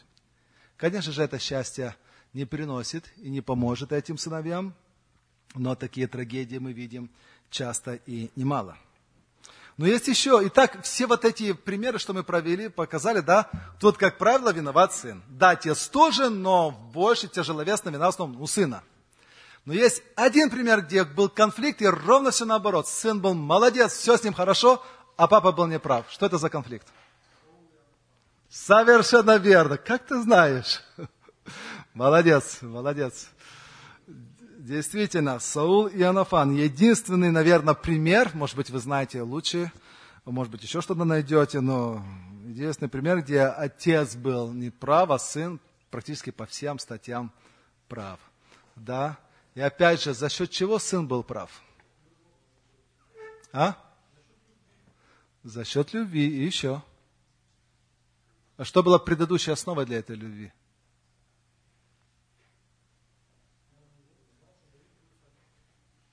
Конечно 0.75 1.13
же, 1.13 1.23
это 1.23 1.39
счастье 1.39 1.95
не 2.33 2.43
приносит 2.43 3.09
и 3.15 3.29
не 3.29 3.39
поможет 3.39 3.93
этим 3.93 4.17
сыновьям, 4.17 4.75
но 5.55 5.75
такие 5.75 6.07
трагедии 6.07 6.57
мы 6.57 6.73
видим 6.73 7.09
часто 7.49 7.93
и 8.05 8.29
немало. 8.35 8.77
Но 9.81 9.87
есть 9.87 10.07
еще, 10.07 10.43
и 10.45 10.49
так 10.49 10.83
все 10.83 11.07
вот 11.07 11.25
эти 11.25 11.53
примеры, 11.53 11.97
что 11.97 12.13
мы 12.13 12.21
провели, 12.21 12.69
показали, 12.69 13.19
да, 13.19 13.49
тут, 13.79 13.97
как 13.97 14.19
правило, 14.19 14.53
виноват 14.53 14.93
сын. 14.93 15.23
Да, 15.27 15.49
отец 15.49 15.87
тоже, 15.87 16.29
но 16.29 16.69
больше 16.69 17.27
тяжеловесно 17.27 17.89
вина 17.89 18.05
в 18.05 18.09
основном 18.09 18.39
у 18.39 18.45
сына. 18.45 18.83
Но 19.65 19.73
есть 19.73 20.03
один 20.15 20.51
пример, 20.51 20.83
где 20.83 21.03
был 21.03 21.29
конфликт, 21.29 21.81
и 21.81 21.87
ровно 21.87 22.29
все 22.29 22.45
наоборот. 22.45 22.87
Сын 22.87 23.19
был 23.19 23.33
молодец, 23.33 23.93
все 23.93 24.17
с 24.17 24.23
ним 24.23 24.35
хорошо, 24.35 24.85
а 25.17 25.27
папа 25.27 25.51
был 25.51 25.65
неправ. 25.65 26.05
Что 26.11 26.27
это 26.27 26.37
за 26.37 26.51
конфликт? 26.51 26.87
Совершенно 28.51 29.37
верно. 29.37 29.77
Как 29.77 30.05
ты 30.05 30.21
знаешь? 30.21 30.83
Молодец, 31.95 32.59
молодец. 32.61 33.29
Действительно, 34.61 35.39
Саул 35.39 35.87
и 35.87 36.03
Анафан. 36.03 36.55
Единственный, 36.55 37.31
наверное, 37.31 37.73
пример, 37.73 38.29
может 38.35 38.55
быть, 38.55 38.69
вы 38.69 38.77
знаете 38.77 39.23
лучше, 39.23 39.71
может 40.23 40.51
быть, 40.51 40.61
еще 40.61 40.81
что-то 40.81 41.03
найдете, 41.03 41.61
но 41.61 42.05
единственный 42.45 42.87
пример, 42.87 43.23
где 43.23 43.41
отец 43.41 44.15
был 44.15 44.53
не 44.53 44.69
прав, 44.69 45.09
а 45.09 45.17
сын 45.17 45.59
практически 45.89 46.29
по 46.29 46.45
всем 46.45 46.77
статьям 46.77 47.31
прав. 47.87 48.19
Да? 48.75 49.17
И 49.55 49.61
опять 49.61 50.03
же, 50.03 50.13
за 50.13 50.29
счет 50.29 50.51
чего 50.51 50.77
сын 50.77 51.07
был 51.07 51.23
прав? 51.23 51.49
А? 53.51 53.75
За 55.41 55.65
счет 55.65 55.91
любви 55.91 56.27
и 56.27 56.45
еще. 56.45 56.83
А 58.57 58.63
что 58.63 58.83
была 58.83 58.99
предыдущей 58.99 59.49
основой 59.49 59.87
для 59.87 59.97
этой 59.97 60.15
любви? 60.15 60.53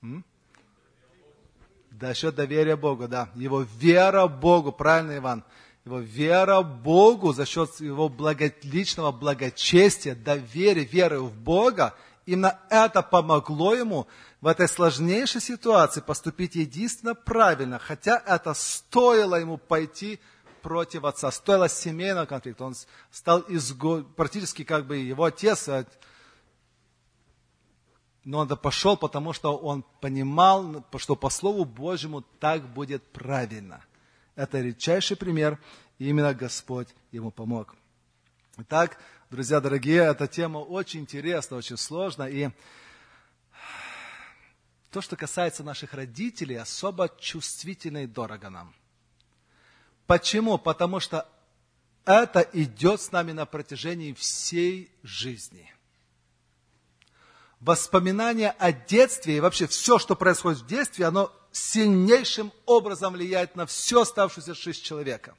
М? 0.01 0.23
За 1.99 2.13
счет 2.13 2.35
доверия 2.35 2.75
Богу, 2.75 3.07
да. 3.07 3.29
Его 3.35 3.61
вера 3.61 4.27
Богу, 4.27 4.71
правильно, 4.71 5.17
Иван? 5.17 5.43
Его 5.85 5.99
вера 5.99 6.61
Богу 6.61 7.33
за 7.33 7.45
счет 7.45 7.79
его 7.79 8.09
благо, 8.09 8.51
личного 8.63 9.11
благочестия, 9.11 10.15
доверия, 10.15 10.83
веры 10.83 11.19
в 11.19 11.33
Бога, 11.33 11.95
именно 12.25 12.59
это 12.69 13.01
помогло 13.01 13.73
ему 13.73 14.07
в 14.39 14.47
этой 14.47 14.67
сложнейшей 14.67 15.41
ситуации 15.41 16.01
поступить 16.01 16.55
единственно 16.55 17.15
правильно, 17.15 17.79
хотя 17.79 18.21
это 18.25 18.53
стоило 18.53 19.35
ему 19.35 19.57
пойти 19.57 20.19
против 20.61 21.05
отца, 21.05 21.31
стоило 21.31 21.67
семейного 21.67 22.25
конфликта. 22.25 22.65
Он 22.65 22.75
стал 23.11 23.43
изго... 23.47 24.03
практически 24.03 24.63
как 24.63 24.85
бы 24.85 24.97
его 24.97 25.23
отец 25.23 25.69
но 28.23 28.39
он 28.39 28.47
пошел, 28.57 28.97
потому 28.97 29.33
что 29.33 29.57
он 29.57 29.83
понимал, 30.01 30.85
что 30.97 31.15
по 31.15 31.29
Слову 31.29 31.65
Божьему 31.65 32.21
так 32.21 32.67
будет 32.73 33.03
правильно. 33.11 33.83
Это 34.35 34.59
редчайший 34.61 35.17
пример, 35.17 35.59
и 35.97 36.09
именно 36.09 36.33
Господь 36.33 36.89
ему 37.11 37.31
помог. 37.31 37.75
Итак, 38.57 38.99
друзья 39.29 39.59
дорогие, 39.59 40.03
эта 40.03 40.27
тема 40.27 40.57
очень 40.59 41.01
интересна, 41.01 41.57
очень 41.57 41.77
сложна, 41.77 42.27
и 42.27 42.49
то, 44.91 45.01
что 45.01 45.15
касается 45.15 45.63
наших 45.63 45.93
родителей, 45.93 46.55
особо 46.55 47.09
чувствительно 47.19 48.03
и 48.03 48.07
дорого 48.07 48.49
нам. 48.49 48.73
Почему? 50.07 50.57
Потому 50.57 50.99
что 50.99 51.29
это 52.05 52.41
идет 52.53 52.99
с 52.99 53.11
нами 53.11 53.31
на 53.31 53.45
протяжении 53.45 54.13
всей 54.13 54.91
жизни– 55.03 55.73
воспоминания 57.59 58.55
о 58.57 58.71
детстве 58.71 59.37
и 59.37 59.39
вообще 59.39 59.67
все, 59.67 59.99
что 59.99 60.15
происходит 60.15 60.59
в 60.59 60.67
детстве, 60.67 61.05
оно 61.05 61.31
сильнейшим 61.51 62.51
образом 62.65 63.13
влияет 63.13 63.55
на 63.55 63.65
всю 63.65 64.01
оставшуюся 64.01 64.53
жизнь 64.53 64.81
человека. 64.81 65.35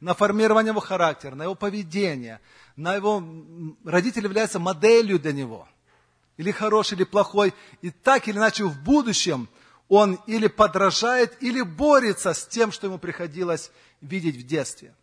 На 0.00 0.14
формирование 0.14 0.70
его 0.70 0.80
характера, 0.80 1.34
на 1.34 1.44
его 1.44 1.54
поведение, 1.54 2.40
на 2.76 2.94
его... 2.94 3.22
Родитель 3.84 4.24
является 4.24 4.58
моделью 4.58 5.18
для 5.18 5.32
него. 5.32 5.68
Или 6.36 6.50
хороший, 6.50 6.94
или 6.94 7.04
плохой. 7.04 7.54
И 7.82 7.90
так 7.90 8.26
или 8.26 8.36
иначе 8.36 8.64
в 8.64 8.82
будущем 8.82 9.48
он 9.88 10.18
или 10.26 10.48
подражает, 10.48 11.40
или 11.42 11.60
борется 11.60 12.32
с 12.32 12.46
тем, 12.46 12.72
что 12.72 12.86
ему 12.86 12.98
приходилось 12.98 13.70
видеть 14.00 14.36
в 14.36 14.46
детстве. 14.46 14.94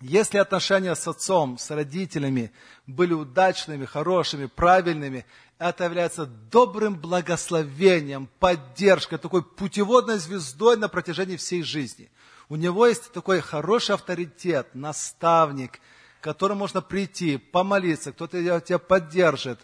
Если 0.00 0.38
отношения 0.38 0.94
с 0.94 1.06
отцом, 1.08 1.56
с 1.56 1.70
родителями 1.70 2.52
были 2.86 3.14
удачными, 3.14 3.86
хорошими, 3.86 4.46
правильными, 4.46 5.24
это 5.58 5.84
является 5.84 6.26
добрым 6.26 6.96
благословением, 6.96 8.28
поддержкой, 8.38 9.18
такой 9.18 9.42
путеводной 9.42 10.18
звездой 10.18 10.76
на 10.76 10.88
протяжении 10.88 11.36
всей 11.36 11.62
жизни. 11.62 12.10
У 12.48 12.56
него 12.56 12.86
есть 12.86 13.10
такой 13.12 13.40
хороший 13.40 13.94
авторитет, 13.94 14.74
наставник, 14.74 15.80
к 16.20 16.24
которому 16.24 16.60
можно 16.60 16.82
прийти, 16.82 17.38
помолиться, 17.38 18.12
кто-то 18.12 18.60
тебя 18.60 18.78
поддержит. 18.78 19.58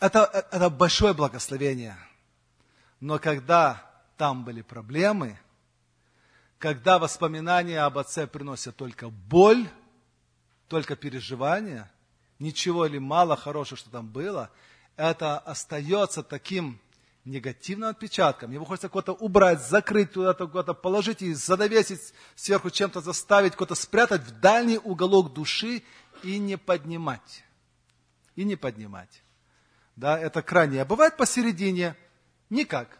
Это, 0.00 0.46
это 0.50 0.70
большое 0.70 1.12
благословение. 1.12 1.96
Но 3.00 3.18
когда 3.18 3.90
там 4.16 4.44
были 4.44 4.62
проблемы, 4.62 5.38
когда 6.58 6.98
воспоминания 6.98 7.80
об 7.80 7.98
отце 7.98 8.26
приносят 8.26 8.76
только 8.76 9.10
боль, 9.10 9.68
только 10.68 10.96
переживания, 10.96 11.92
ничего 12.38 12.86
или 12.86 12.98
мало 12.98 13.36
хорошего, 13.36 13.76
что 13.76 13.90
там 13.90 14.08
было– 14.08 14.50
это 14.96 15.38
остается 15.38 16.22
таким 16.22 16.80
негативным 17.24 17.90
отпечатком. 17.90 18.50
Его 18.50 18.64
хочется 18.64 18.88
куда-то 18.88 19.12
убрать, 19.12 19.62
закрыть, 19.62 20.12
куда-то 20.12 20.46
куда 20.46 20.74
положить 20.74 21.22
и 21.22 21.34
задовесить 21.34 22.12
сверху 22.34 22.70
чем-то, 22.70 23.00
заставить, 23.00 23.54
куда-то 23.54 23.80
спрятать 23.80 24.22
в 24.22 24.40
дальний 24.40 24.78
уголок 24.78 25.32
души 25.32 25.82
и 26.22 26.38
не 26.38 26.58
поднимать. 26.58 27.44
И 28.34 28.44
не 28.44 28.56
поднимать. 28.56 29.22
Да, 29.94 30.18
это 30.18 30.42
крайнее. 30.42 30.82
А 30.82 30.84
бывает 30.84 31.16
посередине 31.16 31.96
никак. 32.50 32.98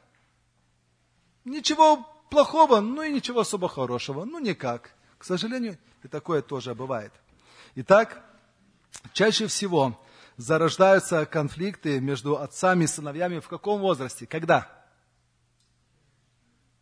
Ничего 1.44 2.06
плохого, 2.30 2.80
ну 2.80 3.02
и 3.02 3.12
ничего 3.12 3.40
особо 3.40 3.68
хорошего. 3.68 4.24
Ну 4.24 4.38
никак. 4.38 4.94
К 5.18 5.24
сожалению, 5.24 5.78
и 6.02 6.08
такое 6.08 6.42
тоже 6.42 6.74
бывает. 6.74 7.12
Итак, 7.74 8.24
чаще 9.12 9.46
всего 9.46 9.98
зарождаются 10.42 11.24
конфликты 11.24 12.00
между 12.00 12.36
отцами 12.38 12.84
и 12.84 12.86
сыновьями 12.88 13.38
в 13.38 13.48
каком 13.48 13.80
возрасте? 13.80 14.26
Когда? 14.26 14.68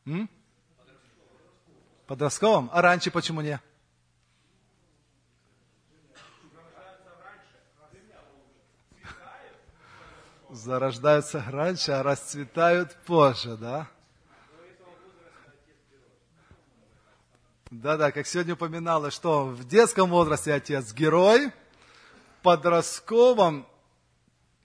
М? 0.06 0.30
Подростковом? 2.06 2.70
А 2.72 2.80
раньше 2.80 3.10
почему 3.10 3.42
не? 3.42 3.60
Зарождаются 10.48 11.44
раньше, 11.46 11.92
а 11.92 12.02
расцветают 12.02 12.96
позже, 13.04 13.56
да? 13.56 13.88
Да-да, 17.70 18.10
как 18.10 18.26
сегодня 18.26 18.54
упоминалось, 18.54 19.14
что 19.14 19.44
в 19.44 19.64
детском 19.64 20.10
возрасте 20.10 20.54
отец 20.54 20.92
герой– 20.92 21.52
подростковом 22.42 23.66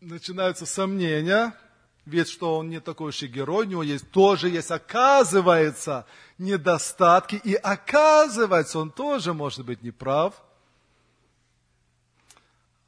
начинаются 0.02 0.66
сомнения, 0.66 1.54
ведь 2.06 2.30
что 2.30 2.58
он 2.58 2.70
не 2.70 2.80
такой 2.80 3.10
уж 3.10 3.24
и 3.24 3.28
герой, 3.28 3.66
у 3.66 3.70
него 3.70 3.84
есть, 3.84 4.10
тоже 4.12 4.50
есть, 4.50 4.72
оказывается, 4.72 6.06
недостатки, 6.38 7.36
и 7.36 7.56
оказывается, 7.56 8.80
он 8.80 8.92
тоже 8.92 9.34
может 9.34 9.66
быть 9.66 9.82
неправ. 9.82 10.42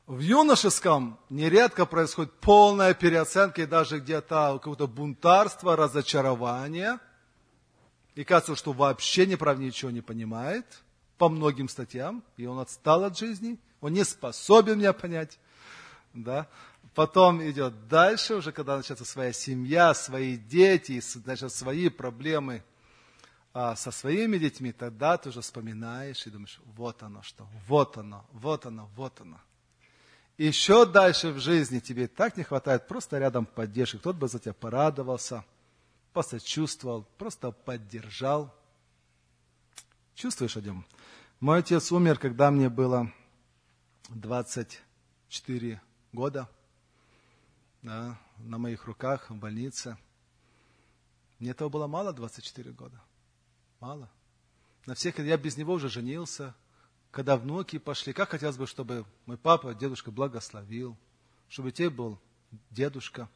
В 0.06 0.20
юношеском 0.20 1.20
нередко 1.30 1.86
происходит 1.86 2.32
полная 2.40 2.94
переоценка 2.94 3.64
и 3.64 3.66
даже 3.66 4.00
где-то 4.00 4.54
какое-то 4.54 4.88
бунтарство, 4.88 5.76
разочарование. 5.76 7.00
и 8.16 8.24
кажется, 8.24 8.56
что 8.56 8.72
вообще 8.72 9.26
неправ 9.26 9.58
ничего 9.58 9.92
не 9.92 10.02
понимает 10.02 10.66
по 11.18 11.30
многим 11.30 11.70
статьям, 11.70 12.24
и 12.38 12.46
он 12.46 12.60
отстал 12.60 13.04
от 13.04 13.18
жизни, 13.18 13.60
он 13.82 13.94
не 13.94 14.04
способен 14.04 14.80
меня 14.80 14.94
понять. 14.94 15.40
Да? 16.14 16.48
Потом 16.94 17.48
идет 17.48 17.88
дальше, 17.88 18.36
уже 18.36 18.52
когда 18.52 18.78
начинается 18.78 19.06
своя 19.06 19.34
семья, 19.34 19.94
свои 19.94 20.38
дети, 20.38 21.00
значит, 21.00 21.52
свои 21.54 21.90
проблемы 21.90 22.64
а, 23.54 23.76
со 23.76 23.92
своими 23.92 24.38
детьми, 24.38 24.72
тогда 24.72 25.18
ты 25.18 25.30
уже 25.30 25.42
вспоминаешь 25.42 26.26
и 26.26 26.30
думаешь, 26.30 26.60
вот 26.76 27.04
оно 27.04 27.22
что, 27.24 27.48
вот 27.68 27.98
оно, 27.98 28.26
вот 28.32 28.66
оно, 28.66 28.90
вот 28.96 29.20
оно. 29.22 29.40
Еще 30.38 30.86
дальше 30.86 31.32
в 31.32 31.40
жизни 31.40 31.80
тебе 31.80 32.08
так 32.08 32.38
не 32.38 32.44
хватает 32.44 32.88
просто 32.88 33.18
рядом 33.18 33.48
поддержки. 33.48 33.98
Кто-то 33.98 34.20
бы 34.20 34.28
за 34.28 34.38
тебя 34.38 34.54
порадовался, 34.54 35.44
посочувствовал, 36.14 37.08
просто 37.18 37.52
поддержал. 37.52 38.54
Чувствуешь, 40.14 40.56
Адем? 40.56 40.86
Мой 41.40 41.60
отец 41.60 41.92
умер, 41.92 42.18
когда 42.18 42.50
мне 42.50 42.68
было 42.68 43.14
24 44.10 45.80
года. 46.12 46.50
Да, 47.84 48.18
на 48.40 48.58
моих 48.58 48.86
руках 48.86 49.30
в 49.30 49.36
больнице. 49.36 50.00
Мне 51.38 51.52
этого 51.52 51.70
было 51.70 51.86
мало 51.86 52.12
24 52.12 52.72
года. 52.72 53.00
Мало. 53.80 54.10
На 54.88 54.96
всех 54.96 55.20
я 55.20 55.38
без 55.38 55.58
него 55.58 55.74
уже 55.74 55.90
женился, 55.90 56.56
когда 57.12 57.38
внуки 57.38 57.78
пошли, 57.78 58.14
как 58.14 58.30
хотелось 58.30 58.58
бы, 58.58 58.66
чтобы 58.66 59.06
мой 59.28 59.38
папа, 59.38 59.76
дедушка 59.76 60.10
благословил, 60.10 60.98
чтобы 61.50 61.72
тебе 61.72 61.92
был 61.92 62.20
дедушка. 62.72 63.30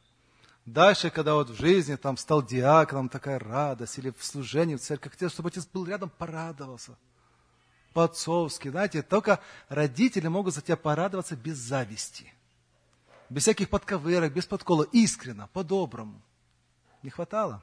Дальше, 0.66 1.10
когда 1.10 1.34
вот 1.34 1.50
в 1.50 1.54
жизни 1.54 1.94
там 1.94 2.16
стал 2.16 2.42
диаконом, 2.42 3.08
такая 3.08 3.38
радость, 3.38 3.96
или 3.98 4.10
в 4.10 4.24
служении 4.24 4.74
в 4.74 4.80
церкви, 4.80 5.08
хотелось, 5.10 5.34
чтобы 5.34 5.50
отец 5.50 5.66
был 5.66 5.84
рядом, 5.84 6.10
порадовался. 6.10 6.96
По-отцовски, 7.92 8.68
знаете, 8.68 9.02
только 9.02 9.40
родители 9.68 10.28
могут 10.28 10.54
за 10.54 10.62
тебя 10.62 10.76
порадоваться 10.76 11.36
без 11.36 11.56
зависти. 11.56 12.32
Без 13.28 13.42
всяких 13.42 13.68
подковырок, 13.68 14.32
без 14.32 14.46
подкола, 14.46 14.86
искренно, 14.92 15.48
по-доброму. 15.52 16.20
Не 17.02 17.10
хватало. 17.10 17.62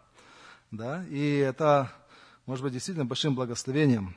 Да? 0.71 1.03
И 1.09 1.37
это 1.37 1.91
может 2.45 2.63
быть 2.63 2.73
действительно 2.73 3.05
большим 3.05 3.35
благословением. 3.35 4.15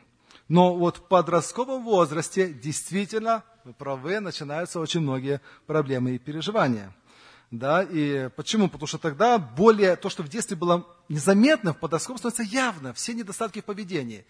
Но 0.48 0.74
вот 0.74 0.98
в 0.98 1.02
подростковом 1.02 1.84
возрасте 1.84 2.52
действительно, 2.52 3.44
вы 3.64 3.72
правы, 3.72 4.20
начинаются 4.20 4.80
очень 4.80 5.00
многие 5.00 5.40
проблемы 5.66 6.12
и 6.12 6.18
переживания. 6.18 6.94
Да, 7.50 7.82
и 7.82 8.30
почему? 8.30 8.68
Потому 8.68 8.86
что 8.86 8.96
тогда 8.96 9.38
более, 9.38 9.96
то, 9.96 10.08
что 10.08 10.22
в 10.22 10.28
детстве 10.28 10.56
было 10.56 10.86
незаметно, 11.10 11.74
в 11.74 11.78
подростковом 11.78 12.18
становится 12.18 12.42
явно, 12.42 12.94
все 12.94 13.12
недостатки 13.12 13.60
в 13.60 13.64
поведении. 13.66 14.24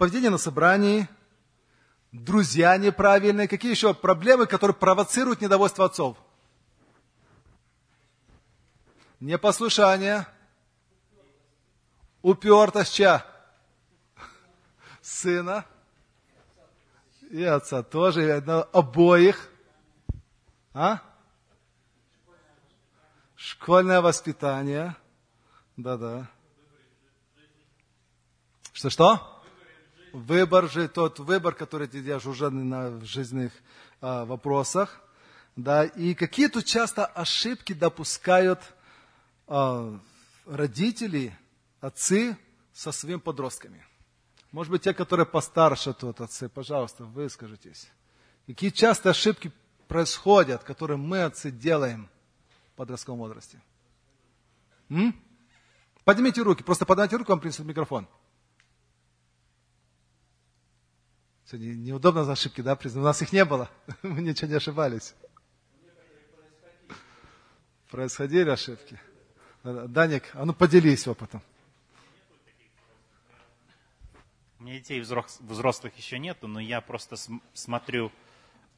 Поведение 0.00 0.30
на 0.30 0.38
собрании, 0.38 1.06
друзья 2.10 2.74
неправильные, 2.78 3.46
какие 3.46 3.70
еще 3.70 3.92
проблемы, 3.92 4.46
которые 4.46 4.74
провоцируют 4.74 5.42
недовольство 5.42 5.84
отцов? 5.84 6.16
Непослушание, 9.20 10.26
упертость 12.22 12.94
чья? 12.94 13.26
сына 15.02 15.66
и 17.30 17.42
отца 17.42 17.82
тоже, 17.82 18.26
и 18.26 18.30
обоих. 18.72 19.50
А? 20.72 21.02
Школьное 23.36 24.00
воспитание. 24.00 24.96
Да-да. 25.76 26.26
Что-что? 28.72 29.29
Выбор 30.12 30.68
же, 30.68 30.88
тот 30.88 31.18
выбор, 31.18 31.54
который 31.54 31.86
ты 31.86 32.00
делаешь 32.02 32.26
уже 32.26 32.50
на 32.50 33.00
жизненных 33.04 33.52
а, 34.00 34.24
вопросах. 34.24 35.00
Да, 35.56 35.84
и 35.84 36.14
какие 36.14 36.48
тут 36.48 36.64
часто 36.64 37.04
ошибки 37.06 37.72
допускают 37.72 38.60
а, 39.46 39.98
родители, 40.46 41.36
отцы 41.80 42.36
со 42.72 42.92
своими 42.92 43.18
подростками. 43.18 43.84
Может 44.52 44.72
быть, 44.72 44.82
те, 44.82 44.94
которые 44.94 45.26
постарше 45.26 45.92
тут 45.92 46.20
отцы, 46.20 46.48
пожалуйста, 46.48 47.04
выскажитесь. 47.04 47.88
Какие 48.46 48.70
часто 48.70 49.10
ошибки 49.10 49.52
происходят, 49.86 50.64
которые 50.64 50.96
мы, 50.96 51.22
отцы, 51.22 51.50
делаем 51.50 52.08
в 52.72 52.76
подростковом 52.76 53.20
возрасте? 53.20 53.60
М? 54.88 55.14
Поднимите 56.04 56.42
руки, 56.42 56.64
просто 56.64 56.84
поднимите 56.84 57.16
руку, 57.16 57.30
вам 57.30 57.40
принесут 57.40 57.66
микрофон. 57.66 58.08
Сегодня 61.50 61.74
неудобно 61.74 62.22
за 62.22 62.32
ошибки, 62.32 62.60
да, 62.60 62.76
признать? 62.76 63.02
У 63.02 63.04
нас 63.04 63.22
их 63.22 63.32
не 63.32 63.44
было, 63.44 63.68
мы 64.04 64.22
ничего 64.22 64.46
не 64.46 64.54
ошибались. 64.54 65.16
Происходили 67.90 68.48
ошибки. 68.48 69.00
Даник, 69.64 70.30
а 70.34 70.44
ну 70.44 70.54
поделись 70.54 71.08
опытом. 71.08 71.42
У 74.60 74.62
меня 74.62 74.78
детей 74.78 75.00
взрослых 75.00 75.96
еще 75.96 76.20
нету, 76.20 76.46
но 76.46 76.60
я 76.60 76.80
просто 76.80 77.16
смотрю 77.52 78.12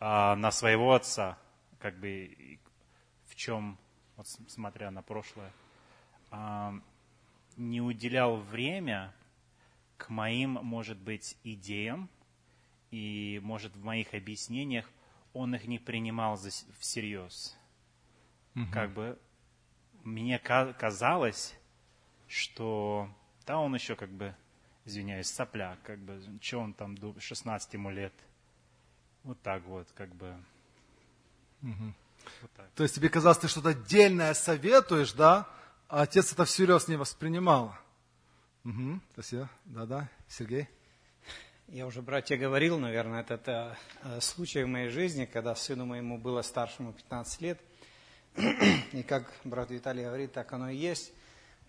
а, 0.01 0.35
на 0.37 0.51
своего 0.51 0.95
отца, 0.95 1.37
как 1.79 1.99
бы 1.99 2.59
в 3.27 3.35
чем, 3.35 3.77
вот 4.17 4.27
смотря 4.49 4.91
на 4.91 5.03
прошлое, 5.03 5.53
а, 6.31 6.73
не 7.59 7.83
уделял 7.83 8.39
время 8.39 9.13
к 9.99 10.09
моим, 10.09 10.53
может 10.53 10.97
быть, 10.97 11.37
идеям, 11.45 12.09
и, 12.93 13.41
может, 13.43 13.75
в 13.75 13.83
моих 13.83 14.15
объяснениях 14.15 14.89
он 15.33 15.55
их 15.57 15.67
не 15.67 15.81
принимал 15.81 16.39
всерьез. 16.79 17.57
Угу. 18.55 18.67
Как 18.73 18.93
бы 18.93 19.19
мне 20.05 20.39
казалось, 20.39 21.55
что 22.29 23.09
да, 23.47 23.59
он 23.59 23.75
еще 23.75 23.97
как 23.97 24.11
бы 24.11 24.37
извиняюсь, 24.85 25.29
сопляк, 25.29 25.81
как 25.83 25.99
бы, 25.99 26.21
что 26.41 26.59
он 26.59 26.75
там, 26.75 26.97
16 27.19 27.73
ему 27.75 27.91
лет. 27.91 28.13
Вот 29.25 29.41
так 29.43 29.65
вот, 29.65 29.89
как 29.95 30.15
бы. 30.15 30.37
Угу. 31.63 31.95
Вот 32.43 32.51
так. 32.53 32.71
То 32.75 32.83
есть 32.83 32.95
тебе 32.95 33.09
казалось, 33.09 33.39
ты 33.39 33.49
что-то 33.49 33.71
отдельное 33.71 34.35
советуешь, 34.35 35.13
да, 35.13 35.49
а 35.89 36.03
отец 36.03 36.33
это 36.33 36.45
всерьез 36.45 36.89
не 36.89 36.97
воспринимал. 36.97 37.75
Угу. 38.65 39.01
Спасибо. 39.13 39.49
Да-да, 39.65 40.09
Сергей. 40.29 40.69
Я 41.75 41.87
уже, 41.87 42.03
братья, 42.03 42.37
говорил, 42.37 42.79
наверное, 42.79 43.23
это, 43.23 43.33
это 43.33 43.79
э, 44.03 44.21
случай 44.21 44.63
в 44.63 44.69
моей 44.69 44.91
жизни, 44.91 45.25
когда 45.25 45.55
сыну 45.55 45.87
моему 45.87 46.19
было 46.19 46.43
старшему 46.43 46.93
15 46.93 47.41
лет. 47.41 47.59
И 48.93 49.03
как 49.03 49.33
брат 49.43 49.71
Виталий 49.71 50.05
говорит, 50.05 50.35
так 50.35 50.53
оно 50.53 50.69
и 50.69 50.77
есть 50.77 51.15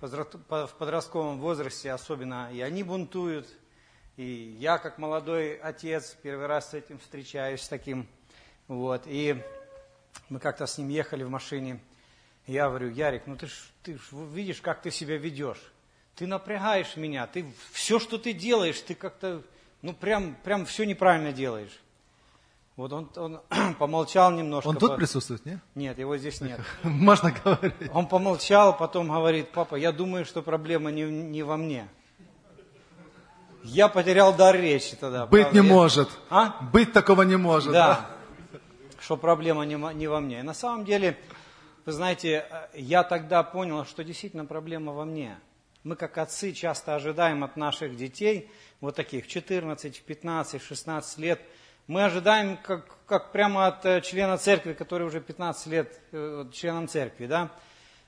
в 0.01 0.67
подростковом 0.77 1.39
возрасте 1.39 1.89
особенно 1.89 2.51
и 2.51 2.59
они 2.59 2.83
бунтуют. 2.83 3.47
И 4.17 4.57
я, 4.59 4.77
как 4.77 4.97
молодой 4.97 5.55
отец, 5.55 6.17
первый 6.21 6.47
раз 6.47 6.71
с 6.71 6.73
этим 6.73 6.99
встречаюсь, 6.99 7.61
с 7.61 7.69
таким. 7.69 8.05
Вот. 8.67 9.03
И 9.05 9.41
мы 10.27 10.39
как-то 10.41 10.65
с 10.65 10.77
ним 10.77 10.89
ехали 10.89 11.23
в 11.23 11.29
машине. 11.29 11.79
Я 12.45 12.67
говорю, 12.67 12.89
Ярик, 12.89 13.25
ну 13.25 13.37
ты 13.37 13.47
ж, 13.47 13.53
ты 13.81 13.97
ж 13.97 14.01
видишь, 14.11 14.59
как 14.59 14.81
ты 14.81 14.91
себя 14.91 15.15
ведешь. 15.15 15.63
Ты 16.15 16.27
напрягаешь 16.27 16.97
меня, 16.97 17.25
ты 17.25 17.45
все, 17.71 17.99
что 17.99 18.17
ты 18.17 18.33
делаешь, 18.33 18.81
ты 18.81 18.95
как-то, 18.95 19.41
ну 19.83 19.93
прям, 19.93 20.35
прям 20.43 20.65
все 20.65 20.85
неправильно 20.85 21.31
делаешь. 21.31 21.79
Вот 22.75 22.91
он, 22.91 23.09
он 23.17 23.41
помолчал 23.79 24.31
немножко. 24.31 24.67
Он 24.67 24.77
тут 24.77 24.95
присутствует, 24.95 25.45
нет? 25.45 25.59
Нет, 25.75 25.99
его 25.99 26.17
здесь 26.17 26.41
нет. 26.41 26.59
Можно 26.83 27.31
говорить. 27.31 27.91
Он 27.93 28.07
помолчал, 28.07 28.75
потом 28.75 29.09
говорит, 29.09 29.51
папа, 29.51 29.75
я 29.75 29.91
думаю, 29.91 30.25
что 30.25 30.41
проблема 30.41 30.89
не, 30.89 31.03
не 31.03 31.43
во 31.43 31.57
мне. 31.57 31.87
Я 33.63 33.89
потерял 33.89 34.33
дар 34.33 34.55
речи 34.55 34.95
тогда. 34.95 35.25
Быть 35.25 35.43
правда? 35.43 35.59
не 35.61 35.67
я... 35.67 35.73
может. 35.73 36.09
А? 36.29 36.55
Быть 36.71 36.91
такого 36.91 37.21
не 37.21 37.37
может. 37.37 37.71
Да. 37.73 38.09
да. 38.51 38.59
Что 38.99 39.17
проблема 39.17 39.65
не, 39.65 39.75
не 39.75 40.07
во 40.07 40.19
мне. 40.19 40.39
И 40.39 40.43
на 40.43 40.53
самом 40.53 40.85
деле, 40.85 41.17
вы 41.85 41.91
знаете, 41.91 42.45
я 42.73 43.03
тогда 43.03 43.43
понял, 43.43 43.85
что 43.85 44.03
действительно 44.03 44.45
проблема 44.45 44.93
во 44.93 45.05
мне. 45.05 45.37
Мы, 45.83 45.95
как 45.95 46.17
отцы, 46.17 46.53
часто 46.53 46.95
ожидаем 46.95 47.43
от 47.43 47.57
наших 47.57 47.95
детей, 47.95 48.49
вот 48.81 48.95
таких, 48.95 49.25
в 49.25 49.27
14, 49.27 49.97
в 49.97 50.01
15, 50.01 50.61
в 50.61 50.65
16 50.65 51.17
лет– 51.19 51.41
мы 51.87 52.05
ожидаем, 52.05 52.57
как, 52.57 52.97
как 53.05 53.31
прямо 53.31 53.67
от 53.67 53.85
э, 53.85 54.01
члена 54.01 54.37
церкви, 54.37 54.73
который 54.73 55.05
уже 55.05 55.19
15 55.19 55.67
лет 55.67 55.99
э, 56.11 56.45
членом 56.53 56.87
церкви, 56.87 57.25
да, 57.25 57.51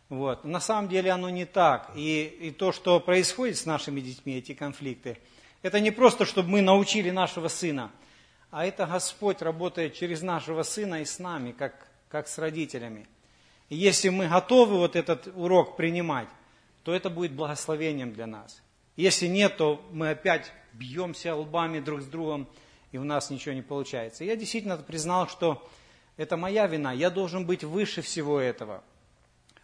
вот. 0.07 0.45
На 0.45 0.59
самом 0.59 0.88
деле 0.88 1.11
оно 1.11 1.30
не 1.30 1.45
так. 1.45 1.91
И, 1.95 2.23
и 2.23 2.51
то, 2.51 2.71
что 2.71 2.99
происходит 2.99 3.57
с 3.57 3.65
нашими 3.65 3.99
детьми, 3.99 4.38
эти 4.38 4.53
конфликты, 4.53 5.17
это 5.61 5.80
не 5.80 5.91
просто, 5.91 6.26
чтобы 6.26 6.49
мы 6.49 6.61
научили 6.61 7.09
нашего 7.09 7.47
сына, 7.47 7.91
а 8.51 8.65
это 8.65 8.86
Господь 8.86 9.41
работает 9.41 9.93
через 9.93 10.21
нашего 10.21 10.63
сына 10.63 11.01
и 11.01 11.05
с 11.05 11.19
нами, 11.19 11.51
как, 11.51 11.88
как 12.07 12.28
с 12.28 12.38
родителями. 12.38 13.07
И 13.67 13.76
если 13.76 14.09
мы 14.09 14.28
готовы 14.28 14.78
вот 14.78 14.95
этот 14.95 15.28
урок 15.36 15.76
принимать, 15.76 16.30
то 16.86 16.93
это 16.93 17.09
будет 17.09 17.33
благословением 17.33 18.13
для 18.13 18.27
нас. 18.27 18.61
Если 18.95 19.25
нет, 19.25 19.57
то 19.57 19.83
мы 19.91 20.11
опять 20.11 20.51
бьемся 20.71 21.36
лбами 21.36 21.79
друг 21.79 22.01
с 22.01 22.05
другом, 22.05 22.47
и 22.91 22.99
у 22.99 23.03
нас 23.03 23.31
ничего 23.31 23.55
не 23.55 23.63
получается. 23.63 24.23
Я 24.23 24.36
действительно 24.36 24.77
признал, 24.77 25.27
что 25.27 25.67
это 26.15 26.38
моя 26.38 26.67
вина, 26.67 26.93
я 26.93 27.09
должен 27.09 27.47
быть 27.47 27.63
выше 27.63 28.03
всего 28.03 28.39
этого. 28.39 28.83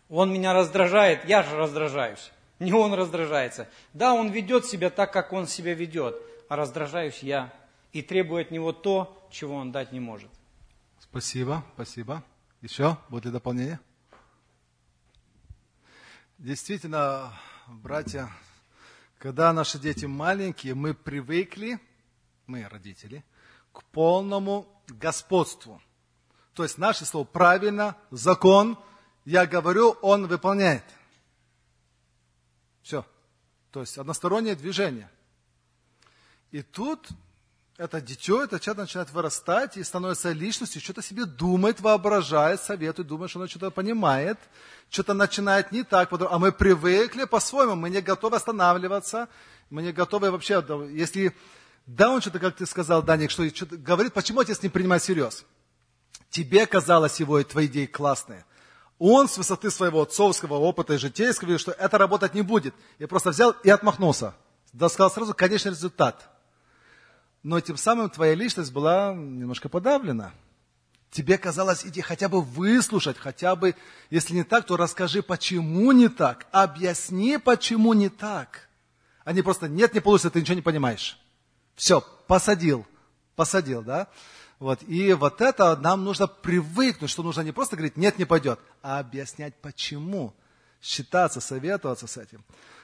Он 0.09 0.34
меня 0.34 0.51
раздражает, 0.51 1.24
я 1.30 1.43
же 1.43 1.55
раздражаюсь. 1.55 2.32
Не 2.57 2.74
он 2.74 2.93
раздражается. 2.95 3.69
Да, 3.93 4.13
он 4.13 4.30
ведет 4.32 4.65
себя 4.65 4.89
так, 4.89 5.13
как 5.13 5.32
он 5.32 5.45
себя 5.45 5.76
ведет, 5.76 6.19
а 6.49 6.55
раздражаюсь 6.55 7.19
я 7.22 7.53
и 7.93 8.01
требую 8.01 8.41
от 8.41 8.49
него 8.49 8.74
то, 8.74 9.28
чего 9.30 9.55
он 9.55 9.72
дать 9.72 9.91
не 9.91 9.99
может. 9.99 10.30
Спасибо, 10.99 11.63
спасибо. 11.76 12.24
Еще? 12.61 12.97
Будет 13.09 13.26
ли 13.26 13.32
дополнение? 13.32 13.80
Действительно, 16.42 17.32
братья, 17.68 18.28
когда 19.20 19.54
наши 19.54 19.78
дети 19.78 20.06
маленькие, 20.06 20.74
мы 20.74 20.96
привыкли, 20.96 21.80
мы, 22.48 22.68
родители, 22.68 23.24
к 23.72 23.84
полному 23.84 24.66
господству. 24.88 25.80
То 26.56 26.64
есть 26.64 26.80
наше 26.80 27.06
слово 27.06 27.26
правильно, 27.26 27.96
закон, 28.10 28.80
я 29.24 29.46
говорю, 29.46 29.92
он 30.02 30.26
выполняет. 30.26 30.84
Все. 32.82 33.06
То 33.70 33.82
есть 33.82 34.00
одностороннее 34.00 34.56
движение. 34.56 35.12
И 36.50 36.64
тут 36.64 37.08
это 37.78 38.01
дитё, 38.01 38.43
это 38.43 38.59
человек 38.59 38.82
начинает 38.82 39.11
вырастать 39.11 39.78
и 39.78 39.84
становится 39.84 40.32
личностью, 40.32 40.82
что-то 40.82 41.01
себе 41.01 41.26
думает, 41.26 41.80
воображает, 41.82 42.61
советует, 42.61 43.07
думает, 43.07 43.30
что 43.30 43.39
оно 43.39 43.47
что-то 43.47 43.72
понимает, 43.72 44.38
что-то 44.89 45.13
начинает 45.13 45.72
не 45.72 45.84
так, 45.84 46.09
а 46.11 46.39
мы 46.39 46.51
привыкли 46.51 47.24
по-своему, 47.24 47.76
мы 47.76 47.89
не 47.89 48.01
готовы 48.01 48.38
останавливаться, 48.38 49.30
мы 49.69 49.82
не 49.82 49.91
готовы 49.91 50.32
вообще, 50.32 50.63
если, 50.91 51.36
да, 51.86 52.11
он 52.11 52.22
что-то, 52.22 52.39
как 52.39 52.55
ты 52.55 52.65
сказал, 52.65 53.01
Даник, 53.01 53.32
что, 53.32 53.43
говорит, 53.72 54.13
почему 54.13 54.41
отец 54.41 54.61
не 54.61 54.69
принимает 54.69 55.01
всерьез? 55.01 55.45
Тебе 56.30 56.65
казалось 56.65 57.19
его, 57.19 57.41
твои 57.43 57.67
идеи 57.67 57.86
классные. 57.86 58.45
Он 58.99 59.28
с 59.28 59.38
высоты 59.38 59.72
своего 59.72 60.03
отцовского 60.03 60.55
опыта 60.55 60.93
и 60.93 60.97
житейского 60.97 61.47
видел, 61.47 61.59
что 61.59 61.72
это 61.72 61.97
работать 61.97 62.36
не 62.36 62.43
будет. 62.43 62.76
И 62.99 63.05
просто 63.07 63.32
взял 63.32 63.55
и 63.63 63.69
отмахнулся. 63.69 64.36
Да 64.74 64.89
сказал 64.89 65.09
сразу 65.09 65.34
конечный 65.34 65.72
результат. 65.72 66.30
Но 67.44 67.60
тем 67.60 67.78
самым 67.78 68.10
твоя 68.10 68.36
личность 68.36 68.72
была 68.72 69.14
немножко 69.14 69.70
подавлена. 69.70 70.34
Тебе 71.10 71.38
казалось, 71.38 71.86
иди 71.86 72.02
хотя 72.02 72.30
бы 72.30 72.42
выслушать, 72.42 73.18
хотя 73.18 73.56
бы, 73.56 73.76
если 74.10 74.34
не 74.34 74.44
так, 74.44 74.66
то 74.66 74.78
расскажи, 74.78 75.22
почему 75.22 75.92
не 75.92 76.08
так. 76.08 76.48
Объясни, 76.52 77.38
почему 77.38 77.94
не 77.94 78.10
так. 78.10 78.70
А 79.26 79.34
не 79.34 79.42
просто, 79.42 79.68
нет, 79.68 79.94
не 79.94 80.00
получится, 80.00 80.30
ты 80.30 80.39
ничего 80.39 80.56
не 80.56 80.62
понимаешь. 80.62 81.20
Все, 81.76 82.02
посадил, 82.28 82.86
посадил, 83.36 83.82
да? 83.82 84.08
Вот. 84.60 84.84
И 84.84 85.12
вот 85.14 85.42
это 85.42 85.76
нам 85.76 86.04
нужно 86.04 86.28
привыкнуть, 86.28 87.10
что 87.10 87.24
нужно 87.24 87.42
не 87.42 87.52
просто 87.52 87.76
говорить, 87.76 87.98
нет, 87.98 88.18
не 88.18 88.26
пойдет, 88.26 88.60
а 88.82 89.00
объяснять 89.00 89.56
почему. 89.56 90.34
Считаться, 90.82 91.42
советоваться 91.42 92.08
с 92.08 92.18
этим. 92.18 92.44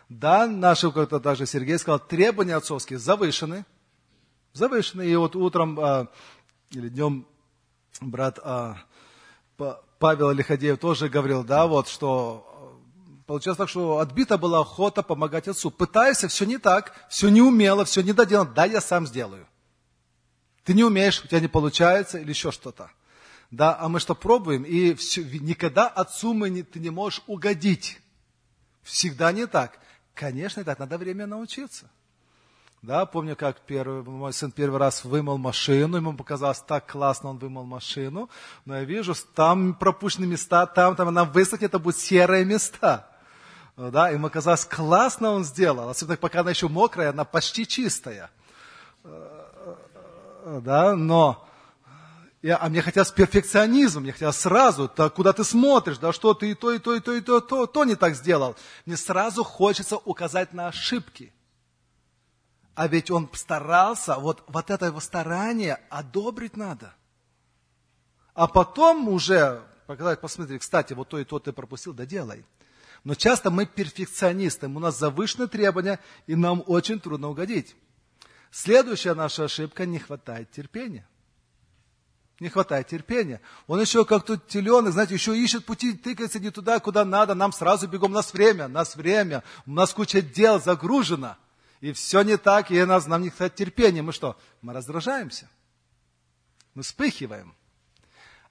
Да, 0.10 0.48
наши, 0.48 0.92
как-то 0.92 1.20
даже 1.20 1.46
Сергей 1.46 1.80
сказал, 1.80 2.00
требования 2.00 2.56
отцовские 2.56 3.00
завышены. 3.00 3.66
Завышены. 4.58 5.08
И 5.08 5.16
вот 5.16 5.36
утром 5.36 5.80
а, 5.80 6.08
или 6.72 6.90
днем 6.90 7.26
брат 8.02 8.40
а, 8.44 8.78
Павел 10.00 10.32
Лиходеев 10.32 10.80
тоже 10.80 11.10
говорил, 11.10 11.44
да, 11.44 11.68
вот, 11.68 11.88
что 11.88 12.46
а, 12.48 13.24
получилось 13.26 13.58
так, 13.58 13.70
что 13.70 14.00
отбита 14.00 14.38
была 14.38 14.62
охота 14.62 15.04
помогать 15.04 15.48
отцу. 15.48 15.72
Пытайся, 15.72 16.28
все 16.28 16.46
не 16.46 16.58
так, 16.58 16.94
все 17.10 17.30
не 17.30 17.42
умело, 17.42 17.86
все 17.86 18.02
не 18.02 18.14
доделано, 18.14 18.52
да, 18.52 18.66
я 18.66 18.82
сам 18.82 19.08
сделаю. 19.08 19.48
Ты 20.64 20.74
не 20.74 20.84
умеешь, 20.84 21.24
у 21.24 21.28
тебя 21.28 21.40
не 21.40 21.48
получается 21.48 22.18
или 22.18 22.30
еще 22.30 22.52
что-то. 22.52 22.92
Да, 23.52 23.78
а 23.80 23.88
мы 23.88 24.02
что 24.02 24.14
пробуем, 24.14 24.64
и 24.64 24.94
все, 24.96 25.24
никогда 25.24 25.88
отцу 25.88 26.34
мы 26.34 26.50
не, 26.50 26.64
ты 26.64 26.80
не 26.80 26.90
можешь 26.90 27.22
угодить. 27.28 28.00
Всегда 28.84 29.32
не 29.32 29.48
так. 29.48 29.80
Конечно, 30.14 30.64
так, 30.64 30.80
надо 30.80 30.98
время 30.98 31.28
научиться. 31.28 31.90
Да, 32.88 33.06
помню, 33.06 33.36
как 33.36 33.60
первый, 33.60 34.02
мой 34.02 34.32
сын 34.32 34.50
первый 34.50 34.80
раз 34.80 35.04
вымыл 35.04 35.38
машину, 35.38 35.98
ему 35.98 36.14
показалось 36.14 36.60
так 36.60 36.90
классно, 36.90 37.32
он 37.32 37.38
вымыл 37.38 37.66
машину, 37.66 38.30
но 38.64 38.78
я 38.78 38.86
вижу, 38.86 39.14
там 39.36 39.74
пропущены 39.74 40.26
места, 40.26 40.66
там, 40.66 40.96
там 40.96 41.10
она 41.10 41.26
высохнет, 41.26 41.72
это 41.72 41.80
будут 41.80 42.00
серые 42.00 42.46
места. 42.46 43.10
Да, 43.76 44.10
ему 44.10 44.30
казалось, 44.30 44.64
классно 44.64 45.32
он 45.32 45.44
сделал, 45.44 45.90
особенно 45.90 46.16
пока 46.16 46.40
она 46.40 46.52
еще 46.52 46.70
мокрая, 46.70 47.10
она 47.10 47.26
почти 47.26 47.68
чистая 47.68 48.30
да, 50.46 50.96
но 50.96 51.46
я, 52.42 52.58
а 52.58 52.70
мне 52.70 52.82
хотелось 52.82 53.12
перфекционизм, 53.12 54.00
мне 54.00 54.14
хотелось 54.14 54.38
сразу, 54.38 54.88
то, 54.88 55.10
куда 55.10 55.34
ты 55.34 55.44
смотришь, 55.44 55.98
да 55.98 56.14
что 56.14 56.34
ты 56.34 56.52
и 56.52 56.54
то, 56.54 56.72
и 56.72 56.80
то, 56.80 56.96
и 56.96 57.02
то, 57.02 57.14
и 57.14 57.20
то, 57.20 57.42
то, 57.42 57.66
то 57.66 57.84
не 57.84 57.96
так 57.96 58.16
сделал. 58.16 58.56
Мне 58.86 58.96
сразу 58.96 59.44
хочется 59.44 59.98
указать 59.98 60.54
на 60.54 60.70
ошибки. 60.70 61.34
А 62.78 62.88
ведь 62.88 63.10
он 63.10 63.28
старался, 63.34 64.18
вот, 64.18 64.44
вот 64.46 64.70
это 64.70 64.86
его 64.86 65.00
старание 65.00 65.80
одобрить 65.90 66.56
надо. 66.56 66.94
А 68.36 68.46
потом 68.48 69.10
уже 69.10 69.64
показать, 69.88 70.22
посмотри, 70.22 70.60
кстати, 70.60 70.94
вот 70.94 71.10
то 71.10 71.18
и 71.18 71.24
то 71.24 71.40
ты 71.40 71.52
пропустил, 71.54 71.96
да 71.96 72.06
делай. 72.06 72.46
Но 73.04 73.16
часто 73.16 73.50
мы 73.50 73.66
перфекционисты, 73.66 74.68
у 74.68 74.80
нас 74.80 75.00
завышенные 75.00 75.48
требования, 75.48 76.00
и 76.28 76.36
нам 76.36 76.64
очень 76.68 77.00
трудно 77.00 77.30
угодить. 77.30 77.76
Следующая 78.52 79.16
наша 79.16 79.46
ошибка– 79.46 79.86
не 79.88 79.98
хватает 79.98 80.52
терпения. 80.52 81.08
Не 82.40 82.50
хватает 82.50 82.86
терпения. 82.86 83.42
Он 83.66 83.82
еще 83.82 84.06
как 84.06 84.24
тут 84.24 84.48
теленок, 84.48 84.94
знаете, 84.94 85.16
еще 85.16 85.36
ищет 85.36 85.66
пути, 85.66 85.94
тыкается 85.94 86.40
не 86.40 86.52
туда, 86.52 86.80
куда 86.80 87.04
надо. 87.06 87.34
Нам 87.34 87.52
сразу 87.54 87.88
бегом, 87.88 88.12
у 88.12 88.14
нас 88.14 88.34
время, 88.34 88.66
у 88.66 88.70
нас 88.70 88.96
время, 88.96 89.44
у 89.66 89.72
нас 89.72 89.96
куча 89.96 90.22
дел 90.22 90.62
загружено. 90.62 91.38
И 91.82 91.92
все 91.94 92.22
не 92.24 92.38
так, 92.38 92.72
и 92.72 92.84
нас, 92.86 93.08
нам 93.08 93.22
не 93.22 93.30
хватает 93.30 93.56
терпения. 93.56 94.02
Мы 94.02 94.12
что? 94.12 94.38
Мы 94.62 94.74
раздражаемся. 94.74 95.50
Мы 96.74 96.84
вспыхиваем. 96.84 97.56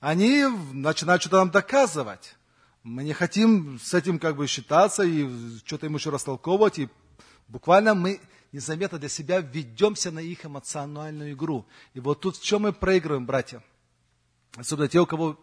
Они 0.01 0.45
начинают 0.72 1.22
что-то 1.22 1.39
нам 1.39 1.51
доказывать. 1.51 2.37
Мы 2.83 3.03
не 3.03 3.12
хотим 3.12 3.81
с 3.81 3.95
этим 3.95 4.18
как 4.18 4.37
бы 4.37 4.47
считаться 4.47 5.03
и 5.03 5.29
что-то 5.64 5.87
им 5.87 5.97
еще 5.97 6.11
растолковывать. 6.11 6.79
И 6.79 6.89
буквально 7.49 7.95
мы 7.95 8.20
незаметно 8.53 8.99
для 8.99 9.09
себя 9.09 9.41
ведемся 9.41 10.11
на 10.11 10.20
их 10.20 10.45
эмоциональную 10.45 11.33
игру. 11.33 11.66
И 11.95 12.01
вот 12.01 12.20
тут 12.20 12.37
в 12.37 12.45
чем 12.45 12.62
мы 12.62 12.72
проигрываем, 12.72 13.27
братья? 13.27 13.62
Особенно 14.57 14.89
те, 14.89 15.01
у 15.01 15.07
кого 15.07 15.39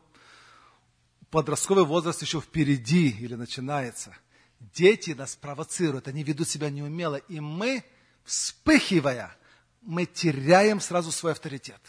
подростковый 1.30 1.84
возраст 1.84 2.22
еще 2.22 2.40
впереди 2.40 3.10
или 3.10 3.36
начинается. 3.36 4.16
Дети 4.74 5.12
нас 5.12 5.36
провоцируют, 5.36 6.08
они 6.08 6.24
ведут 6.24 6.48
себя 6.48 6.70
неумело, 6.70 7.16
и 7.16 7.40
мы, 7.40 7.84
вспыхивая, 8.24 9.36
мы 9.82 10.06
теряем 10.06 10.80
сразу 10.80 11.12
свой 11.12 11.34
авторитет. 11.34 11.82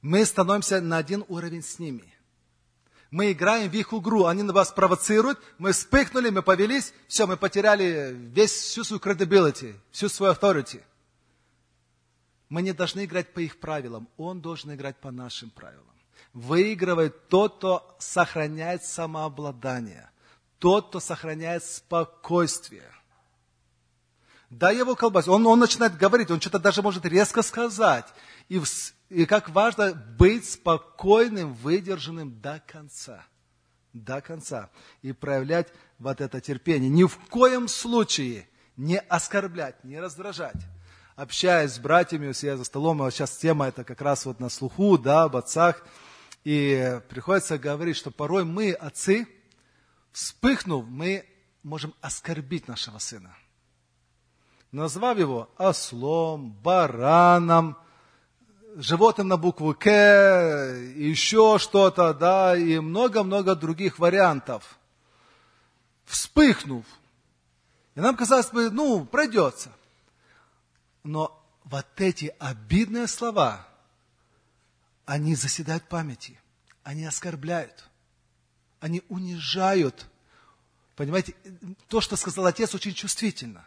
Мы 0.00 0.24
становимся 0.24 0.80
на 0.80 0.98
один 0.98 1.24
уровень 1.28 1.62
с 1.62 1.78
ними 1.78 2.14
мы 3.14 3.30
играем 3.30 3.70
в 3.70 3.74
их 3.74 3.92
игру, 3.92 4.24
они 4.24 4.42
на 4.42 4.52
вас 4.52 4.72
провоцируют, 4.72 5.38
мы 5.58 5.70
вспыхнули, 5.70 6.30
мы 6.30 6.42
повелись, 6.42 6.92
все, 7.06 7.28
мы 7.28 7.36
потеряли 7.36 8.12
весь, 8.12 8.50
всю 8.50 8.82
свою 8.82 9.00
credibility, 9.00 9.76
всю 9.92 10.08
свою 10.08 10.32
authority. 10.32 10.82
Мы 12.48 12.62
не 12.62 12.72
должны 12.72 13.04
играть 13.04 13.32
по 13.32 13.38
их 13.38 13.60
правилам, 13.60 14.08
он 14.16 14.40
должен 14.40 14.74
играть 14.74 14.96
по 14.96 15.12
нашим 15.12 15.50
правилам. 15.50 15.94
Выигрывает 16.32 17.28
тот, 17.28 17.58
кто 17.58 17.96
сохраняет 18.00 18.82
самообладание, 18.82 20.10
тот, 20.58 20.88
кто 20.88 21.00
сохраняет 21.00 21.64
спокойствие. 21.64 22.90
Дай 24.50 24.76
его 24.76 24.94
колбасить. 24.94 25.28
Он, 25.28 25.46
он 25.46 25.58
начинает 25.58 25.96
говорить, 25.96 26.30
он 26.30 26.40
что-то 26.40 26.58
даже 26.58 26.80
может 26.80 27.04
резко 27.04 27.42
сказать. 27.42 28.06
И, 28.48 28.62
и 29.08 29.26
как 29.26 29.48
важно 29.48 29.94
быть 29.94 30.48
спокойным, 30.48 31.54
выдержанным 31.54 32.40
до 32.40 32.62
конца. 32.66 33.24
До 33.92 34.20
конца. 34.20 34.70
И 35.02 35.12
проявлять 35.12 35.68
вот 35.98 36.20
это 36.20 36.40
терпение. 36.40 36.88
Ни 36.88 37.04
в 37.04 37.16
коем 37.30 37.66
случае 37.68 38.48
не 38.76 38.98
оскорблять, 38.98 39.82
не 39.84 39.98
раздражать. 39.98 40.56
Общаясь 41.16 41.72
с 41.72 41.78
братьями, 41.78 42.32
все 42.32 42.56
за 42.56 42.64
столом, 42.64 43.02
а 43.02 43.10
сейчас 43.10 43.36
тема 43.36 43.68
это 43.68 43.84
как 43.84 44.00
раз 44.00 44.26
вот 44.26 44.40
на 44.40 44.48
слуху, 44.48 44.98
да, 44.98 45.24
об 45.24 45.36
отцах. 45.36 45.84
И 46.44 47.00
приходится 47.08 47.56
говорить, 47.56 47.96
что 47.96 48.10
порой 48.10 48.44
мы, 48.44 48.72
отцы, 48.72 49.26
вспыхнув, 50.14 50.86
мы 50.88 51.26
можем 51.62 51.92
оскорбить 52.00 52.68
нашего 52.68 52.98
сына 52.98 53.36
назвав 54.74 55.18
его 55.18 55.48
ослом, 55.56 56.50
бараном, 56.50 57.76
животным 58.74 59.28
на 59.28 59.36
букву 59.36 59.72
К, 59.74 59.88
еще 60.96 61.58
что-то, 61.58 62.12
да, 62.12 62.56
и 62.56 62.80
много-много 62.80 63.54
других 63.54 63.98
вариантов. 63.98 64.78
Вспыхнув, 66.04 66.84
И 67.94 68.00
нам 68.00 68.16
казалось 68.16 68.50
бы, 68.50 68.70
ну, 68.70 69.04
пройдется. 69.04 69.70
Но 71.04 71.40
вот 71.62 71.86
эти 71.96 72.34
обидные 72.40 73.06
слова, 73.06 73.68
они 75.06 75.36
заседают 75.36 75.84
в 75.84 75.88
памяти, 75.88 76.40
они 76.82 77.04
оскорбляют, 77.04 77.88
они 78.84 79.02
унижают. 79.08 80.06
Понимаете, 80.94 81.34
то, 81.88 82.02
что 82.02 82.16
сказал 82.16 82.44
отец, 82.44 82.74
очень 82.74 82.92
чувствительно. 82.92 83.66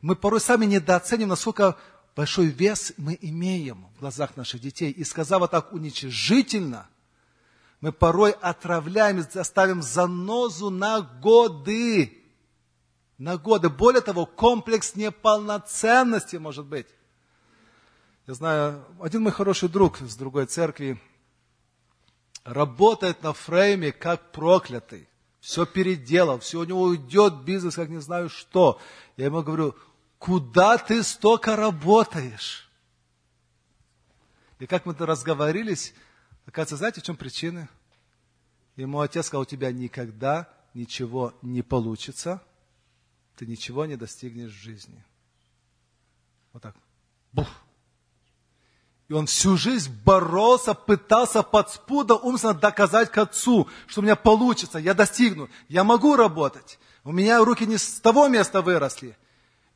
Мы 0.00 0.16
порой 0.16 0.40
сами 0.40 0.66
недооценим, 0.66 1.28
насколько 1.28 1.78
большой 2.16 2.46
вес 2.46 2.92
мы 2.96 3.16
имеем 3.20 3.86
в 3.94 4.00
глазах 4.00 4.36
наших 4.36 4.60
детей. 4.60 4.90
И 4.90 5.04
сказав 5.04 5.38
вот 5.38 5.52
так 5.52 5.72
уничижительно, 5.72 6.88
мы 7.80 7.92
порой 7.92 8.32
отравляем 8.32 9.24
заставим 9.32 9.82
занозу 9.82 10.70
на 10.70 11.00
годы. 11.00 12.24
На 13.18 13.38
годы. 13.38 13.68
Более 13.70 14.02
того, 14.02 14.26
комплекс 14.26 14.96
неполноценности 14.96 16.36
может 16.36 16.66
быть. 16.66 16.88
Я 18.26 18.34
знаю, 18.34 18.84
один 19.00 19.22
мой 19.22 19.30
хороший 19.30 19.68
друг 19.68 20.00
с 20.00 20.16
другой 20.16 20.46
церкви 20.46 21.00
работает 22.46 23.22
на 23.22 23.32
фрейме 23.32 23.92
как 23.92 24.32
проклятый. 24.32 25.08
Все 25.40 25.66
переделал, 25.66 26.38
все 26.38 26.60
у 26.60 26.64
него 26.64 26.82
уйдет 26.82 27.44
бизнес, 27.44 27.74
как 27.74 27.88
не 27.88 28.00
знаю 28.00 28.28
что. 28.28 28.80
Я 29.16 29.26
ему 29.26 29.42
говорю, 29.42 29.76
куда 30.18 30.78
ты 30.78 31.02
столько 31.02 31.56
работаешь? 31.56 32.70
И 34.58 34.66
как 34.66 34.86
мы-то 34.86 35.06
разговорились, 35.06 35.92
оказывается, 36.46 36.76
знаете, 36.76 37.00
в 37.00 37.04
чем 37.04 37.16
причина? 37.16 37.68
Ему 38.76 39.00
отец 39.00 39.26
сказал, 39.26 39.42
у 39.42 39.46
тебя 39.46 39.70
никогда 39.72 40.48
ничего 40.74 41.34
не 41.42 41.62
получится, 41.62 42.42
ты 43.36 43.46
ничего 43.46 43.86
не 43.86 43.96
достигнешь 43.96 44.52
в 44.52 44.62
жизни. 44.62 45.04
Вот 46.52 46.62
так. 46.62 46.76
Бух. 47.32 47.48
И 49.08 49.12
он 49.12 49.26
всю 49.26 49.56
жизнь 49.56 49.92
боролся, 50.04 50.74
пытался 50.74 51.42
под 51.42 51.70
спудом 51.70 52.18
умственно 52.22 52.54
доказать 52.54 53.10
к 53.10 53.18
отцу, 53.18 53.68
что 53.86 54.00
у 54.00 54.04
меня 54.04 54.16
получится, 54.16 54.78
я 54.78 54.94
достигну, 54.94 55.48
я 55.68 55.84
могу 55.84 56.16
работать. 56.16 56.78
У 57.04 57.12
меня 57.12 57.44
руки 57.44 57.64
не 57.66 57.78
с 57.78 58.00
того 58.00 58.26
места 58.26 58.62
выросли. 58.62 59.16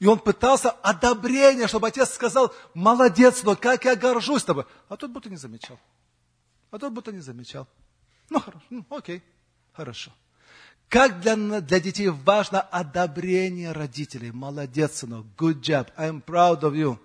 И 0.01 0.07
он 0.07 0.19
пытался 0.19 0.71
одобрения, 0.71 1.69
чтобы 1.69 1.89
отец 1.89 2.11
сказал, 2.11 2.53
молодец, 2.75 3.43
но 3.45 3.55
как 3.55 3.85
я 3.85 3.95
горжусь 3.95 4.43
тобой. 4.43 4.65
А 4.89 4.97
тот 4.97 5.11
будто 5.11 5.31
не 5.31 5.37
замечал. 5.37 5.79
А 6.71 6.79
тот 6.79 6.93
будто 6.93 7.13
не 7.13 7.21
замечал. 7.21 7.69
Ну, 8.31 8.41
хорошо, 8.41 8.65
ну, 8.71 8.85
окей, 8.91 9.23
хорошо. 9.73 10.11
Как 10.89 11.21
для, 11.21 11.37
для 11.37 11.81
детей 11.81 12.09
важно 12.09 12.63
одобрение 12.63 13.71
родителей. 13.71 14.33
Молодец, 14.33 14.99
сынок, 14.99 15.27
good 15.37 15.61
job, 15.61 15.89
I'm 15.97 16.21
proud 16.25 16.63
of 16.63 16.75
you. 16.75 16.99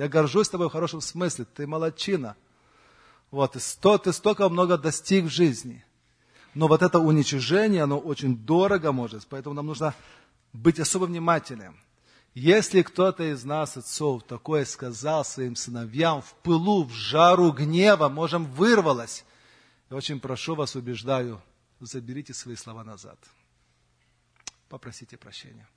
Я 0.00 0.08
горжусь 0.08 0.48
тобой 0.48 0.70
в 0.70 0.72
хорошем 0.72 1.02
смысле, 1.02 1.44
ты 1.44 1.66
молодчина. 1.66 2.34
Вот, 3.30 3.54
и 3.54 3.58
сто, 3.58 3.98
ты 3.98 4.14
столько 4.14 4.48
много 4.48 4.78
достиг 4.78 5.26
в 5.26 5.28
жизни. 5.28 5.84
Но 6.54 6.68
вот 6.68 6.80
это 6.80 6.98
уничижение, 6.98 7.82
оно 7.82 7.98
очень 7.98 8.34
дорого 8.34 8.92
может, 8.92 9.26
поэтому 9.28 9.54
нам 9.54 9.66
нужно 9.66 9.94
быть 10.54 10.80
особо 10.80 11.04
внимательным. 11.04 11.78
Если 12.32 12.80
кто-то 12.80 13.30
из 13.30 13.44
нас, 13.44 13.76
отцов, 13.76 14.22
такое 14.22 14.64
сказал 14.64 15.22
своим 15.22 15.54
сыновьям 15.54 16.22
в 16.22 16.32
пылу, 16.36 16.84
в 16.84 16.92
жару 16.94 17.52
гнева, 17.52 18.08
можем, 18.08 18.46
вырвалось, 18.46 19.26
я 19.90 19.98
очень 19.98 20.18
прошу 20.18 20.54
вас, 20.54 20.76
убеждаю, 20.76 21.42
заберите 21.78 22.32
свои 22.32 22.56
слова 22.56 22.84
назад. 22.84 23.18
Попросите 24.70 25.18
прощения. 25.18 25.68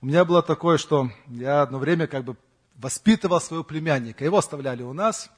У 0.00 0.06
меня 0.06 0.24
было 0.24 0.42
такое, 0.42 0.78
что 0.78 1.10
я 1.26 1.60
одно 1.60 1.78
время 1.78 2.06
как 2.06 2.24
бы 2.24 2.38
воспитывал 2.76 3.40
своего 3.40 3.64
племянника. 3.64 4.24
Его 4.24 4.38
оставляли 4.38 4.82
у 4.82 4.92
нас. 4.92 5.30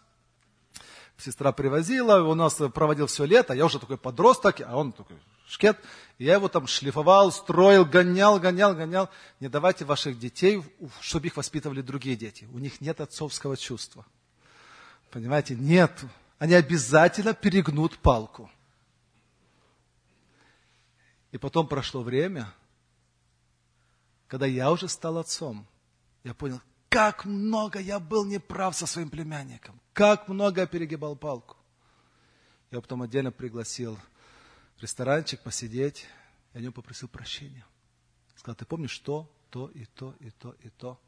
Сестра 1.19 1.53
привозила, 1.53 2.23
у 2.23 2.35
нас 2.35 2.61
проводил 2.75 3.07
все 3.07 3.25
лето. 3.25 3.55
Я 3.55 3.65
уже 3.65 3.79
такой 3.79 3.97
подросток, 3.97 4.61
а 4.61 4.77
он 4.77 4.93
такой 4.93 5.17
шкет. 5.47 5.79
И 6.19 6.25
я 6.25 6.35
его 6.35 6.49
там 6.49 6.67
шлифовал, 6.67 7.33
строил, 7.33 7.87
гонял, 7.87 8.39
гонял, 8.39 8.75
гонял. 8.75 9.09
Не 9.41 9.49
давайте 9.49 9.85
ваших 9.85 10.19
детей, 10.19 10.63
чтобы 11.01 11.29
их 11.29 11.37
воспитывали 11.37 11.81
другие 11.81 12.17
дети. 12.17 12.47
У 12.53 12.59
них 12.59 12.81
нет 12.81 13.01
отцовского 13.01 13.57
чувства. 13.57 14.05
Понимаете, 15.11 15.55
нет. 15.55 16.05
Они 16.39 16.55
обязательно 16.55 17.33
перегнут 17.33 17.97
палку. 17.99 18.51
И 21.33 21.39
потом 21.39 21.67
прошло 21.67 22.03
время, 22.03 22.53
когда 24.27 24.47
я 24.47 24.71
уже 24.71 24.89
стал 24.89 25.19
отцом. 25.19 25.67
Я 26.25 26.35
понял, 26.35 26.61
как 26.97 27.27
много 27.27 27.79
я 27.79 28.01
был 28.01 28.25
неправ 28.25 28.75
со 28.75 28.87
своим 28.87 29.11
племянником. 29.11 29.79
Как 29.93 30.29
много 30.29 30.63
я 30.63 30.67
перегибал 30.67 31.15
палку. 31.15 31.59
Я 32.71 32.81
потом 32.81 33.03
отдельно 33.03 33.31
пригласил 33.31 33.99
в 34.79 34.83
ресторанчик 34.83 35.43
посидеть. 35.43 36.07
Я 36.55 36.61
о 36.61 36.63
нем 36.63 36.73
попросил 36.73 37.07
прощения. 37.09 37.67
Сказал, 38.35 38.57
ты 38.57 38.65
помнишь 38.65 38.99
то, 39.01 39.31
то 39.51 39.69
и 39.69 39.85
то, 39.85 40.15
и 40.21 40.31
то, 40.31 40.57
и 40.63 40.71
то. 40.71 40.99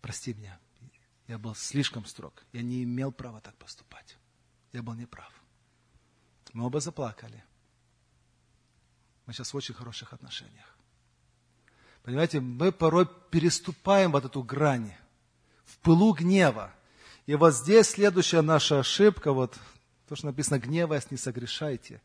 Прости 0.00 0.32
меня. 0.32 0.58
Я 1.28 1.36
был 1.36 1.54
слишком 1.54 2.06
строг. 2.06 2.42
Я 2.54 2.62
не 2.62 2.82
имел 2.82 3.12
права 3.12 3.42
так 3.42 3.54
поступать. 3.56 4.16
Я 4.72 4.82
был 4.82 4.94
неправ. 4.94 5.30
Мы 6.54 6.64
оба 6.64 6.80
заплакали. 6.80 7.44
Мы 9.26 9.34
сейчас 9.34 9.52
в 9.52 9.56
очень 9.58 9.74
хороших 9.74 10.14
отношениях. 10.14 10.75
Понимаете, 12.06 12.38
мы 12.38 12.70
порой 12.70 13.08
переступаем 13.30 14.12
вот 14.12 14.24
эту 14.24 14.40
грань 14.40 14.92
в 15.64 15.76
пылу 15.78 16.12
гнева. 16.12 16.70
И 17.26 17.34
вот 17.34 17.52
здесь 17.52 17.88
следующая 17.88 18.42
наша 18.42 18.78
ошибка, 18.78 19.32
вот 19.32 19.56
то, 20.08 20.14
что 20.14 20.26
написано, 20.26 20.60
гневаясь, 20.60 21.10
не 21.10 21.16
согрешайте. 21.16 22.00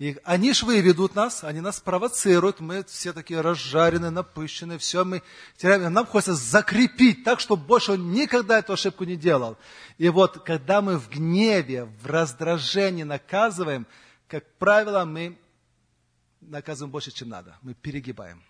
И 0.00 0.18
они 0.24 0.52
ж 0.52 0.64
выведут 0.64 1.14
нас, 1.14 1.44
они 1.44 1.60
нас 1.60 1.78
провоцируют, 1.78 2.58
мы 2.58 2.82
все 2.82 3.12
такие 3.12 3.40
разжаренные, 3.40 4.10
напыщенные, 4.10 4.78
все 4.78 5.04
мы 5.04 5.22
теряем. 5.56 5.92
Нам 5.92 6.06
хочется 6.06 6.34
закрепить 6.34 7.22
так, 7.22 7.38
чтобы 7.38 7.64
больше 7.64 7.92
он 7.92 8.10
никогда 8.10 8.58
эту 8.58 8.72
ошибку 8.72 9.04
не 9.04 9.14
делал. 9.14 9.56
И 9.96 10.08
вот, 10.08 10.42
когда 10.42 10.82
мы 10.82 10.98
в 10.98 11.08
гневе, 11.08 11.84
в 11.84 12.06
раздражении 12.06 13.04
наказываем, 13.04 13.86
как 14.26 14.44
правило, 14.58 15.04
мы 15.04 15.38
наказываем 16.40 16.90
больше, 16.90 17.12
чем 17.12 17.28
надо. 17.28 17.56
Мы 17.62 17.74
перегибаем. 17.74 18.42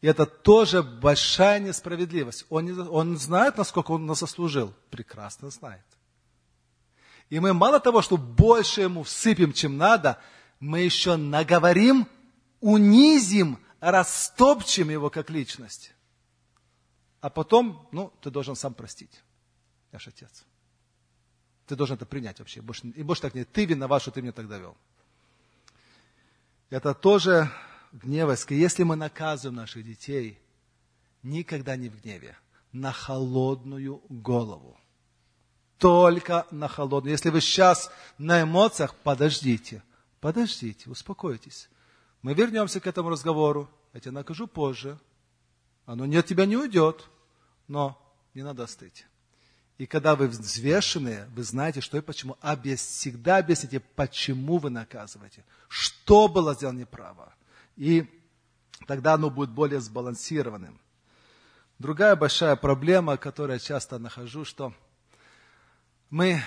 И 0.00 0.06
это 0.06 0.26
тоже 0.26 0.82
большая 0.82 1.58
несправедливость. 1.58 2.46
Он, 2.50 2.64
не, 2.64 2.72
он 2.72 3.18
знает, 3.18 3.56
насколько 3.56 3.90
он 3.90 4.06
нас 4.06 4.20
заслужил. 4.20 4.72
Прекрасно 4.90 5.50
знает. 5.50 5.84
И 7.30 7.40
мы 7.40 7.52
мало 7.52 7.80
того, 7.80 8.00
что 8.00 8.16
больше 8.16 8.82
ему 8.82 9.02
всыпем, 9.02 9.52
чем 9.52 9.76
надо, 9.76 10.18
мы 10.60 10.80
еще 10.80 11.16
наговорим, 11.16 12.08
унизим, 12.60 13.58
растопчем 13.80 14.90
его 14.90 15.10
как 15.10 15.30
личность. 15.30 15.92
А 17.20 17.28
потом, 17.28 17.88
ну, 17.90 18.12
ты 18.22 18.30
должен 18.30 18.54
сам 18.54 18.74
простить. 18.74 19.22
Я 19.92 19.98
же 19.98 20.10
отец. 20.10 20.44
Ты 21.66 21.76
должен 21.76 21.96
это 21.96 22.06
принять 22.06 22.38
вообще. 22.38 22.62
Больше, 22.62 22.86
и 22.88 23.02
больше 23.02 23.22
так 23.22 23.34
нет. 23.34 23.48
Ты 23.52 23.64
виноват, 23.64 24.00
что 24.00 24.10
ты 24.10 24.22
меня 24.22 24.32
так 24.32 24.48
довел. 24.48 24.76
Это 26.70 26.94
тоже 26.94 27.50
гневаясь, 27.92 28.46
если 28.48 28.82
мы 28.82 28.96
наказываем 28.96 29.56
наших 29.56 29.84
детей, 29.84 30.38
никогда 31.22 31.76
не 31.76 31.88
в 31.88 32.00
гневе, 32.00 32.36
на 32.72 32.92
холодную 32.92 34.02
голову. 34.08 34.78
Только 35.78 36.46
на 36.50 36.68
холодную. 36.68 37.12
Если 37.12 37.30
вы 37.30 37.40
сейчас 37.40 37.90
на 38.18 38.42
эмоциях, 38.42 38.94
подождите, 38.96 39.82
подождите, 40.20 40.90
успокойтесь. 40.90 41.68
Мы 42.22 42.34
вернемся 42.34 42.80
к 42.80 42.86
этому 42.86 43.10
разговору. 43.10 43.70
Я 43.92 44.00
тебя 44.00 44.12
накажу 44.12 44.46
позже. 44.46 44.98
Оно 45.86 46.04
не 46.04 46.16
от 46.16 46.26
тебя 46.26 46.46
не 46.46 46.56
уйдет, 46.56 47.08
но 47.68 47.96
не 48.34 48.42
надо 48.42 48.64
остыть. 48.64 49.06
И 49.78 49.86
когда 49.86 50.16
вы 50.16 50.26
взвешенные, 50.26 51.28
вы 51.34 51.44
знаете, 51.44 51.80
что 51.80 51.96
и 51.96 52.00
почему. 52.00 52.36
Объяс, 52.40 52.80
всегда 52.80 53.38
объясните, 53.38 53.78
почему 53.78 54.58
вы 54.58 54.70
наказываете. 54.70 55.44
Что 55.68 56.26
было 56.26 56.54
сделано 56.54 56.80
неправо. 56.80 57.32
И 57.78 58.04
тогда 58.88 59.14
оно 59.14 59.30
будет 59.30 59.50
более 59.50 59.80
сбалансированным. 59.80 60.80
Другая 61.78 62.16
большая 62.16 62.56
проблема, 62.56 63.16
которую 63.16 63.54
я 63.54 63.60
часто 63.60 64.00
нахожу, 64.00 64.44
что 64.44 64.74
мы, 66.10 66.42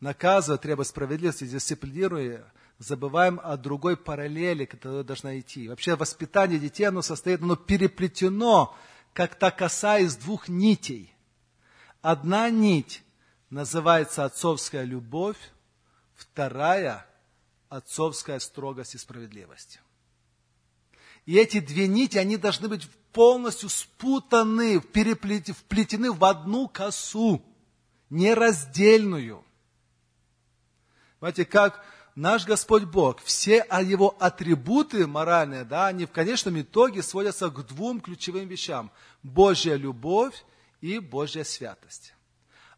наказывая, 0.00 0.58
требуя 0.58 0.84
справедливости, 0.84 1.46
дисциплинируя, 1.46 2.52
забываем 2.78 3.40
о 3.44 3.56
другой 3.56 3.96
параллели, 3.96 4.64
которая 4.64 5.04
должна 5.04 5.38
идти. 5.38 5.68
Вообще 5.68 5.94
воспитание 5.94 6.58
детей, 6.58 6.84
оно 6.84 7.00
состоит, 7.00 7.40
оно 7.40 7.54
переплетено, 7.54 8.76
как 9.12 9.36
та 9.36 9.52
коса 9.52 9.98
из 9.98 10.16
двух 10.16 10.48
нитей. 10.48 11.14
Одна 12.02 12.50
нить 12.50 13.04
называется 13.50 14.24
отцовская 14.24 14.82
любовь, 14.82 15.38
вторая– 16.16 17.06
отцовская 17.68 18.40
строгость 18.40 18.96
и 18.96 18.98
справедливость. 18.98 19.80
И 21.28 21.34
эти 21.34 21.60
две 21.60 21.86
нити, 21.86 22.16
они 22.16 22.38
должны 22.38 22.68
быть 22.68 22.88
полностью 23.12 23.68
спутаны, 23.68 24.80
переплетены, 24.80 25.54
вплетены 25.54 26.10
в 26.10 26.24
одну 26.24 26.68
косу, 26.68 27.42
нераздельную. 28.08 29.44
Знаете, 31.18 31.44
как 31.44 31.84
наш 32.14 32.46
Господь 32.46 32.84
Бог, 32.84 33.20
все 33.20 33.56
Его 33.82 34.16
атрибуты 34.18 35.06
моральные, 35.06 35.64
да, 35.64 35.88
они 35.88 36.06
в 36.06 36.12
конечном 36.12 36.62
итоге 36.62 37.02
сводятся 37.02 37.50
к 37.50 37.66
двум 37.66 38.00
ключевым 38.00 38.48
вещам. 38.48 38.90
Божья 39.22 39.74
любовь 39.74 40.46
и 40.80 40.98
Божья 40.98 41.44
святость. 41.44 42.14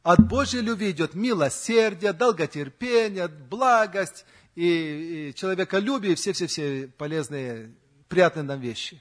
От 0.03 0.27
Божьей 0.27 0.63
любви 0.63 0.91
идет 0.91 1.15
милосердие, 1.15 2.13
долготерпение, 2.13 3.29
благость 3.29 4.25
и, 4.57 5.29
и 5.29 5.35
человеколюбие, 5.37 6.17
все-все-все 6.17 6.89
полезные, 6.99 7.77
приятные 8.11 8.43
нам 8.43 8.61
вещи. 8.61 9.01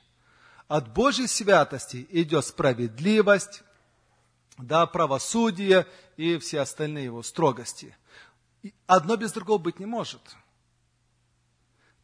От 0.70 0.94
Божьей 0.94 1.28
святости 1.28 2.08
идет 2.12 2.46
справедливость, 2.46 3.64
да, 4.58 4.86
правосудие 4.86 5.88
и 6.16 6.38
все 6.38 6.62
остальные 6.62 7.06
его 7.06 7.24
строгости. 7.24 7.98
Одно 8.86 9.18
без 9.18 9.32
другого 9.32 9.58
быть 9.58 9.80
не 9.80 9.86
может. 9.86 10.22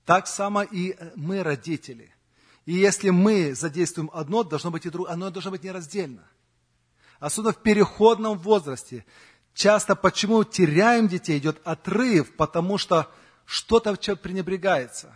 Так 0.03 0.27
само 0.27 0.63
и 0.63 0.97
мы, 1.15 1.43
родители. 1.43 2.13
И 2.65 2.73
если 2.73 3.11
мы 3.11 3.53
задействуем 3.53 4.09
одно, 4.13 4.43
должно 4.43 4.71
быть 4.71 4.85
и 4.85 4.89
другое, 4.89 5.11
оно 5.11 5.29
должно 5.29 5.51
быть 5.51 5.63
нераздельно. 5.63 6.23
Особенно 7.19 7.53
в 7.53 7.61
переходном 7.61 8.37
возрасте. 8.37 9.05
Часто 9.53 9.95
почему 9.95 10.43
теряем 10.43 11.07
детей, 11.07 11.37
идет 11.37 11.61
отрыв, 11.65 12.35
потому 12.35 12.77
что 12.77 13.11
что-то 13.45 13.95
пренебрегается. 14.15 15.15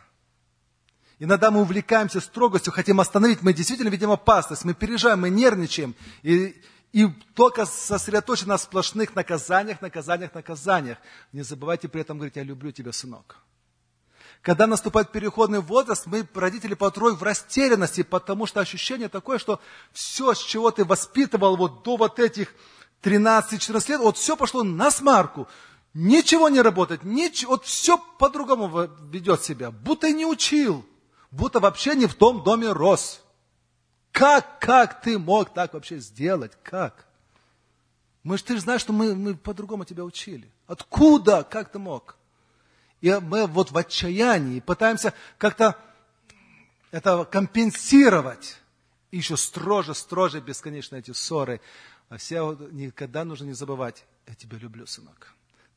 Иногда 1.20 1.52
мы 1.52 1.62
увлекаемся 1.62 2.22
строгостью, 2.22 2.72
хотим 2.72 3.02
остановить, 3.02 3.42
мы 3.42 3.54
действительно 3.54 3.90
видим 3.90 4.10
опасность, 4.10 4.64
мы 4.64 4.74
переживаем, 4.74 5.20
мы 5.20 5.30
нервничаем. 5.30 5.94
И, 6.24 6.56
и 6.94 7.08
только 7.36 7.66
сосредоточены 7.66 8.50
на 8.50 8.58
сплошных 8.58 9.14
наказаниях, 9.16 9.82
наказаниях, 9.82 10.34
наказаниях. 10.34 10.98
Не 11.34 11.42
забывайте 11.42 11.90
при 11.90 12.02
этом 12.02 12.18
говорить, 12.18 12.38
я 12.38 12.44
люблю 12.44 12.72
тебя, 12.72 12.94
сынок. 12.94 13.38
Когда 14.42 14.66
наступает 14.66 15.12
переходный 15.12 15.60
возраст, 15.60 16.06
мы, 16.06 16.26
родители, 16.34 16.74
порой 16.74 17.14
в 17.14 17.22
растерянности, 17.22 18.04
потому 18.04 18.46
что 18.46 18.62
ощущение 18.62 19.10
такое, 19.10 19.38
что 19.40 19.60
все, 19.92 20.34
с 20.34 20.40
чего 20.40 20.72
ты 20.72 20.86
воспитывал 20.86 21.58
вот 21.58 21.84
до 21.84 21.98
вот 21.98 22.20
этих 22.20 22.54
13-14 23.04 23.90
лет, 23.90 24.00
вот 24.00 24.16
все 24.16 24.38
пошло 24.38 24.64
на 24.64 24.90
смарку. 24.90 25.50
Ничего 25.94 26.48
не 26.48 26.62
работает, 26.62 27.04
ничего, 27.04 27.54
вот 27.54 27.66
все 27.66 27.98
по-другому 27.98 28.88
ведет 29.12 29.44
себя, 29.44 29.72
будто 29.72 30.08
и 30.08 30.14
не 30.14 30.26
учил, 30.26 30.86
будто 31.32 31.60
вообще 31.60 31.96
не 31.96 32.06
в 32.06 32.16
том 32.16 32.44
доме 32.44 32.72
рос. 32.72 33.22
Как, 34.12 34.60
как 34.60 35.02
ты 35.02 35.18
мог 35.18 35.54
так 35.54 35.74
вообще 35.74 36.00
сделать? 36.00 36.54
Как? 36.64 37.06
Мы 38.24 38.38
же, 38.38 38.44
ты 38.44 38.56
же 38.56 38.62
знаешь, 38.62 38.82
что 38.82 38.92
мы, 38.92 39.16
мы 39.16 39.36
по-другому 39.36 39.86
тебя 39.86 40.04
учили. 40.04 40.52
Откуда? 40.68 41.44
Как 41.44 41.72
ты 41.72 41.80
мог? 41.80 42.18
И 43.02 43.12
мы 43.22 43.48
вот 43.48 43.72
в 43.72 43.78
отчаянии 43.78 44.60
пытаемся 44.60 45.14
как-то 45.38 45.78
это 46.92 47.24
компенсировать. 47.26 48.58
И 49.12 49.18
еще 49.18 49.38
строже, 49.38 49.94
строже, 49.94 50.42
бесконечно 50.42 50.96
эти 50.96 51.12
ссоры. 51.12 51.62
А 52.10 52.18
все 52.18 52.58
никогда 52.72 53.24
нужно 53.24 53.46
не 53.46 53.54
забывать, 53.54 54.04
я 54.28 54.36
тебя 54.36 54.58
люблю, 54.58 54.86
сынок. 54.86 55.34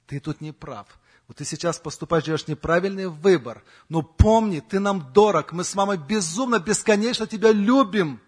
Ты 0.06 0.18
тут 0.18 0.40
не 0.40 0.52
прав. 0.52 0.86
Вот 1.32 1.38
ты 1.38 1.46
сейчас 1.46 1.78
поступаешь, 1.78 2.24
делаешь 2.24 2.46
неправильный 2.46 3.06
выбор. 3.06 3.64
Но 3.88 4.02
помни, 4.02 4.60
ты 4.60 4.78
нам 4.80 5.14
дорог. 5.14 5.52
Мы 5.52 5.64
с 5.64 5.74
мамой 5.74 5.96
безумно, 5.96 6.58
бесконечно 6.58 7.26
тебя 7.26 7.52
любим. 7.52 8.20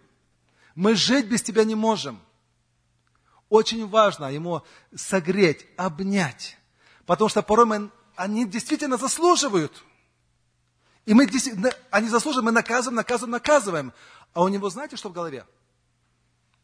Мы 0.73 0.95
жить 0.95 1.27
без 1.27 1.43
тебя 1.43 1.65
не 1.65 1.75
можем. 1.75 2.19
Очень 3.47 3.87
важно 3.87 4.31
ему 4.33 4.63
согреть, 4.95 5.67
обнять. 5.77 6.57
Потому 7.05 7.29
что 7.29 7.43
порой 7.43 7.67
мы, 7.67 7.91
они 8.15 8.43
действительно 8.43 8.97
заслуживают. 8.97 9.83
И 11.05 11.13
мы 11.13 11.29
они 11.91 12.09
заслуживают, 12.09 12.45
мы 12.45 12.51
наказываем, 12.51 12.95
наказываем, 12.95 13.31
наказываем. 13.33 13.93
А 14.33 14.41
у 14.41 14.47
него 14.47 14.67
знаете, 14.71 14.97
что 14.97 15.09
в 15.09 15.13
голове? 15.13 15.45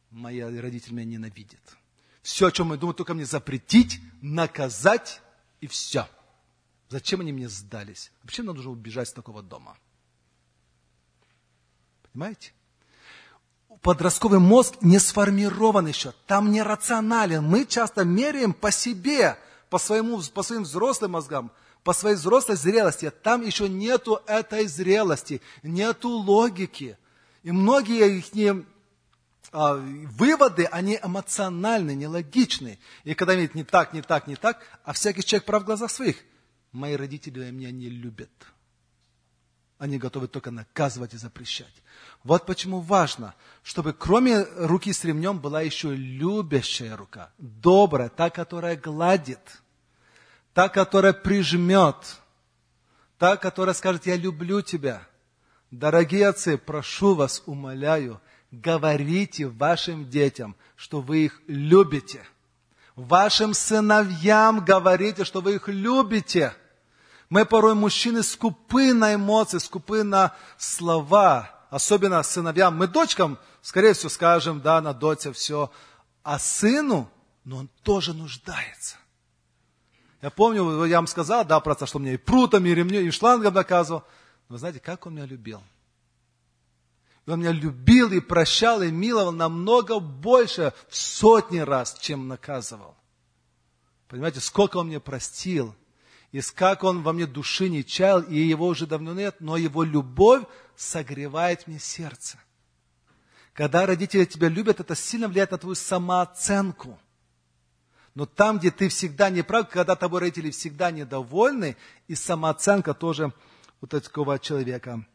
Мои 0.09 0.41
родители 0.41 0.95
меня 0.95 1.19
ненавидят. 1.19 1.61
Все, 2.23 2.47
о 2.47 2.51
чем 2.51 2.69
мы 2.69 2.77
думаем, 2.77 2.95
только 2.95 3.13
мне 3.13 3.25
запретить, 3.25 4.01
наказать 4.23 5.21
и 5.59 5.67
все. 5.67 6.07
Зачем 6.91 7.21
они 7.21 7.31
мне 7.31 7.47
сдались? 7.47 8.11
Зачем 8.25 8.47
нам 8.47 8.57
нужно 8.57 8.71
убежать 8.71 9.07
с 9.07 9.13
такого 9.13 9.41
дома? 9.41 9.77
Понимаете? 12.11 12.51
Подростковый 13.81 14.39
мозг 14.39 14.75
не 14.81 14.99
сформирован 14.99 15.87
еще, 15.87 16.13
там 16.27 16.51
не 16.51 16.61
рационален. 16.61 17.45
Мы 17.45 17.65
часто 17.65 18.03
меряем 18.03 18.51
по 18.51 18.71
себе, 18.71 19.37
по, 19.69 19.79
своему, 19.79 20.21
по 20.33 20.43
своим 20.43 20.63
взрослым 20.63 21.11
мозгам, 21.11 21.53
по 21.85 21.93
своей 21.93 22.17
взрослой 22.17 22.57
зрелости. 22.57 23.09
Там 23.09 23.41
еще 23.41 23.69
нету 23.69 24.19
этой 24.27 24.67
зрелости, 24.67 25.41
нету 25.63 26.09
логики. 26.09 26.97
И 27.43 27.53
многие 27.53 28.17
их 28.17 28.65
а, 29.53 29.75
выводы, 29.75 30.65
они 30.65 30.99
эмоциональны, 31.01 31.95
нелогичны. 31.95 32.79
И 33.05 33.13
когда 33.13 33.33
видят 33.33 33.55
не 33.55 33.63
так, 33.63 33.93
не 33.93 34.01
так, 34.01 34.27
не 34.27 34.35
так, 34.35 34.61
а 34.83 34.91
всякий 34.91 35.23
человек 35.23 35.45
прав 35.45 35.63
в 35.63 35.65
глазах 35.67 35.89
своих. 35.89 36.17
Мои 36.71 36.95
родители 36.95 37.51
меня 37.51 37.71
не 37.71 37.89
любят. 37.89 38.31
Они 39.77 39.97
готовы 39.97 40.27
только 40.27 40.51
наказывать 40.51 41.13
и 41.13 41.17
запрещать. 41.17 41.73
Вот 42.23 42.45
почему 42.45 42.81
важно, 42.81 43.33
чтобы 43.63 43.93
кроме 43.93 44.43
руки 44.43 44.93
с 44.93 45.03
ремнем 45.03 45.39
была 45.39 45.61
еще 45.61 45.95
любящая 45.95 46.95
рука, 46.95 47.31
добрая, 47.39 48.09
та, 48.09 48.29
которая 48.29 48.77
гладит, 48.77 49.39
та, 50.53 50.69
которая 50.69 51.13
прижмет, 51.13 51.95
та, 53.17 53.37
которая 53.37 53.73
скажет, 53.73 54.05
я 54.05 54.15
люблю 54.15 54.61
тебя. 54.61 55.07
Дорогие 55.71 56.27
отцы, 56.27 56.57
прошу 56.57 57.15
вас, 57.15 57.41
умоляю, 57.45 58.21
говорите 58.51 59.47
вашим 59.47 60.09
детям, 60.09 60.55
что 60.75 61.01
вы 61.01 61.25
их 61.25 61.41
любите. 61.47 62.23
Вашим 62.95 63.53
сыновьям 63.53 64.63
говорите, 64.63 65.23
что 65.23 65.41
вы 65.41 65.55
их 65.55 65.67
любите. 65.67 66.53
Мы 67.31 67.45
порой, 67.45 67.75
мужчины, 67.75 68.23
скупы 68.23 68.93
на 68.93 69.15
эмоции, 69.15 69.57
скупы 69.57 70.03
на 70.03 70.35
слова, 70.57 71.49
особенно 71.69 72.21
сыновьям. 72.23 72.75
Мы 72.75 72.87
дочкам, 72.89 73.39
скорее 73.61 73.93
всего, 73.93 74.09
скажем, 74.09 74.59
да, 74.59 74.81
на 74.81 74.93
доте 74.93 75.31
все. 75.31 75.71
А 76.23 76.37
сыну, 76.37 77.09
но 77.45 77.59
он 77.59 77.69
тоже 77.83 78.13
нуждается. 78.13 78.97
Я 80.21 80.29
помню, 80.29 80.83
я 80.83 80.97
вам 80.97 81.07
сказал, 81.07 81.45
да, 81.45 81.61
про 81.61 81.87
что 81.87 81.99
мне 81.99 82.15
и 82.15 82.17
прутом, 82.17 82.65
и 82.65 82.75
ремнем, 82.75 83.07
и 83.07 83.11
шлангом 83.11 83.53
наказывал. 83.53 84.03
Но 84.49 84.55
вы 84.55 84.59
знаете, 84.59 84.81
как 84.81 85.05
он 85.05 85.15
меня 85.15 85.25
любил? 85.25 85.63
Он 87.27 87.39
меня 87.39 87.53
любил 87.53 88.11
и 88.11 88.19
прощал, 88.19 88.81
и 88.81 88.91
миловал 88.91 89.31
намного 89.31 90.01
больше, 90.01 90.73
в 90.89 90.97
сотни 90.97 91.59
раз, 91.59 91.97
чем 91.97 92.27
наказывал. 92.27 92.93
Понимаете, 94.09 94.41
сколько 94.41 94.75
он 94.75 94.87
мне 94.87 94.99
простил– 94.99 95.73
и 96.31 96.41
как 96.41 96.83
он 96.83 97.01
во 97.03 97.11
мне 97.11 97.27
души 97.27 97.69
не 97.69 97.83
чаял, 97.83 98.21
и 98.21 98.37
его 98.37 98.67
уже 98.67 98.87
давно 98.87 99.13
нет, 99.13 99.37
но 99.39 99.57
его 99.57 99.83
любовь 99.83 100.43
согревает 100.75 101.67
мне 101.67 101.77
сердце. 101.77 102.37
Когда 103.53 103.85
родители 103.85 104.23
тебя 104.23 104.47
любят, 104.47 104.79
это 104.79 104.95
сильно 104.95 105.27
влияет 105.27 105.51
на 105.51 105.57
твою 105.57 105.75
самооценку. 105.75 106.97
Но 108.15 108.25
там, 108.25 108.59
где 108.59 108.71
ты 108.71 108.87
всегда 108.87 109.29
не 109.29 109.41
прав, 109.41 109.69
когда 109.69 109.95
тобой 109.95 110.21
родители 110.21 110.51
всегда 110.51 110.91
недовольны, 110.91 111.75
и 112.07 112.15
самооценка 112.15 112.93
тоже 112.93 113.33
у 113.81 113.87
такого 113.87 114.39
человека 114.39 115.05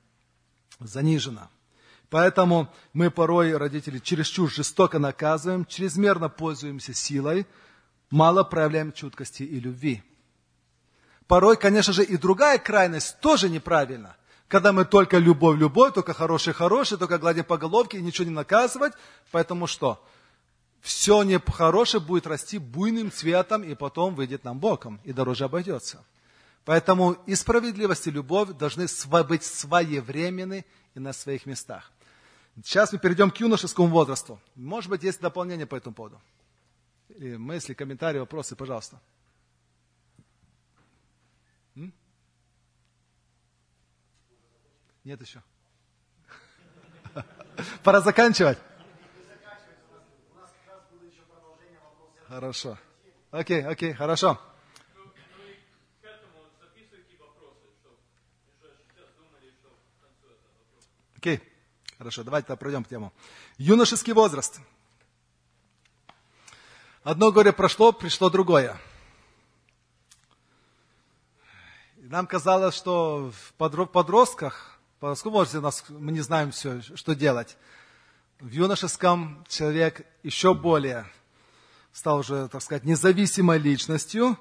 занижена. 0.81 1.49
Поэтому 2.11 2.73
мы 2.93 3.11
порой, 3.11 3.57
родители, 3.57 3.99
чересчур 3.99 4.51
жестоко 4.51 4.99
наказываем, 4.99 5.65
чрезмерно 5.65 6.29
пользуемся 6.29 6.95
силой, 6.95 7.47
мало 8.11 8.45
проявляем 8.45 8.93
чуткости 8.93 9.43
и 9.43 9.59
любви. 9.61 10.03
Порой, 11.27 11.57
конечно 11.57 11.93
же, 11.93 12.05
и 12.05 12.17
другая 12.17 12.59
крайность 12.59 13.19
тоже 13.21 13.49
неправильна. 13.49 14.17
Когда 14.49 14.73
мы 14.73 14.85
только 14.85 15.19
любовь, 15.19 15.59
любовь, 15.59 15.93
только 15.93 16.15
хороший, 16.15 16.53
хороший, 16.53 16.99
только 16.99 17.19
гладим 17.19 17.45
по 17.45 17.59
головке 17.59 17.99
и 17.99 18.03
ничего 18.03 18.27
не 18.27 18.35
наказывать. 18.35 18.93
Поэтому 19.33 19.67
что? 19.67 20.05
Все 20.81 21.25
нехорошее 21.25 22.01
будет 22.01 22.29
расти 22.29 22.59
буйным 22.59 23.11
цветом 23.11 23.65
и 23.65 23.75
потом 23.75 24.15
выйдет 24.15 24.45
нам 24.45 24.61
боком 24.61 25.01
и 25.03 25.13
дороже 25.13 25.45
обойдется. 25.45 26.05
Поэтому 26.65 27.13
и 27.27 27.35
справедливость, 27.35 28.07
и 28.07 28.13
любовь 28.13 28.51
должны 28.51 28.87
быть 29.25 29.45
своевременны 29.45 30.65
и 30.95 31.01
на 31.01 31.13
своих 31.13 31.45
местах. 31.47 31.91
Сейчас 32.65 32.93
мы 32.93 32.99
перейдем 32.99 33.33
к 33.33 33.37
юношескому 33.39 33.89
возрасту. 33.89 34.41
Может 34.55 34.91
быть, 34.91 35.03
есть 35.03 35.21
дополнение 35.21 35.67
по 35.67 35.75
этому 35.75 35.95
поводу? 35.95 36.21
Или 37.09 37.37
мысли, 37.37 37.75
комментарии, 37.75 38.19
вопросы, 38.19 38.55
пожалуйста. 38.55 39.01
Нет 45.07 45.21
еще. 45.21 45.41
Пора 47.85 48.01
заканчивать. 48.01 48.59
Хорошо. 52.27 52.77
Окей, 53.31 53.65
окей, 53.65 53.93
хорошо. 53.93 54.41
Окей, 61.17 61.41
хорошо, 61.99 62.25
давайте 62.25 62.57
пройдем 62.57 62.83
к 62.83 62.89
тему. 62.89 63.13
Юношеский 63.59 64.13
возраст. 64.13 64.59
Одно 67.05 67.31
горе 67.31 67.53
прошло, 67.53 67.93
пришло 67.93 68.29
другое. 68.29 68.77
Нам 71.95 72.27
казалось, 72.27 72.75
что 72.75 73.31
в 73.31 73.53
подростках, 73.55 74.76
поскольку 75.01 75.45
нас, 75.61 75.85
мы 75.89 76.13
не 76.13 76.21
знаем 76.21 76.51
все, 76.51 76.81
что 76.95 77.15
делать, 77.15 77.57
в 78.41 78.51
юношеском 78.51 79.45
человек 79.49 80.07
еще 80.23 80.55
более 80.55 81.07
стал 81.93 82.19
уже, 82.19 82.49
так 82.49 82.63
сказать, 82.63 82.85
независимой 82.85 83.59
личностью. 83.59 84.39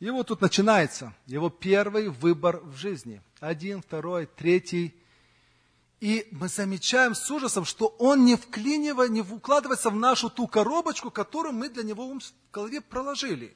И 0.00 0.08
вот 0.08 0.28
тут 0.28 0.40
начинается 0.40 1.14
его 1.26 1.50
первый 1.50 2.08
выбор 2.08 2.60
в 2.64 2.76
жизни. 2.76 3.20
Один, 3.40 3.82
второй, 3.82 4.26
третий. 4.26 4.94
И 6.00 6.26
мы 6.30 6.48
замечаем 6.48 7.14
с 7.14 7.30
ужасом, 7.30 7.66
что 7.66 7.88
он 7.98 8.24
не 8.24 8.36
вклинивает, 8.36 9.10
не 9.10 9.20
укладывается 9.20 9.90
в 9.90 9.96
нашу 9.96 10.30
ту 10.30 10.46
коробочку, 10.46 11.10
которую 11.10 11.54
мы 11.54 11.68
для 11.68 11.82
него 11.82 12.06
в 12.06 12.20
голове 12.52 12.80
проложили. 12.80 13.54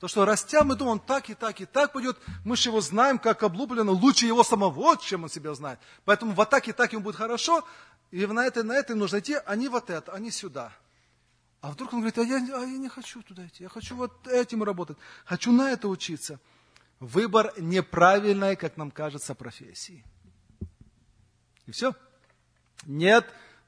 То, 0.00 0.08
что 0.08 0.24
растя, 0.24 0.64
мы 0.64 0.76
думаем, 0.76 0.98
он 0.98 1.00
так 1.00 1.28
и 1.28 1.34
так 1.34 1.60
и 1.60 1.66
так 1.66 1.92
пойдет, 1.92 2.16
мы 2.42 2.56
же 2.56 2.70
его 2.70 2.80
знаем, 2.80 3.18
как 3.18 3.42
облуплено, 3.42 3.92
лучше 3.92 4.24
его 4.24 4.42
самого, 4.42 4.96
чем 4.96 5.24
он 5.24 5.28
себя 5.28 5.52
знает. 5.52 5.78
Поэтому 6.06 6.32
вот 6.32 6.48
так 6.48 6.66
и 6.68 6.72
так 6.72 6.90
ему 6.94 7.04
будет 7.04 7.16
хорошо, 7.16 7.66
и 8.10 8.24
на 8.24 8.46
это, 8.46 8.64
на 8.64 8.72
это 8.72 8.94
нужно 8.94 9.18
идти, 9.18 9.36
а 9.44 9.56
не 9.56 9.68
вот 9.68 9.90
это, 9.90 10.10
а 10.12 10.18
не 10.18 10.30
сюда. 10.30 10.72
А 11.60 11.70
вдруг 11.70 11.92
он 11.92 12.00
говорит, 12.00 12.16
а 12.16 12.22
я, 12.22 12.36
а 12.36 12.64
я 12.64 12.78
не 12.78 12.88
хочу 12.88 13.22
туда 13.22 13.46
идти, 13.46 13.62
я 13.62 13.68
хочу 13.68 13.94
вот 13.94 14.26
этим 14.26 14.62
работать, 14.62 14.96
хочу 15.26 15.52
на 15.52 15.70
это 15.70 15.86
учиться. 15.86 16.40
Выбор 16.98 17.52
неправильной, 17.58 18.56
как 18.56 18.78
нам 18.78 18.90
кажется, 18.90 19.34
профессии. 19.34 20.02
И 21.66 21.72
все. 21.72 21.94
Нет, 22.86 23.26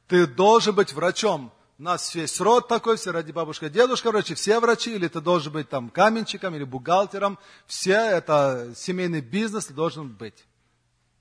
ты 0.09 0.27
должен 0.27 0.75
быть 0.75 0.95
врачом. 0.95 1.53
У 1.83 1.85
нас 1.85 2.15
весь 2.15 2.41
род 2.41 2.69
такой, 2.69 2.97
все 2.97 3.11
ради 3.11 3.33
бабушка, 3.33 3.69
дедушка 3.69 4.13
врачи, 4.13 4.35
все 4.35 4.61
врачи, 4.61 4.95
или 4.95 5.09
ты 5.09 5.21
должен 5.21 5.53
быть 5.53 5.69
там 5.69 5.91
каменщиком 5.91 6.55
или 6.55 6.63
бухгалтером, 6.63 7.41
все 7.67 7.95
это 7.95 8.73
семейный 8.77 9.21
бизнес 9.21 9.67
ты 9.67 9.75
должен 9.75 10.09
быть. 10.09 10.47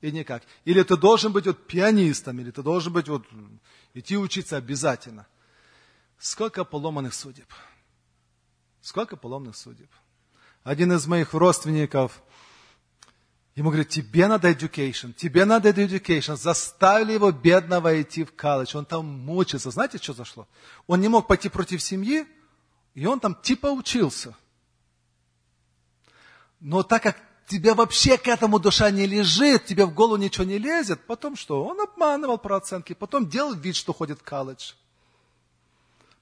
И 0.02 0.12
никак. 0.12 0.44
Или 0.64 0.84
ты 0.84 0.98
должен 0.98 1.32
быть 1.32 1.48
вот 1.48 1.66
пианистом, 1.66 2.40
или 2.40 2.52
ты 2.52 2.62
должен 2.62 2.94
быть 2.94 3.08
вот 3.10 3.26
идти 3.96 4.16
учиться 4.16 4.56
обязательно. 4.56 5.26
Сколько 6.20 6.64
поломанных 6.64 7.16
судеб. 7.16 7.52
Сколько 8.84 9.16
поломанных 9.16 9.58
судеб. 9.58 9.90
Один 10.64 10.94
из 10.94 11.08
моих 11.08 11.34
родственников, 11.34 12.22
ему 13.56 13.70
говорит, 13.70 13.90
тебе 13.90 14.28
надо 14.28 14.50
education, 14.50 15.14
тебе 15.14 15.46
надо 15.46 15.70
education. 15.70 16.36
Заставили 16.38 17.14
его 17.14 17.32
бедного 17.32 18.02
идти 18.02 18.24
в 18.24 18.34
колледж. 18.34 18.78
Он 18.78 18.86
там 18.86 19.06
мучился. 19.06 19.72
Знаете, 19.72 19.98
что 19.98 20.14
зашло? 20.14 20.48
Он 20.88 21.02
не 21.02 21.08
мог 21.08 21.28
пойти 21.28 21.50
против 21.50 21.82
семьи, 21.82 22.26
и 22.94 23.06
он 23.06 23.20
там 23.20 23.36
типа 23.36 23.68
учился. 23.68 24.36
Но 26.60 26.84
так 26.84 27.04
как 27.04 27.18
тебе 27.48 27.74
вообще 27.74 28.18
к 28.18 28.28
этому 28.28 28.60
душа 28.60 28.90
не 28.92 29.06
лежит, 29.06 29.66
тебе 29.66 29.86
в 29.86 29.94
голову 29.94 30.18
ничего 30.18 30.46
не 30.46 30.58
лезет, 30.58 31.06
потом 31.06 31.36
что? 31.36 31.66
Он 31.66 31.82
обманывал 31.82 32.38
про 32.38 32.58
оценки, 32.58 32.94
потом 32.94 33.28
делал 33.28 33.54
вид, 33.54 33.76
что 33.76 33.94
ходит 33.94 34.20
в 34.20 34.24
колледж. 34.24 34.74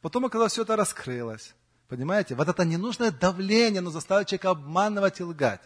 Потом, 0.02 0.30
когда 0.30 0.48
все 0.48 0.62
это 0.62 0.76
раскрылось, 0.76 1.54
понимаете, 1.90 2.34
вот 2.36 2.48
это 2.48 2.64
ненужное 2.64 3.12
давление, 3.12 3.82
но 3.82 3.92
заставит 3.92 4.28
человека 4.28 4.52
обманывать 4.52 5.20
и 5.20 5.24
лгать. 5.24 5.62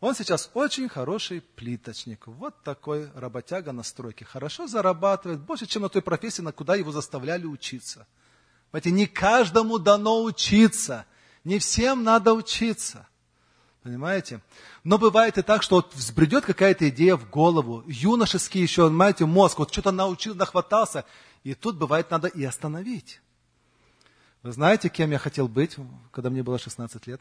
Он 0.00 0.14
сейчас 0.14 0.50
очень 0.54 0.88
хороший 0.88 1.40
плиточник. 1.40 2.26
Вот 2.28 2.62
такой 2.62 3.10
работяга 3.14 3.72
на 3.72 3.82
стройке. 3.82 4.24
Хорошо 4.24 4.68
зарабатывает, 4.68 5.40
больше, 5.40 5.66
чем 5.66 5.82
на 5.82 5.88
той 5.88 6.02
профессии, 6.02 6.40
на 6.40 6.52
куда 6.52 6.76
его 6.76 6.92
заставляли 6.92 7.46
учиться. 7.46 8.06
Понимаете, 8.70 8.90
не 8.92 9.06
каждому 9.06 9.78
дано 9.78 10.22
учиться. 10.22 11.04
Не 11.42 11.58
всем 11.58 12.04
надо 12.04 12.32
учиться. 12.34 13.08
Понимаете? 13.82 14.40
Но 14.84 14.98
бывает 14.98 15.36
и 15.36 15.42
так, 15.42 15.62
что 15.62 15.76
вот 15.76 15.94
взбредет 15.94 16.44
какая-то 16.44 16.88
идея 16.90 17.16
в 17.16 17.28
голову. 17.28 17.82
Юношеский 17.86 18.62
еще, 18.62 18.86
понимаете, 18.86 19.26
мозг, 19.26 19.58
вот 19.58 19.72
что-то 19.72 19.90
научил, 19.90 20.34
нахватался. 20.34 21.04
И 21.42 21.54
тут 21.54 21.76
бывает 21.76 22.10
надо 22.10 22.28
и 22.28 22.44
остановить. 22.44 23.20
Вы 24.44 24.52
знаете, 24.52 24.88
кем 24.90 25.10
я 25.10 25.18
хотел 25.18 25.48
быть, 25.48 25.76
когда 26.12 26.30
мне 26.30 26.44
было 26.44 26.58
16 26.58 27.06
лет? 27.08 27.20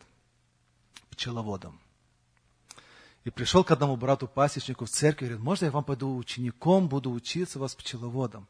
Пчеловодом. 1.09 1.80
И 3.28 3.30
пришел 3.30 3.65
к 3.65 3.71
одному 3.71 3.97
брату-пасечнику 3.97 4.86
в 4.86 4.89
церкви, 4.89 5.25
говорит, 5.25 5.43
можно 5.43 5.65
я 5.65 5.71
вам 5.71 5.84
пойду 5.84 6.15
учеником, 6.15 6.88
буду 6.88 7.11
учиться 7.11 7.59
вас 7.59 7.75
пчеловодом? 7.75 8.47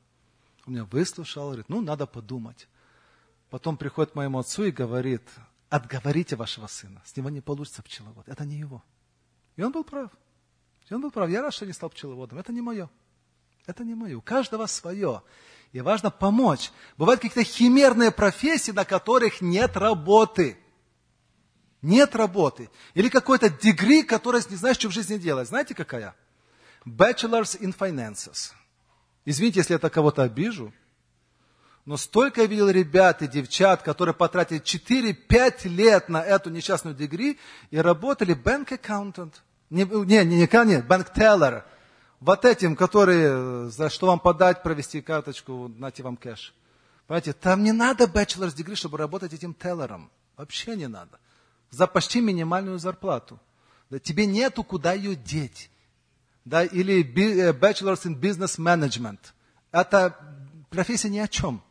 Он 0.68 0.74
меня 0.74 0.86
выслушал, 0.86 1.48
говорит, 1.48 1.68
ну, 1.68 1.82
надо 1.82 2.06
подумать. 2.06 2.68
Потом 3.50 3.76
приходит 3.76 4.12
к 4.12 4.16
моему 4.16 4.38
отцу 4.38 4.66
и 4.66 4.72
говорит, 4.72 5.24
отговорите 5.70 6.36
вашего 6.36 6.68
сына, 6.68 7.02
с 7.08 7.16
него 7.16 7.32
не 7.32 7.42
получится 7.42 7.82
пчеловод, 7.82 8.30
это 8.30 8.46
не 8.46 8.58
его. 8.58 8.84
И 9.56 9.64
он 9.64 9.72
был 9.72 9.84
прав. 9.84 10.12
И 10.88 10.94
он 10.94 11.02
был 11.02 11.10
прав. 11.10 11.28
Я 11.28 11.42
рад, 11.42 11.56
что 11.56 11.66
не 11.66 11.74
стал 11.74 11.90
пчеловодом. 11.90 12.38
Это 12.38 12.54
не 12.54 12.62
мое. 12.62 12.88
Это 13.66 13.84
не 13.84 13.96
мое. 13.96 14.16
У 14.16 14.22
каждого 14.22 14.68
свое. 14.68 15.24
И 15.72 15.82
важно 15.82 16.12
помочь. 16.12 16.72
Бывают 16.98 17.22
какие-то 17.22 17.50
химерные 17.50 18.12
профессии, 18.12 18.70
на 18.70 18.86
которых 18.86 19.42
нет 19.42 19.76
работы. 19.76 20.56
Нет 21.82 22.16
работы. 22.16 22.70
Или 22.94 23.10
какой-то 23.10 23.50
дегри, 23.50 24.04
который 24.04 24.42
не 24.50 24.56
знаешь, 24.56 24.78
что 24.78 24.90
в 24.90 24.94
жизни 24.94 25.18
делать. 25.18 25.48
Знаете, 25.48 25.76
какая? 25.76 26.16
Bachelor's 26.86 27.60
in 27.60 27.76
Finances. 27.78 28.52
Извините, 29.26 29.60
если 29.60 29.74
я 29.74 29.78
это 29.78 29.90
кого-то 29.90 30.24
обижу. 30.24 30.74
Но 31.86 31.98
столько 31.98 32.42
я 32.42 32.48
видел 32.48 32.70
ребят 32.70 33.22
и 33.22 33.28
девчат, 33.28 33.82
которые 33.82 34.14
потратили 34.14 34.62
4-5 34.62 35.68
лет 35.68 36.10
на 36.10 36.24
эту 36.24 36.50
несчастную 36.50 36.96
дегри 36.96 37.40
и 37.72 37.78
работали 37.78 38.36
bank 38.36 38.70
accountant. 38.70 39.34
Не, 39.70 39.84
не, 39.84 40.26
не, 40.26 40.26
не, 40.26 40.36
не 40.38 40.82
bank 40.82 41.14
teller– 41.16 41.64
вот 42.20 42.46
этим, 42.46 42.76
которые, 42.76 43.70
за 43.70 43.90
что 43.90 44.08
вам 44.08 44.20
подать, 44.20 44.64
провести 44.64 45.02
карточку, 45.02 45.72
нате 45.78 46.04
вам 46.04 46.18
кэш. 46.18 46.54
Понимаете, 47.06 47.34
там 47.34 47.64
не 47.64 47.72
надо 47.72 48.06
bachelor's 48.06 48.56
degree, 48.56 48.76
чтобы 48.76 48.98
работать 48.98 49.34
этим 49.34 49.54
теллером. 49.54 50.10
Вообще 50.36 50.76
не 50.76 50.88
надо. 50.88 51.20
За 51.70 51.88
почти 51.88 52.22
минимальную 52.22 52.80
зарплату. 52.80 53.40
Да, 53.90 54.00
тебе 54.00 54.26
нету 54.26 54.64
куда 54.64 54.94
ее 54.94 55.16
деть. 55.16 55.70
Да, 56.46 56.64
или 56.64 57.02
э, 57.04 57.52
bachelor's 57.52 58.04
in 58.06 58.20
business 58.20 58.58
management. 58.58 59.20
Это 59.72 60.18
профессия 60.70 61.10
ни 61.10 61.20
о 61.20 61.28
чем. 61.28 61.62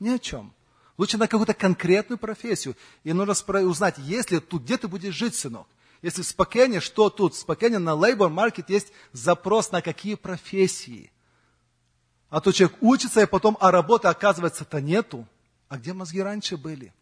Ни 0.00 0.08
о 0.08 0.18
чем. 0.18 0.52
Лучше 0.96 1.18
на 1.18 1.26
какую-то 1.26 1.54
конкретную 1.54 2.18
профессию. 2.18 2.76
И 3.02 3.12
нужно 3.12 3.34
узнать, 3.62 3.96
если 3.98 4.38
тут, 4.38 4.62
где 4.62 4.78
ты 4.78 4.88
будешь 4.88 5.14
жить, 5.14 5.34
сынок. 5.34 5.66
Если 6.02 6.22
в 6.22 6.26
Спокене, 6.26 6.80
что 6.80 7.08
тут? 7.08 7.34
В 7.34 7.38
Спокене 7.38 7.78
на 7.78 7.90
Labor 7.90 8.32
Market 8.32 8.66
есть 8.68 8.92
запрос 9.12 9.72
на 9.72 9.80
какие 9.80 10.16
профессии. 10.16 11.10
А 12.28 12.40
то 12.40 12.52
человек 12.52 12.76
учится, 12.80 13.22
и 13.22 13.26
потом, 13.26 13.56
а 13.60 13.70
работы, 13.70 14.08
оказывается-то 14.08 14.80
нету. 14.80 15.26
А 15.68 15.78
где 15.78 15.92
мозги 15.92 16.20
раньше 16.20 16.56
были? 16.56 16.92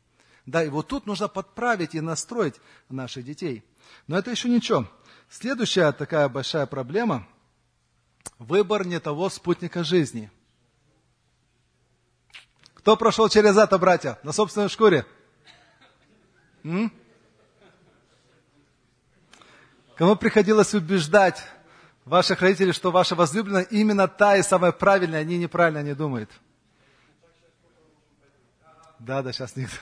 Да, 0.47 0.65
и 0.65 0.69
вот 0.69 0.89
тут 0.89 1.07
нужно 1.07 1.29
подправить 1.29 1.95
и 1.95 2.01
настроить 2.01 2.61
наших 2.89 3.25
детей. 3.25 3.65
Но 4.07 4.19
это 4.19 4.31
еще 4.31 4.49
ничего. 4.49 4.89
Следующая 5.29 5.93
такая 5.93 6.29
большая 6.29 6.67
проблема– 6.67 7.27
выбор 8.39 8.87
не 8.87 9.01
того 9.01 9.31
спутника 9.31 9.85
жизни. 9.85 10.31
Кто 12.75 12.97
прошел 12.97 13.29
через 13.29 13.57
это, 13.57 13.79
братья, 13.79 14.19
на 14.23 14.33
собственной 14.33 14.69
шкуре? 14.69 15.07
М? 16.65 16.93
Кому 19.97 20.17
приходилось 20.17 20.75
убеждать 20.75 21.45
ваших 22.05 22.43
родителей, 22.43 22.73
что 22.73 22.91
ваша 22.91 23.15
возлюбленная 23.15 23.63
именно 23.63 24.09
та 24.09 24.37
и 24.37 24.43
самая 24.43 24.73
правильная, 24.73 25.21
они 25.21 25.39
неправильно 25.39 25.83
не 25.83 25.95
думают? 25.95 26.31
Да, 28.99 29.23
да, 29.23 29.33
сейчас 29.33 29.55
никто. 29.55 29.77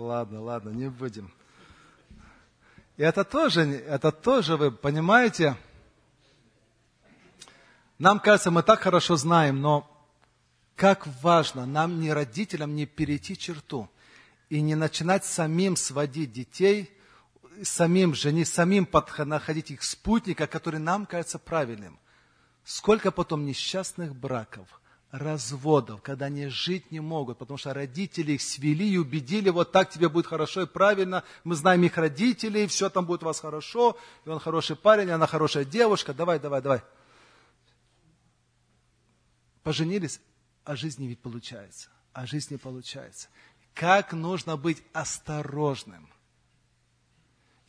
Ладно, 0.00 0.40
ладно, 0.40 0.70
не 0.70 0.88
будем. 0.88 1.30
И 2.96 3.02
это 3.02 3.22
тоже, 3.22 3.62
это 3.62 4.10
тоже, 4.10 4.56
вы 4.56 4.70
понимаете, 4.70 5.56
нам 7.98 8.18
кажется, 8.18 8.50
мы 8.50 8.62
так 8.62 8.80
хорошо 8.80 9.16
знаем, 9.16 9.60
но 9.60 9.86
как 10.74 11.06
важно 11.22 11.66
нам 11.66 12.00
не 12.00 12.12
родителям 12.12 12.74
не 12.74 12.86
перейти 12.86 13.36
черту 13.36 13.90
и 14.48 14.62
не 14.62 14.74
начинать 14.74 15.26
самим 15.26 15.76
сводить 15.76 16.32
детей 16.32 16.90
самим 17.62 18.14
женить, 18.14 18.48
самим 18.48 18.88
находить 19.18 19.70
их 19.70 19.82
спутника, 19.82 20.46
который 20.46 20.80
нам 20.80 21.04
кажется 21.04 21.38
правильным. 21.38 21.98
Сколько 22.64 23.10
потом 23.10 23.44
несчастных 23.44 24.14
браков, 24.16 24.80
разводов, 25.10 26.02
когда 26.02 26.26
они 26.26 26.46
жить 26.48 26.90
не 26.92 27.00
могут, 27.00 27.38
потому 27.38 27.58
что 27.58 27.74
родители 27.74 28.32
их 28.32 28.42
свели 28.42 28.88
и 28.88 28.96
убедили, 28.96 29.50
вот 29.50 29.72
так 29.72 29.90
тебе 29.90 30.08
будет 30.08 30.26
хорошо 30.26 30.62
и 30.62 30.66
правильно, 30.66 31.24
мы 31.44 31.54
знаем 31.54 31.82
их 31.82 31.96
родителей, 31.96 32.66
все 32.66 32.88
там 32.90 33.06
будет 33.06 33.22
у 33.22 33.26
вас 33.26 33.40
хорошо, 33.40 33.96
и 34.24 34.28
он 34.28 34.38
хороший 34.38 34.76
парень, 34.76 35.08
и 35.08 35.12
она 35.12 35.26
хорошая 35.26 35.64
девушка, 35.64 36.14
давай, 36.14 36.38
давай, 36.38 36.62
давай. 36.62 36.82
Поженились, 39.62 40.20
а 40.64 40.76
жизни 40.76 41.06
ведь 41.06 41.20
получается, 41.20 41.90
а 42.12 42.26
жизнь 42.26 42.48
не 42.50 42.58
получается. 42.58 43.28
Как 43.74 44.12
нужно 44.12 44.56
быть 44.56 44.82
осторожным– 44.92 46.08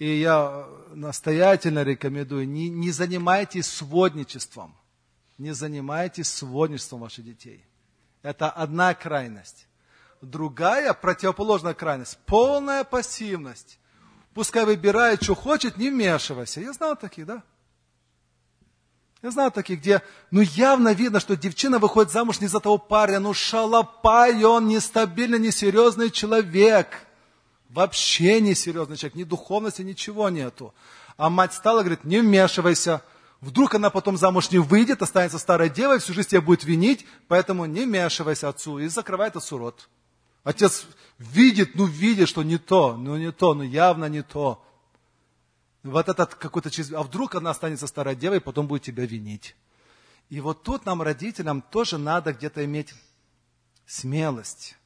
и 0.01 0.17
я 0.17 0.67
настоятельно 0.95 1.83
рекомендую, 1.83 2.49
не, 2.49 2.69
не 2.69 2.89
занимайтесь 2.89 3.67
сводничеством. 3.67 4.75
Не 5.41 5.53
занимайтесь 5.53 6.29
сводничеством 6.29 7.01
ваших 7.01 7.25
детей. 7.25 7.65
Это 8.21 8.49
одна 8.49 8.93
крайность. 8.93 9.67
Другая, 10.21 10.93
противоположная 10.93 11.73
крайность, 11.73 12.19
полная 12.27 12.83
пассивность. 12.83 13.79
Пускай 14.35 14.65
выбирает, 14.65 15.23
что 15.23 15.33
хочет, 15.33 15.77
не 15.77 15.89
вмешивайся. 15.89 16.61
Я 16.61 16.73
знал 16.73 16.95
таких, 16.95 17.25
да? 17.25 17.41
Я 19.23 19.31
знал 19.31 19.49
таких, 19.49 19.79
где, 19.79 20.03
ну, 20.29 20.41
явно 20.41 20.93
видно, 20.93 21.19
что 21.19 21.35
девчина 21.35 21.79
выходит 21.79 22.11
замуж 22.11 22.39
не 22.39 22.47
за 22.47 22.59
того 22.59 22.77
парня, 22.77 23.19
ну, 23.19 23.33
шалопай, 23.33 24.43
он 24.43 24.67
нестабильный, 24.67 25.39
несерьезный 25.39 26.11
человек– 26.11 26.87
Вообще 27.71 28.41
не 28.41 28.53
серьезный 28.53 28.97
человек, 28.97 29.15
ни 29.15 29.23
духовности, 29.23 29.81
ничего 29.81 30.29
нету. 30.29 30.73
А 31.15 31.29
мать 31.29 31.53
стала, 31.53 31.79
говорит, 31.79 32.03
не 32.03 32.19
вмешивайся. 32.19 33.01
Вдруг 33.41 33.75
она 33.75 33.89
потом 33.89 34.17
замуж 34.17 34.51
не 34.51 34.59
выйдет, 34.59 35.01
останется 35.01 35.39
старой 35.39 35.69
девой, 35.69 35.99
всю 35.99 36.13
жизнь 36.13 36.29
тебя 36.29 36.41
будет 36.41 36.63
винить, 36.63 37.05
поэтому 37.27 37.65
не 37.65 37.85
вмешивайся 37.85 38.49
отцу. 38.49 38.79
И 38.79 38.87
закрывает 38.87 39.35
отцу 39.35 39.57
рот. 39.57 39.89
Отец 40.43 40.85
видит, 41.17 41.75
ну 41.75 41.85
видит, 41.85 42.29
что 42.29 42.43
не 42.43 42.57
то, 42.57 42.95
ну 42.95 43.17
не 43.17 43.31
то, 43.31 43.53
ну 43.53 43.63
явно 43.63 44.05
не 44.05 44.21
то. 44.21 44.63
Вот 45.83 46.07
этот 46.07 46.35
какой-то 46.35 46.69
через... 46.69 46.91
А 46.93 47.01
вдруг 47.01 47.35
она 47.35 47.49
останется 47.49 47.87
старой 47.87 48.15
девой, 48.15 48.37
и 48.37 48.41
потом 48.41 48.67
будет 48.67 48.83
тебя 48.83 49.05
винить. 49.05 49.55
И 50.29 50.39
вот 50.39 50.63
тут 50.63 50.85
нам, 50.85 51.01
родителям, 51.01 51.61
тоже 51.61 51.97
надо 51.97 52.33
где-то 52.33 52.63
иметь 52.63 52.93
смелость 53.85 54.77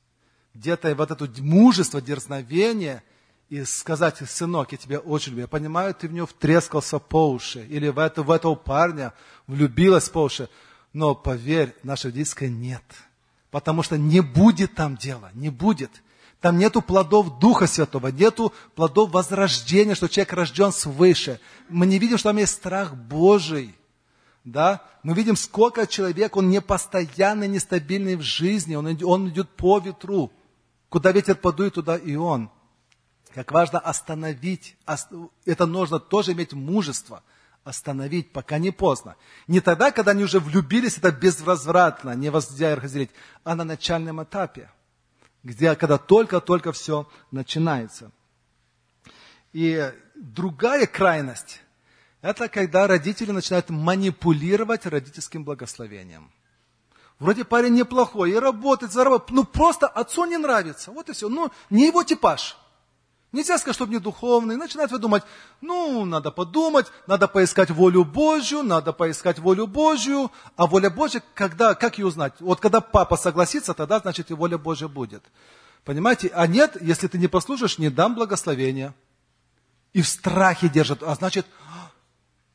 где-то 0.55 0.95
вот 0.95 1.11
это 1.11 1.29
мужество, 1.41 2.01
дерзновение, 2.01 3.03
и 3.49 3.63
сказать, 3.63 4.17
сынок, 4.27 4.71
я 4.71 4.77
тебя 4.77 4.99
очень 4.99 5.31
люблю. 5.31 5.43
Я 5.43 5.47
понимаю, 5.47 5.93
ты 5.93 6.07
в 6.07 6.13
него 6.13 6.25
втрескался 6.25 6.99
по 6.99 7.29
уши, 7.29 7.65
или 7.69 7.89
в, 7.89 7.99
это, 7.99 8.23
в 8.23 8.31
этого 8.31 8.55
парня 8.55 9.13
влюбилась 9.47 10.09
по 10.09 10.23
уши. 10.23 10.49
Но 10.93 11.13
поверь, 11.13 11.75
наша 11.83 12.07
родительская 12.07 12.49
нет. 12.49 12.83
Потому 13.51 13.83
что 13.83 13.97
не 13.97 14.21
будет 14.21 14.75
там 14.75 14.97
дела, 14.97 15.29
не 15.33 15.49
будет. 15.49 15.91
Там 16.41 16.57
нету 16.57 16.81
плодов 16.81 17.39
Духа 17.39 17.67
Святого, 17.67 18.07
нету 18.07 18.53
плодов 18.75 19.11
возрождения, 19.11 19.95
что 19.95 20.07
человек 20.07 20.33
рожден 20.33 20.71
свыше. 20.71 21.39
Мы 21.69 21.85
не 21.85 21.99
видим, 21.99 22.17
что 22.17 22.29
там 22.29 22.37
есть 22.37 22.53
страх 22.53 22.95
Божий. 22.95 23.75
Да? 24.43 24.83
Мы 25.03 25.13
видим, 25.13 25.35
сколько 25.35 25.87
человек, 25.87 26.35
он 26.35 26.49
непостоянный, 26.49 27.47
нестабильный 27.47 28.15
в 28.15 28.21
жизни, 28.21 28.75
он, 28.75 28.97
он 29.03 29.29
идет 29.29 29.49
по 29.49 29.79
ветру. 29.79 30.31
Куда 30.89 31.11
ветер 31.11 31.35
подует, 31.35 31.73
туда 31.75 31.95
и 31.97 32.15
он. 32.15 32.49
Как 33.35 33.51
важно 33.51 33.79
остановить. 33.79 34.77
Это 35.43 35.65
нужно 35.65 35.99
тоже 35.99 36.31
иметь 36.31 36.53
мужество. 36.53 37.21
Остановить, 37.65 38.31
пока 38.31 38.59
не 38.59 38.71
поздно. 38.71 39.17
Не 39.47 39.59
тогда, 39.59 39.91
когда 39.91 40.11
они 40.11 40.23
уже 40.23 40.39
влюбились, 40.39 40.97
это 40.97 41.11
безвозвратно, 41.11 42.15
не 42.15 42.29
воздя 42.29 42.75
разделить, 42.75 43.09
а 43.43 43.55
на 43.55 43.65
начальном 43.65 44.23
этапе, 44.23 44.69
где, 45.43 45.75
когда 45.75 45.97
только-только 45.97 46.71
все 46.71 47.09
начинается. 47.31 48.11
И 49.51 49.91
другая 50.15 50.85
крайность, 50.85 51.61
это 52.21 52.47
когда 52.47 52.87
родители 52.87 53.31
начинают 53.31 53.69
манипулировать 53.69 54.85
родительским 54.85 55.43
благословением. 55.43 56.31
Вроде 57.19 57.43
парень 57.43 57.73
неплохой, 57.73 58.31
и 58.31 58.35
работает, 58.35 58.93
зарабатывает. 58.93 59.31
Ну, 59.31 59.43
просто 59.43 59.87
отцу 59.87 60.25
не 60.25 60.37
нравится. 60.37 60.91
Вот 60.91 61.09
и 61.09 61.13
все. 61.13 61.27
Ну, 61.29 61.51
не 61.69 61.87
его 61.87 62.03
типаж. 62.03 62.57
Нельзя 63.35 63.57
сказать, 63.57 63.75
чтобы 63.75 63.93
не 63.93 63.99
духовный. 63.99 64.57
Начинает 64.57 64.91
выдумать, 64.91 65.23
ну, 65.61 66.05
надо 66.05 66.31
подумать, 66.31 66.87
надо 67.05 67.27
поискать 67.27 67.69
волю 67.69 68.03
Божью, 68.03 68.63
надо 68.63 68.93
поискать 68.93 69.39
волю 69.39 69.67
Божью. 69.67 70.31
А 70.55 70.65
воля 70.65 70.89
Божья, 70.89 71.21
когда, 71.33 71.75
как 71.75 71.97
ее 71.97 72.07
узнать? 72.07 72.33
Вот 72.39 72.59
когда 72.59 72.81
папа 72.81 73.17
согласится, 73.17 73.73
тогда, 73.73 73.99
значит, 73.99 74.31
и 74.31 74.33
воля 74.33 74.57
Божья 74.57 74.87
будет. 74.87 75.23
Понимаете? 75.83 76.31
А 76.33 76.47
нет, 76.47 76.77
если 76.81 77.07
ты 77.07 77.17
не 77.17 77.27
послушаешь, 77.27 77.77
не 77.77 77.89
дам 77.89 78.15
благословения. 78.15 78.95
И 79.93 80.01
в 80.01 80.07
страхе 80.07 80.67
держат. 80.67 81.03
А 81.03 81.13
значит, 81.15 81.45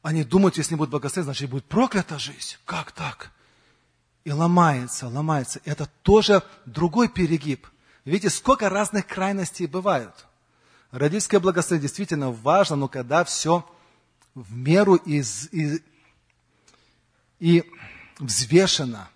они 0.02 0.24
думают, 0.24 0.56
если 0.56 0.74
не 0.74 0.78
будет 0.78 0.90
благословения, 0.90 1.26
значит, 1.26 1.48
будет 1.48 1.64
проклята 1.66 2.18
жизнь. 2.18 2.56
Как 2.64 2.90
так? 2.92 3.30
и 4.24 4.32
ломается, 4.32 5.08
ломается. 5.08 5.60
Это 5.64 5.88
тоже 6.02 6.42
другой 6.66 7.08
перегиб. 7.08 7.66
Видите, 8.04 8.30
сколько 8.30 8.68
разных 8.68 9.06
крайностей 9.06 9.66
бывают. 9.66 10.26
Родительское 10.90 11.40
благословение 11.40 11.88
действительно 11.88 12.30
важно, 12.30 12.76
но 12.76 12.88
когда 12.88 13.24
все 13.24 13.64
в 14.34 14.56
меру 14.56 14.96
и, 14.96 15.22
и, 15.52 15.82
и 17.38 17.64
взвешено, 18.18 19.08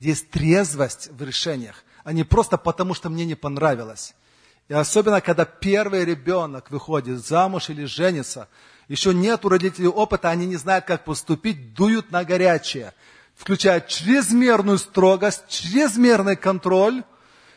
есть 0.00 0.30
трезвость 0.30 1.08
в 1.12 1.22
решениях, 1.22 1.84
а 2.04 2.12
не 2.12 2.24
просто 2.24 2.58
потому, 2.58 2.94
что 2.94 3.10
мне 3.10 3.24
не 3.24 3.36
понравилось. 3.36 4.14
И 4.68 4.74
особенно, 4.74 5.20
когда 5.20 5.44
первый 5.44 6.04
ребенок 6.04 6.70
выходит 6.70 7.24
замуж 7.24 7.70
или 7.70 7.84
женится, 7.84 8.48
еще 8.88 9.14
нет 9.14 9.44
у 9.44 9.48
родителей 9.48 9.88
опыта, 9.88 10.30
они 10.30 10.46
не 10.46 10.56
знают, 10.56 10.84
как 10.84 11.04
поступить, 11.04 11.74
дуют 11.74 12.10
на 12.10 12.24
горячее– 12.24 12.92
включает 13.34 13.88
чрезмерную 13.88 14.78
строгость, 14.78 15.48
чрезмерный 15.48 16.36
контроль, 16.36 17.02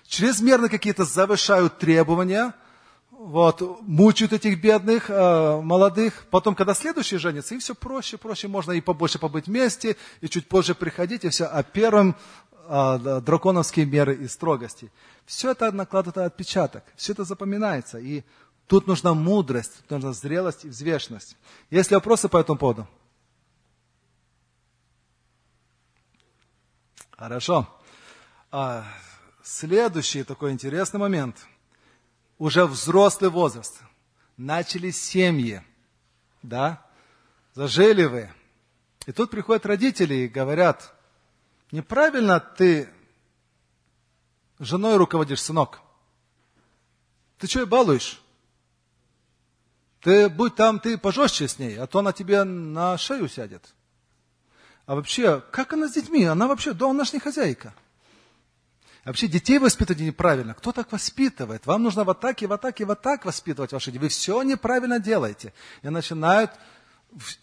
чрезмерно 0.07 0.69
какие-то 0.69 1.05
завышают 1.05 1.77
требования, 1.77 2.53
вот, 3.17 3.81
мучают 3.81 4.33
этих 4.33 4.61
бедных, 4.61 5.09
э, 5.09 5.61
молодых. 5.61 6.25
Потом, 6.29 6.53
когда 6.53 6.73
следующий 6.73 7.17
женится, 7.17 7.53
им 7.53 7.59
все 7.59 7.73
проще, 7.73 8.17
проще, 8.17 8.47
можно 8.47 8.73
и 8.73 8.81
побольше 8.81 9.19
побыть 9.19 9.47
вместе, 9.47 9.95
и 10.21 10.27
чуть 10.27 10.47
позже 10.47 10.75
приходить, 10.75 11.23
и 11.23 11.29
все. 11.29 11.45
А 11.45 11.63
первым 11.63 12.15
э, 12.67 13.21
драконовские 13.25 13.85
меры 13.85 14.15
и 14.15 14.27
строгости. 14.27 14.91
Все 15.25 15.51
это 15.51 15.71
накладывает 15.71 16.17
отпечаток, 16.17 16.83
все 16.95 17.13
это 17.13 17.23
запоминается. 17.23 17.99
И 17.99 18.23
тут 18.67 18.85
нужна 18.85 19.13
мудрость, 19.13 19.77
тут 19.87 19.91
нужна 19.91 20.13
зрелость 20.13 20.65
и 20.65 20.69
взвешенность. 20.69 21.37
Есть 21.69 21.91
ли 21.91 21.95
вопросы 21.95 22.29
по 22.29 22.37
этому 22.37 22.59
поводу? 22.59 22.87
Хорошо. 27.11 27.67
А, 28.51 28.83
следующий 29.41 30.23
такой 30.23 30.51
интересный 30.51 30.99
момент. 30.99 31.37
Уже 32.37 32.65
взрослый 32.65 33.29
возраст. 33.29 33.79
Начали 34.37 34.91
семьи. 34.91 35.63
Да? 36.41 36.85
Зажили 37.53 38.05
вы. 38.05 38.31
И 39.05 39.11
тут 39.11 39.29
приходят 39.29 39.65
родители 39.65 40.13
и 40.15 40.27
говорят, 40.27 40.93
неправильно 41.71 42.39
ты 42.39 42.89
женой 44.59 44.97
руководишь, 44.97 45.41
сынок. 45.41 45.81
Ты 47.37 47.47
что 47.47 47.61
и 47.61 47.65
балуешь? 47.65 48.21
Ты 50.01 50.29
будь 50.29 50.55
там, 50.55 50.79
ты 50.79 50.97
пожестче 50.97 51.47
с 51.47 51.57
ней, 51.59 51.77
а 51.77 51.87
то 51.87 51.99
она 51.99 52.13
тебе 52.13 52.43
на 52.43 52.97
шею 52.97 53.27
сядет. 53.27 53.73
А 54.85 54.95
вообще, 54.95 55.41
как 55.51 55.73
она 55.73 55.87
с 55.87 55.93
детьми? 55.93 56.25
Она 56.25 56.47
вообще, 56.47 56.73
да, 56.73 56.89
она 56.89 57.05
же 57.05 57.13
не 57.13 57.19
хозяйка. 57.19 57.73
Вообще 59.05 59.27
детей 59.27 59.59
воспитывать 59.59 60.01
неправильно. 60.01 60.55
Кто 60.55 60.71
так 60.71 60.91
воспитывает? 60.91 61.67
Вам 61.67 61.83
нужно 61.83 62.03
вот 62.03 62.19
так 62.19 62.41
и 62.41 62.47
вот 62.47 62.61
так 62.61 62.81
и 62.81 62.83
вот 62.83 63.03
так 63.03 63.23
воспитывать 63.23 63.71
ваших 63.71 63.93
детей. 63.93 64.01
Вы 64.01 64.09
все 64.09 64.41
неправильно 64.41 64.99
делаете. 64.99 65.53
И 65.83 65.89
начинают 65.89 66.51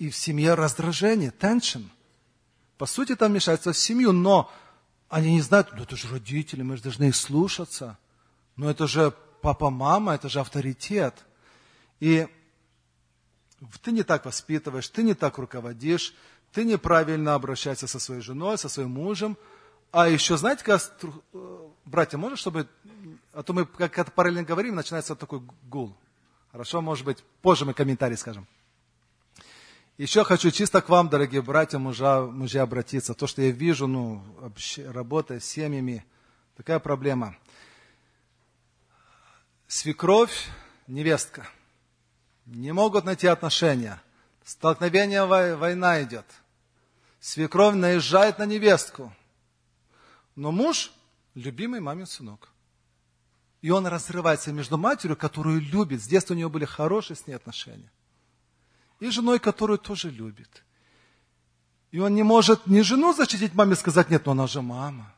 и 0.00 0.10
в 0.10 0.16
семье 0.16 0.54
раздражение, 0.54 1.30
теншн. 1.30 1.82
По 2.78 2.86
сути, 2.86 3.14
там 3.14 3.30
вмешательство 3.30 3.72
в 3.72 3.78
семью, 3.78 4.12
но 4.12 4.52
они 5.08 5.34
не 5.34 5.40
знают, 5.40 5.68
ну 5.72 5.84
это 5.84 5.94
же 5.94 6.08
родители, 6.08 6.62
мы 6.62 6.76
же 6.76 6.82
должны 6.82 7.04
их 7.04 7.16
слушаться. 7.16 7.96
Но 8.56 8.68
это 8.68 8.88
же 8.88 9.14
папа, 9.40 9.70
мама, 9.70 10.14
это 10.14 10.28
же 10.28 10.40
авторитет. 10.40 11.14
И 12.00 12.26
ты 13.82 13.92
не 13.92 14.02
так 14.02 14.24
воспитываешь, 14.24 14.88
ты 14.88 15.04
не 15.04 15.14
так 15.14 15.38
руководишь, 15.38 16.12
ты 16.52 16.64
неправильно 16.64 17.34
обращаешься 17.34 17.86
со 17.86 18.00
своей 18.00 18.20
женой, 18.20 18.58
со 18.58 18.68
своим 18.68 18.90
мужем. 18.90 19.38
А 19.92 20.08
еще, 20.08 20.38
знаете, 20.38 20.64
как, 20.64 20.80
э, 21.34 21.68
братья, 21.84 22.16
можно, 22.16 22.36
чтобы... 22.36 22.66
А 23.34 23.42
то 23.42 23.52
мы 23.52 23.66
как-то 23.66 24.10
параллельно 24.10 24.42
говорим, 24.42 24.74
начинается 24.74 25.14
такой 25.14 25.42
гул. 25.68 25.94
Хорошо, 26.50 26.80
может 26.80 27.04
быть, 27.04 27.22
позже 27.42 27.66
мы 27.66 27.74
комментарий 27.74 28.16
скажем. 28.16 28.48
Еще 29.98 30.24
хочу 30.24 30.50
чисто 30.50 30.80
к 30.80 30.88
вам, 30.88 31.10
дорогие 31.10 31.42
братья, 31.42 31.78
мужья, 31.78 32.22
мужья 32.22 32.62
обратиться. 32.62 33.12
То, 33.12 33.26
что 33.26 33.42
я 33.42 33.50
вижу, 33.50 33.86
ну, 33.86 34.24
работая 34.86 35.40
с 35.40 35.44
семьями, 35.44 36.06
такая 36.56 36.78
проблема. 36.78 37.36
Свекровь, 39.68 40.48
невестка. 40.86 41.46
Не 42.46 42.72
могут 42.72 43.04
найти 43.04 43.26
отношения. 43.26 44.02
Столкновение, 44.42 45.26
война 45.26 46.02
идет. 46.02 46.24
Свекровь 47.20 47.74
наезжает 47.74 48.38
на 48.38 48.46
невестку. 48.46 49.12
Но 50.36 50.52
муж– 50.52 50.92
любимый 51.34 51.80
мамин 51.80 52.06
сынок. 52.06 52.48
И 53.60 53.70
он 53.70 53.86
разрывается 53.86 54.52
между 54.52 54.76
матерью, 54.76 55.16
которую 55.16 55.60
любит. 55.60 56.02
С 56.02 56.06
детства 56.06 56.34
у 56.34 56.36
него 56.36 56.50
были 56.50 56.64
хорошие 56.64 57.16
с 57.16 57.26
ней 57.26 57.34
отношения. 57.34 57.90
И 58.98 59.08
женой, 59.10 59.38
которую 59.38 59.78
тоже 59.78 60.10
любит. 60.10 60.64
И 61.92 61.98
он 61.98 62.14
не 62.14 62.22
может 62.22 62.66
ни 62.66 62.80
жену 62.80 63.12
защитить 63.12 63.54
маме 63.54 63.76
сказать, 63.76 64.10
нет, 64.10 64.26
но 64.26 64.32
она 64.32 64.46
же 64.46 64.62
мама. 64.62 65.14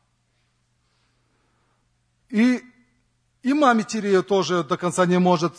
И, 2.29 2.61
и 3.43 3.53
маме 3.53 3.83
Тирея 3.83 4.21
тоже 4.21 4.63
до 4.63 4.77
конца 4.77 5.05
не 5.05 5.17
может, 5.17 5.53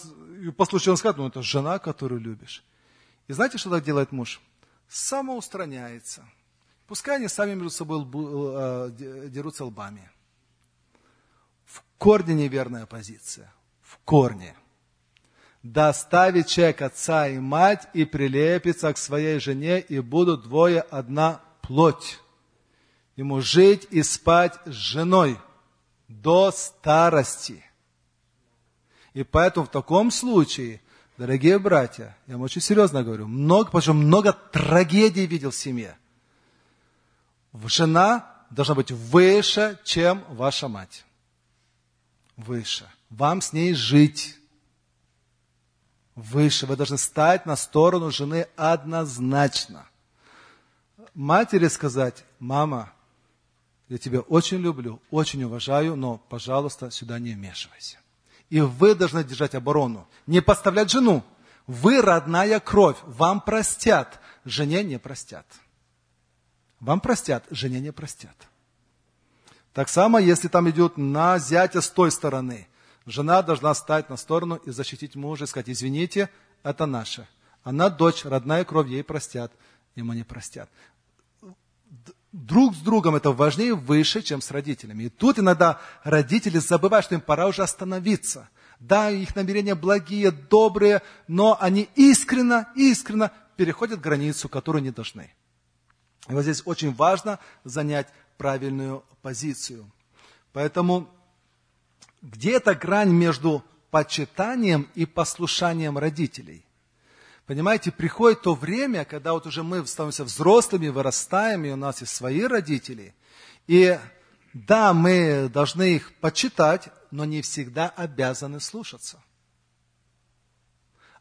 по 0.57 0.65
случаю 0.67 0.93
он 0.93 0.97
скажет, 0.99 1.17
ну 1.17 1.29
это 1.29 1.43
жена, 1.43 1.79
которую 1.79 2.21
любишь. 2.21 2.63
И 3.29 3.33
знаете, 3.33 3.59
что 3.59 3.71
так 3.71 3.83
делает 3.83 4.13
муж? 4.13 4.41
Самоустраняется. 4.89 6.25
Пускай 6.87 7.16
они 7.16 7.28
сами 7.28 7.55
между 7.55 7.70
собой 7.70 7.99
лбу, 7.99 8.51
э, 8.55 8.91
дерутся 9.28 9.64
лбами. 9.64 10.09
В 11.64 11.82
корне 11.99 12.34
неверная 12.34 12.87
позиция. 12.87 13.53
В 13.82 13.99
корне. 14.05 14.55
Доставит 15.62 16.47
человек 16.47 16.82
отца 16.82 17.26
и 17.26 17.39
мать 17.39 17.89
и 17.93 18.05
прилепится 18.05 18.93
к 18.93 18.99
своей 18.99 19.41
жене, 19.41 19.80
и 19.80 19.99
будут 19.99 20.45
двое 20.45 20.80
одна 20.80 21.41
плоть. 21.61 22.20
Ему 23.16 23.41
жить 23.41 23.89
и 23.91 24.05
спать 24.05 24.55
с 24.64 24.70
женой 24.70 25.39
до 26.07 26.53
старости. 26.53 27.64
И 29.12 29.24
поэтому 29.24 29.66
в 29.66 29.70
таком 29.70 30.12
случае, 30.12 30.80
дорогие 31.16 31.59
братья, 31.59 32.16
я 32.28 32.34
вам 32.34 32.43
очень 32.43 32.61
серьезно 32.61 33.03
говорю, 33.03 33.26
много, 33.26 33.66
потому 33.66 33.82
что 33.82 33.93
много 33.95 34.32
трагедий 34.32 35.26
видел 35.26 35.51
в 35.51 35.57
семье. 35.57 35.97
Жена 37.65 38.31
должна 38.51 38.75
быть 38.75 38.91
выше, 38.91 39.79
чем 39.85 40.25
ваша 40.29 40.69
мать 40.69 41.07
выше. 42.37 42.89
Вам 43.11 43.41
с 43.41 43.53
ней 43.53 43.75
жить 43.75 44.37
выше. 46.15 46.67
Вы 46.67 46.77
должны 46.77 46.99
стать 46.99 47.47
на 47.47 47.57
сторону 47.57 48.11
жены 48.11 48.47
однозначно. 48.57 49.87
Матери 51.15 51.69
сказать, 51.69 52.25
мама, 52.39 52.93
я 53.89 53.99
тебя 53.99 54.21
очень 54.21 54.59
люблю, 54.59 55.01
очень 55.11 55.43
уважаю, 55.45 55.97
но, 55.97 56.19
пожалуйста, 56.29 56.91
сюда 56.91 57.19
не 57.19 57.33
вмешивайся. 57.33 57.99
И 58.51 58.61
вы 58.61 58.95
должны 58.95 59.25
держать 59.25 59.55
оборону, 59.55 60.07
не 60.27 60.41
подставлять 60.41 60.91
жену. 60.91 61.25
Вы 61.67 62.03
родная 62.03 62.61
кровь, 62.61 62.99
вам 63.05 63.41
простят, 63.41 64.21
жене 64.45 64.85
не 64.85 64.99
простят. 64.99 65.47
Вам 66.81 67.01
простят, 67.01 67.45
жене 67.51 67.81
не 67.81 67.93
простят. 67.93 68.37
Так 69.72 69.89
само, 69.89 70.18
если 70.18 70.49
там 70.49 70.68
идет 70.70 70.97
на 70.97 71.39
зятя 71.39 71.81
с 71.81 71.91
той 71.91 72.11
стороны, 72.11 72.66
жена 73.05 73.43
должна 73.43 73.74
стать 73.74 74.09
на 74.09 74.16
сторону 74.16 74.57
и 74.57 74.70
защитить 74.70 75.14
мужа, 75.16 75.45
и 75.45 75.47
сказать, 75.47 75.68
извините, 75.68 76.31
это 76.62 76.87
наше. 76.87 77.29
Она 77.62 77.91
дочь, 77.91 78.24
родная 78.24 78.64
кровь, 78.64 78.89
ей 78.89 79.05
простят, 79.05 79.53
ему 79.95 80.12
не 80.12 80.22
простят. 80.22 80.70
Друг 82.33 82.74
с 82.74 82.79
другом 82.79 83.16
это 83.16 83.33
важнее 83.33 83.74
выше, 83.74 84.22
чем 84.22 84.41
с 84.41 84.51
родителями. 84.51 85.05
И 85.05 85.09
тут 85.09 85.39
иногда 85.39 85.81
родители 86.05 86.59
забывают, 86.59 87.07
что 87.07 87.14
им 87.14 87.20
пора 87.20 87.47
уже 87.47 87.62
остановиться. 87.62 88.49
Да, 88.79 89.11
их 89.11 89.35
намерения 89.35 89.74
благие, 89.74 90.31
добрые, 90.31 91.03
но 91.29 91.57
они 91.61 91.89
искренно, 91.95 92.68
искренно 92.74 93.33
переходят 93.57 94.01
границу, 94.01 94.49
которую 94.49 94.83
не 94.83 94.91
должны. 94.91 95.33
И 96.29 96.33
вот 96.33 96.43
здесь 96.43 96.62
очень 96.64 96.95
важно 96.95 97.39
занять 97.64 98.09
правильную 98.37 99.05
позицию. 99.22 99.91
Поэтому 100.53 101.09
где 102.22 102.53
эта 102.53 102.74
грань 102.74 103.11
между 103.11 103.64
почитанием 103.91 104.89
и 104.95 105.07
послушанием 105.07 105.99
родителей? 105.99 106.64
Понимаете, 107.47 107.93
приходит 107.93 108.43
то 108.43 108.55
время, 108.55 109.05
когда 109.05 109.33
вот 109.33 109.47
уже 109.47 109.62
мы 109.62 109.87
становимся 109.87 110.24
взрослыми, 110.24 110.89
вырастаем, 110.89 111.64
и 111.64 111.70
у 111.70 111.77
нас 111.77 112.01
есть 112.01 112.12
свои 112.12 112.43
родители. 112.43 113.14
И 113.68 113.97
да, 114.53 114.93
мы 114.93 115.49
должны 115.49 115.95
их 115.95 116.12
почитать, 116.14 116.89
но 117.12 117.24
не 117.24 117.43
всегда 117.43 117.89
обязаны 117.91 118.59
слушаться. 118.59 119.22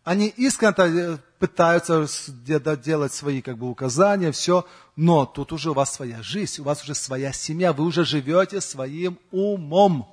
Они 0.06 0.28
искренне 0.28 1.16
э, 1.16 1.18
пытаются 1.40 2.08
делать 2.32 3.12
свои 3.12 3.42
как 3.42 3.58
бы, 3.58 3.68
указания, 3.68 4.32
все, 4.32 4.68
но 4.96 5.26
тут 5.26 5.52
уже 5.52 5.72
у 5.72 5.74
вас 5.74 5.92
своя 5.94 6.22
жизнь, 6.22 6.62
у 6.62 6.64
вас 6.64 6.84
уже 6.84 6.94
своя 6.94 7.34
семья, 7.34 7.74
вы 7.74 7.86
уже 7.86 8.06
живете 8.06 8.62
своим 8.62 9.18
умом. 9.32 10.08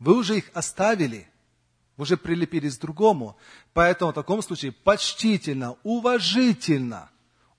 Вы 0.00 0.16
уже 0.16 0.38
их 0.38 0.50
оставили, 0.54 1.28
вы 1.96 2.02
уже 2.02 2.16
прилепились 2.16 2.78
к 2.78 2.80
другому. 2.80 3.36
Поэтому 3.74 4.10
в 4.10 4.14
таком 4.14 4.42
случае 4.42 4.72
почтительно, 4.72 5.76
уважительно, 5.84 7.10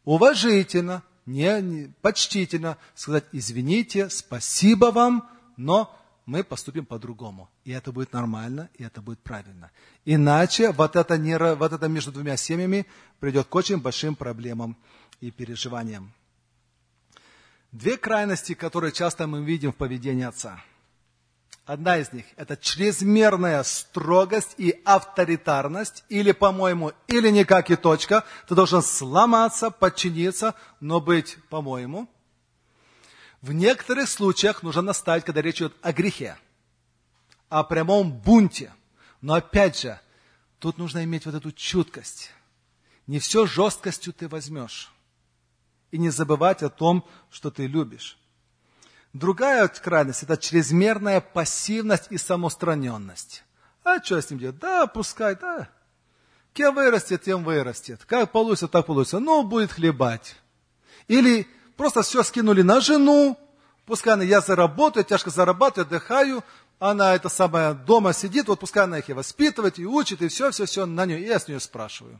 уважительно, 0.03 1.01
не, 1.25 1.61
не 1.61 1.93
почтительно 2.01 2.77
сказать, 2.93 3.23
извините, 3.31 4.09
спасибо 4.09 4.87
вам, 4.87 5.29
но 5.55 5.97
мы 6.31 6.45
поступим 6.45 6.85
по-другому. 6.85 7.49
И 7.65 7.71
это 7.71 7.91
будет 7.91 8.13
нормально, 8.13 8.69
и 8.75 8.83
это 8.85 9.01
будет 9.01 9.19
правильно. 9.19 9.69
Иначе 10.05 10.71
вот 10.71 10.95
это, 10.95 11.17
не, 11.17 11.37
вот 11.37 11.73
это 11.73 11.89
между 11.89 12.13
двумя 12.13 12.37
семьями 12.37 12.85
придет 13.19 13.47
к 13.47 13.55
очень 13.55 13.81
большим 13.81 14.15
проблемам 14.15 14.77
и 15.19 15.29
переживаниям. 15.29 16.13
Две 17.73 17.97
крайности, 17.97 18.53
которые 18.53 18.93
часто 18.93 19.27
мы 19.27 19.43
видим 19.43 19.73
в 19.73 19.75
поведении 19.75 20.23
отца. 20.23 20.63
Одна 21.65 21.97
из 21.97 22.13
них– 22.13 22.25
это 22.37 22.55
чрезмерная 22.55 23.61
строгость 23.63 24.55
и 24.57 24.81
авторитарность, 24.85 26.05
или, 26.07 26.31
по-моему, 26.31 26.93
или 27.07 27.29
никак 27.29 27.69
и 27.71 27.75
точка. 27.75 28.23
Ты 28.47 28.55
должен 28.55 28.81
сломаться, 28.81 29.69
подчиниться, 29.69 30.55
но 30.79 31.01
быть, 31.01 31.37
по-моему– 31.49 32.07
в 33.41 33.51
некоторых 33.53 34.07
случаях 34.07 34.61
нужно 34.61 34.83
наставить, 34.83 35.25
когда 35.25 35.41
речь 35.41 35.57
идет 35.57 35.73
о 35.81 35.91
грехе, 35.91 36.37
о 37.49 37.63
прямом 37.63 38.11
бунте. 38.11 38.73
Но 39.21 39.33
опять 39.33 39.79
же, 39.79 39.99
тут 40.59 40.77
нужно 40.77 41.03
иметь 41.03 41.25
вот 41.25 41.35
эту 41.35 41.51
чуткость. 41.51 42.31
Не 43.07 43.19
все 43.19 43.45
жесткостью 43.45 44.13
ты 44.13 44.27
возьмешь. 44.27 44.91
И 45.89 45.97
не 45.97 46.09
забывать 46.09 46.63
о 46.63 46.69
том, 46.69 47.05
что 47.29 47.51
ты 47.51 47.67
любишь. 47.67 48.17
Другая 49.13 49.67
крайность– 49.67 50.23
это 50.23 50.37
чрезмерная 50.37 51.19
пассивность 51.19 52.07
и 52.11 52.17
самоустраненность. 52.17 53.43
А 53.83 54.01
что 54.01 54.21
с 54.21 54.29
ним 54.29 54.39
делать? 54.39 54.59
Да, 54.59 54.87
пускай, 54.87 55.35
да. 55.35 55.69
Кем 56.53 56.75
вырастет, 56.75 57.23
тем 57.23 57.43
вырастет. 57.43 58.05
Как 58.05 58.31
получится, 58.31 58.67
так 58.67 58.85
получится. 58.85 59.19
Ну, 59.19 59.43
будет 59.43 59.71
хлебать. 59.71 60.37
Или 61.07 61.47
Просто 61.77 62.01
все 62.01 62.23
скинули 62.23 62.61
на 62.61 62.79
жену. 62.81 63.37
Пускай 63.85 64.13
она, 64.13 64.23
я 64.23 64.41
заработаю, 64.41 65.03
тяжко 65.03 65.29
зарабатываю, 65.29 65.87
отдыхаю. 65.87 66.43
Она 66.79 67.13
это 67.13 67.29
самое 67.29 67.73
дома 67.73 68.13
сидит, 68.13 68.47
вот 68.47 68.59
пускай 68.59 68.85
она 68.85 68.99
их 68.99 69.09
и 69.09 69.13
воспитывает, 69.13 69.77
и 69.77 69.85
учит, 69.85 70.21
и 70.21 70.27
все, 70.27 70.49
все, 70.51 70.65
все 70.65 70.85
на 70.85 71.05
нее. 71.05 71.21
И 71.21 71.27
я 71.27 71.39
с 71.39 71.47
нее 71.47 71.59
спрашиваю. 71.59 72.19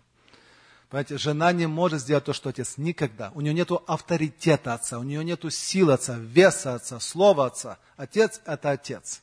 Понимаете, 0.90 1.18
жена 1.18 1.54
не 1.54 1.68
может 1.68 2.02
сделать 2.02 2.26
то, 2.26 2.34
что 2.34 2.50
отец 2.50 2.74
никогда. 2.78 3.32
У 3.34 3.42
нее 3.42 3.54
нет 3.54 3.72
авторитета 3.88 4.74
отца, 4.74 5.00
у 5.00 5.04
нее 5.04 5.24
нет 5.24 5.42
силы 5.52 5.94
отца, 5.94 6.18
веса 6.18 6.76
отца, 6.76 7.00
слова 7.00 7.46
отца. 7.46 7.78
Отец– 7.96 8.42
это 8.46 8.72
отец. 8.72 9.22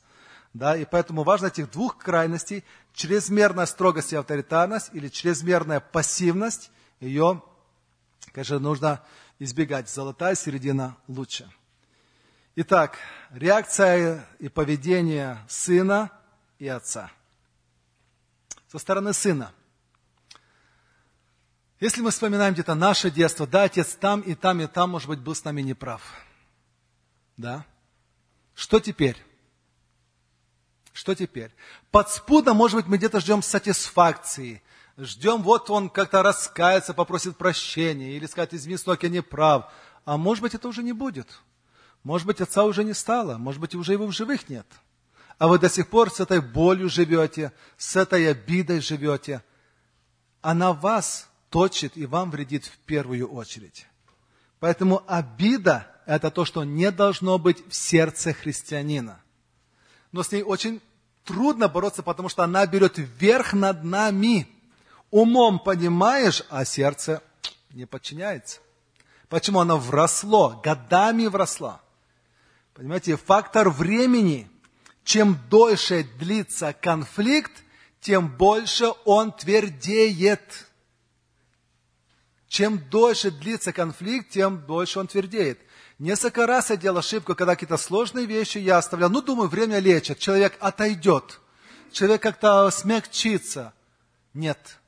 Да, 0.55 0.77
и 0.77 0.87
поэтому 0.87 1.25
важно 1.25 1.49
этих 1.49 1.71
двух 1.71 1.99
крайностей, 1.99 2.65
чрезмерная 2.95 3.67
строгость 3.67 4.15
и 4.15 4.17
авторитарность 4.17 4.91
или 4.95 5.09
чрезмерная 5.09 5.81
пассивность, 5.81 6.71
ее, 7.01 7.43
конечно, 8.33 8.59
нужно 8.59 9.03
избегать. 9.39 9.89
Золотая 9.89 10.35
середина 10.35 10.97
лучше. 11.07 11.51
Итак, 12.57 12.99
реакция 13.31 14.27
и 14.39 14.49
поведение 14.49 15.39
сына 15.49 16.11
и 16.59 16.67
отца. 16.67 17.11
Со 18.71 18.79
стороны 18.79 19.13
сына. 19.13 19.53
Если 21.81 22.01
мы 22.01 22.11
вспоминаем 22.11 22.55
где-то 22.55 22.75
наше 22.75 23.11
детство, 23.11 23.47
да, 23.47 23.65
отец 23.65 23.95
там 23.95 24.21
и 24.21 24.35
там 24.35 24.61
и 24.61 24.67
там, 24.67 24.91
может 24.91 25.09
быть, 25.09 25.21
был 25.21 25.35
с 25.35 25.45
нами 25.45 25.63
неправ. 25.63 26.03
Да? 27.37 27.65
Что 28.55 28.81
теперь? 28.81 29.25
Что 30.93 31.15
теперь? 31.15 31.53
Подспудно, 31.93 32.55
может 32.55 32.77
быть, 32.77 32.87
мы 32.87 32.97
где-то 32.97 33.21
ждем 33.21 33.41
сатисфакции, 33.41 34.61
Ждем, 34.99 35.43
вот 35.43 35.71
он 35.71 35.89
как-то 35.91 36.25
раскается, 36.25 36.93
попросит 36.93 37.37
прощения, 37.37 38.17
или 38.17 38.27
сказать, 38.27 38.53
извини, 38.53 38.77
сынок, 38.77 39.05
я 39.05 39.09
не 39.09 39.23
прав. 39.23 39.73
А 40.05 40.17
может 40.17 40.43
быть, 40.43 40.55
это 40.55 40.67
уже 40.67 40.83
не 40.83 40.93
будет. 40.93 41.29
Может 42.03 42.27
быть, 42.27 42.41
отца 42.41 42.65
уже 42.65 42.83
не 42.83 42.95
стало, 42.95 43.39
может 43.39 43.61
быть, 43.61 43.77
уже 43.77 43.93
его 43.93 44.07
в 44.07 44.13
живых 44.13 44.49
нет. 44.49 44.67
А 45.39 45.47
вы 45.47 45.61
до 45.61 45.69
сих 45.69 45.89
пор 45.89 46.11
с 46.11 46.19
этой 46.19 46.41
болью 46.41 46.89
живете, 46.89 47.53
с 47.77 47.95
этой 47.95 48.29
обидой 48.29 48.81
живете. 48.81 49.45
Она 50.41 50.73
вас 50.73 51.29
точит 51.49 51.97
и 51.97 52.05
вам 52.05 52.33
вредит 52.33 52.67
в 52.67 52.77
первую 52.79 53.29
очередь. 53.29 53.87
Поэтому 54.59 55.05
обида– 55.07 55.87
это 56.07 56.33
то, 56.33 56.45
что 56.45 56.65
не 56.65 56.91
должно 56.91 57.39
быть 57.39 57.65
в 57.69 57.75
сердце 57.75 58.33
христианина. 58.33 59.21
Но 60.11 60.25
с 60.25 60.33
ней 60.33 60.43
очень 60.43 60.81
трудно 61.25 61.69
бороться, 61.69 62.03
потому 62.03 62.29
что 62.29 62.43
она 62.43 62.67
берет 62.67 62.95
верх 62.97 63.53
над 63.53 63.85
нами. 63.85 64.49
Умом 65.11 65.59
понимаешь, 65.59 66.43
а 66.51 66.65
сердце 66.65 67.23
не 67.71 67.87
подчиняется. 67.87 68.61
Почему 69.29 69.61
она 69.61 69.77
вросло, 69.77 70.61
годами 70.63 71.27
вросла. 71.27 71.81
Понимаете, 72.75 73.17
фактор 73.17 73.71
времени. 73.71 74.51
Чем 75.05 75.39
дольше 75.49 76.05
длится 76.19 76.73
конфликт, 76.73 77.53
тем 78.01 78.29
больше 78.29 78.93
он 79.05 79.33
твердеет. 79.33 80.67
Чем 82.49 82.79
дольше 82.91 83.31
длится 83.31 83.73
конфликт, 83.73 84.31
тем 84.31 84.59
больше 84.59 85.01
он 85.01 85.07
твердеет. 85.07 85.59
Несколько 85.99 86.47
раз 86.47 86.71
я 86.71 86.77
делал 86.77 86.99
ошибку, 86.99 87.35
когда 87.35 87.55
какие-то 87.55 87.77
сложные 87.77 88.27
вещи 88.27 88.59
я 88.59 88.79
оставлял. 88.79 89.11
Ну, 89.11 89.21
думаю, 89.21 89.49
время 89.49 89.79
лечит, 89.79 90.19
человек 90.19 90.57
отойдет, 90.61 91.41
человек 91.91 92.23
как-то 92.23 92.71
смягчится. 92.71 93.73
Нет. 94.33 94.79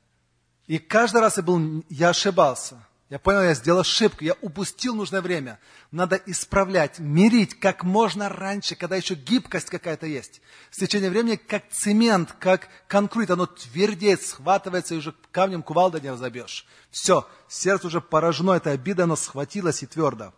И 0.67 0.77
каждый 0.77 1.21
раз 1.21 1.37
я, 1.37 1.43
был, 1.43 1.83
я 1.89 2.09
ошибался. 2.09 2.77
Я 3.11 3.19
понял, 3.19 3.43
я 3.43 3.53
сделал 3.53 3.81
ошибку, 3.81 4.23
я 4.23 4.35
упустил 4.41 4.95
нужное 4.95 5.21
время. 5.21 5.59
Надо 5.91 6.15
исправлять, 6.27 6.97
мирить 6.97 7.59
как 7.59 7.83
можно 7.83 8.29
раньше, 8.29 8.75
когда 8.75 8.95
еще 8.95 9.15
гибкость 9.15 9.69
какая-то 9.69 10.05
есть. 10.05 10.41
С 10.69 10.77
течением 10.77 11.11
времени, 11.11 11.35
как 11.35 11.69
цемент, 11.71 12.31
как 12.39 12.69
конкрет, 12.87 13.31
оно 13.31 13.47
твердеет, 13.47 14.21
схватывается, 14.21 14.95
и 14.95 14.99
уже 14.99 15.13
камнем 15.31 15.61
кувалда 15.61 15.99
не 15.99 16.09
разобьешь. 16.09 16.65
Все, 16.89 17.27
сердце 17.49 17.87
уже 17.87 17.99
поражено 17.99 18.51
этой 18.51 18.71
обидой, 18.71 19.03
оно 19.03 19.17
схватилось 19.17 19.83
и 19.83 19.87
твердо. 19.87 20.33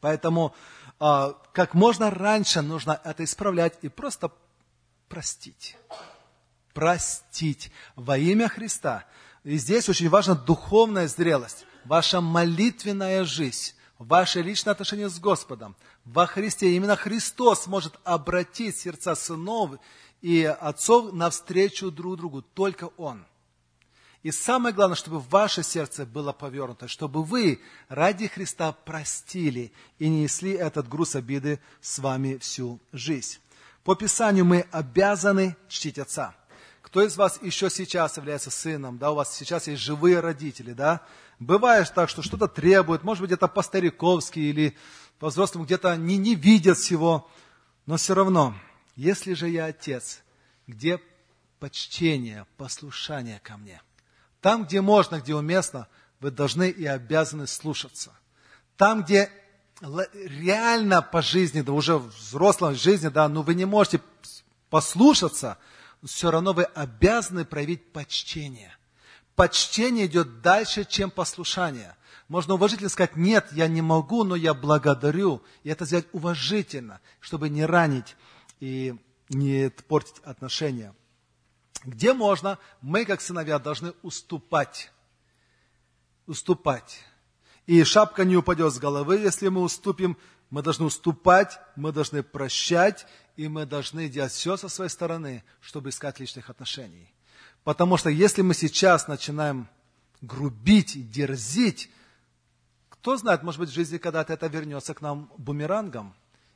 Поэтому 0.00 0.54
а, 0.98 1.34
как 1.52 1.74
можно 1.74 2.10
раньше 2.10 2.62
нужно 2.62 2.98
это 3.04 3.24
исправлять 3.24 3.74
и 3.82 3.90
просто 3.90 4.30
простить. 5.10 5.76
Простить 6.74 7.70
во 7.96 8.18
имя 8.18 8.48
Христа. 8.48 9.04
И 9.44 9.56
здесь 9.56 9.88
очень 9.88 10.08
важна 10.08 10.34
духовная 10.34 11.08
зрелость 11.08 11.64
ваша 11.84 12.20
молитвенная 12.20 13.24
жизнь, 13.24 13.74
ваше 13.98 14.42
личное 14.42 14.72
отношение 14.72 15.08
с 15.08 15.18
Господом 15.18 15.76
во 16.04 16.26
Христе. 16.26 16.72
Именно 16.72 16.96
Христос 16.96 17.66
может 17.66 17.94
обратить 18.04 18.76
сердца 18.76 19.14
сынов 19.14 19.72
и 20.20 20.44
отцов 20.44 21.12
навстречу 21.12 21.90
друг 21.90 22.16
другу. 22.16 22.42
Только 22.42 22.90
Он. 22.96 23.24
И 24.22 24.30
самое 24.30 24.74
главное, 24.74 24.96
чтобы 24.96 25.20
ваше 25.20 25.62
сердце 25.62 26.06
было 26.06 26.32
повернуто, 26.32 26.88
чтобы 26.88 27.22
вы 27.22 27.60
ради 27.88 28.26
Христа 28.26 28.72
простили 28.72 29.70
и 29.98 30.08
несли 30.08 30.52
этот 30.52 30.88
груз 30.88 31.14
обиды 31.14 31.60
с 31.82 31.98
вами 31.98 32.38
всю 32.38 32.80
жизнь. 32.90 33.38
По 33.84 33.94
Писанию 33.94 34.46
мы 34.46 34.66
обязаны 34.70 35.56
чтить 35.68 35.98
Отца. 35.98 36.34
Кто 36.84 37.02
из 37.02 37.16
вас 37.16 37.40
еще 37.42 37.68
сейчас 37.68 38.16
является 38.16 38.50
сыном, 38.50 38.98
да, 38.98 39.10
у 39.10 39.16
вас 39.16 39.36
сейчас 39.36 39.66
есть 39.66 39.82
живые 39.82 40.20
родители, 40.20 40.72
да, 40.72 41.02
Бывает 41.38 41.92
так, 41.94 42.08
что 42.08 42.22
что-то 42.22 42.48
требует, 42.48 43.02
может 43.02 43.22
быть, 43.22 43.32
это 43.32 43.48
по-стариковски 43.48 44.38
или 44.38 44.76
по-взрослому 45.18 45.64
где-то 45.64 45.96
не, 45.96 46.16
не 46.16 46.34
видят 46.34 46.78
всего. 46.78 47.28
Но 47.86 47.96
все 47.96 48.14
равно, 48.14 48.54
если 48.96 49.34
же 49.34 49.48
я 49.48 49.66
отец, 49.66 50.22
где 50.66 51.00
почтение, 51.58 52.46
послушание 52.56 53.40
ко 53.42 53.56
мне? 53.56 53.82
Там, 54.40 54.64
где 54.64 54.80
можно, 54.80 55.20
где 55.20 55.34
уместно, 55.34 55.88
вы 56.20 56.30
должны 56.30 56.70
и 56.70 56.86
обязаны 56.86 57.46
слушаться. 57.46 58.12
Там, 58.76 59.02
где 59.02 59.30
реально 59.80 61.02
по 61.02 61.20
жизни, 61.20 61.62
да 61.62 61.72
уже 61.72 61.98
взрослой 61.98 62.74
жизни, 62.74 63.08
да, 63.08 63.28
но 63.28 63.42
вы 63.42 63.54
не 63.54 63.64
можете 63.64 64.00
послушаться, 64.70 65.58
все 66.06 66.30
равно 66.30 66.52
вы 66.52 66.64
обязаны 66.64 67.44
проявить 67.44 67.92
почтение– 67.92 68.76
Почтение 69.36 70.06
идет 70.06 70.42
дальше, 70.42 70.84
чем 70.84 71.10
послушание. 71.10 71.96
Можно 72.28 72.54
уважительно 72.54 72.88
сказать, 72.88 73.16
нет, 73.16 73.48
я 73.52 73.66
не 73.66 73.82
могу, 73.82 74.24
но 74.24 74.36
я 74.36 74.54
благодарю. 74.54 75.42
И 75.64 75.70
это 75.70 75.84
сделать 75.84 76.06
уважительно, 76.12 77.00
чтобы 77.20 77.48
не 77.48 77.64
ранить 77.66 78.16
и 78.60 78.94
не 79.28 79.70
портить 79.70 80.20
отношения. 80.24 80.94
Где 81.84 82.14
можно, 82.14 82.58
мы, 82.80 83.04
как 83.04 83.20
сыновья, 83.20 83.58
должны 83.58 83.92
уступать. 84.02 84.92
Уступать. 86.26 87.00
И 87.66 87.82
шапка 87.82 88.24
не 88.24 88.36
упадет 88.36 88.72
с 88.72 88.78
головы, 88.78 89.18
если 89.18 89.48
мы 89.48 89.62
уступим. 89.62 90.16
Мы 90.50 90.62
должны 90.62 90.84
уступать, 90.86 91.58
мы 91.74 91.90
должны 91.90 92.22
прощать, 92.22 93.06
и 93.36 93.48
мы 93.48 93.66
должны 93.66 94.08
делать 94.08 94.32
все 94.32 94.56
со 94.56 94.68
своей 94.68 94.90
стороны, 94.90 95.42
чтобы 95.60 95.90
искать 95.90 96.20
личных 96.20 96.50
отношений. 96.50 97.12
Потому 97.64 97.96
что 97.96 98.10
если 98.10 98.42
мы 98.42 98.54
сейчас 98.54 99.08
начинаем 99.08 99.68
грубить 100.20 100.96
и 100.96 101.02
дерзить, 101.02 101.90
кто 102.88 103.16
знает, 103.16 103.42
может 103.42 103.60
быть, 103.60 103.70
в 103.70 103.74
жизни 103.74 103.98
когда-то 103.98 104.32
это 104.32 104.46
вернется 104.46 104.94
к 104.94 105.00
нам 105.00 105.30
бумерангом, 105.36 106.14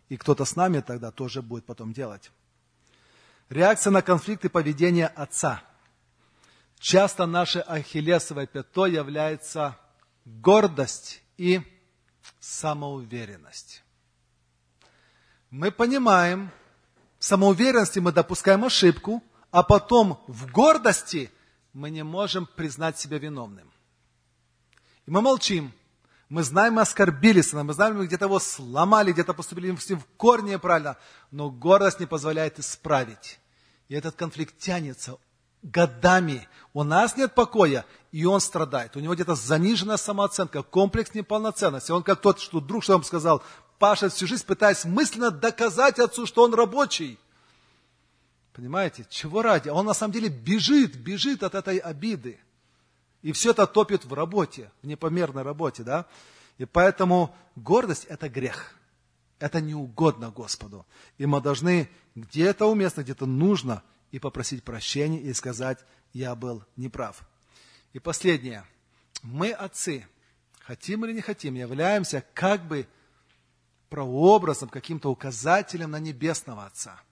и 0.09 0.16
кто-то 0.16 0.45
с 0.45 0.57
нами 0.57 0.81
тогда 0.81 1.11
тоже 1.11 1.43
будет 1.43 1.66
потом 1.66 1.93
делать. 1.93 2.31
Реакция 3.51 3.91
на 3.91 4.03
конфликты 4.03 4.49
поведения 4.49 5.07
отца. 5.07 5.62
Часто 6.79 7.26
наше 7.26 7.61
ахиллесовое 7.61 8.47
пято 8.47 8.87
является 8.87 9.79
гордость 10.24 11.22
и 11.37 11.61
самоуверенность. 12.41 13.83
Мы 15.51 15.70
понимаем, 15.70 16.51
в 17.19 17.25
самоуверенности 17.25 17.99
мы 17.99 18.12
допускаем 18.12 18.64
ошибку, 18.64 19.23
а 19.51 19.62
потом 19.62 20.23
в 20.27 20.51
гордости 20.51 21.31
мы 21.73 21.91
не 21.91 22.05
можем 22.05 22.47
признать 22.47 22.99
себя 22.99 23.19
виновным. 23.19 23.71
И 25.07 25.11
мы 25.11 25.21
молчим. 25.21 25.73
Мы 26.29 26.43
знаем, 26.43 26.75
мы 26.75 26.83
оскорбили 26.83 27.41
сына, 27.41 27.64
мы 27.64 27.73
знаем, 27.73 27.97
мы 27.97 28.07
где-то 28.07 28.27
его 28.27 28.39
сломали, 28.39 29.12
где-то 29.12 29.33
поступили 29.33 29.75
с 29.75 29.89
ним 29.89 29.99
в 29.99 30.05
корне 30.19 30.53
неправильно, 30.53 30.99
но 31.31 31.51
гордость 31.51 32.01
не 32.01 32.07
позволяет 32.07 32.59
исправить. 32.59 33.41
И 33.89 33.95
этот 33.95 34.14
конфликт 34.14 34.59
тянется 34.59 35.16
годами. 35.62 36.47
У 36.75 36.83
нас 36.83 37.17
нет 37.17 37.34
покоя, 37.34 37.87
и 38.13 38.26
он 38.26 38.41
страдает. 38.41 38.95
У 38.97 39.01
него 39.01 39.14
где-то 39.14 39.34
заниженная 39.34 39.97
самооценка, 39.97 40.63
комплекс 40.63 41.14
неполноценности. 41.14 41.92
Он 41.92 42.03
как 42.03 42.21
тот, 42.21 42.41
что 42.41 42.61
друг, 42.61 42.84
что 42.84 42.92
вам 42.92 43.05
сказал, 43.05 43.42
Паша 43.79 44.09
всю 44.09 44.26
жизнь 44.26 44.45
пытаясь 44.45 44.84
мысленно 44.84 45.30
доказать 45.30 45.99
отцу, 45.99 46.26
что 46.26 46.42
он 46.42 46.55
рабочий. 46.55 47.18
Понимаете? 48.53 49.07
Чего 49.09 49.41
ради? 49.41 49.68
Он 49.68 49.87
на 49.87 49.95
самом 49.95 50.13
деле 50.13 50.29
бежит, 50.29 50.96
бежит 50.96 51.45
от 51.45 51.55
этой 51.55 51.79
обиды. 51.79 52.41
И 53.22 53.33
все 53.33 53.50
это 53.50 53.67
топит 53.67 54.05
в 54.05 54.13
работе, 54.13 54.71
в 54.83 54.87
непомерной 54.87 55.42
работе, 55.42 55.84
да? 55.84 56.07
И 56.59 56.64
поэтому 56.64 57.34
гордость– 57.55 58.05
это 58.09 58.29
грех. 58.29 58.75
Это 59.38 59.61
не 59.61 59.75
угодно 59.75 60.30
Господу. 60.30 60.84
И 61.17 61.26
мы 61.26 61.41
должны 61.41 61.88
где-то 62.17 62.67
уместно, 62.67 63.03
где-то 63.03 63.26
нужно 63.26 63.84
и 64.11 64.18
попросить 64.18 64.64
прощения, 64.64 65.21
и 65.21 65.33
сказать, 65.34 65.79
я 66.13 66.34
был 66.34 66.64
неправ. 66.75 67.21
И 67.92 68.00
последнее. 68.00 68.64
Мы, 69.22 69.53
отцы, 69.53 70.07
хотим 70.61 71.05
или 71.05 71.13
не 71.13 71.21
хотим, 71.21 71.55
являемся 71.55 72.25
как 72.34 72.67
бы 72.67 72.88
прообразом, 73.89 74.69
каким-то 74.69 75.11
указателем 75.11 75.91
на 75.91 75.99
небесного 75.99 76.67
Отца– 76.67 77.01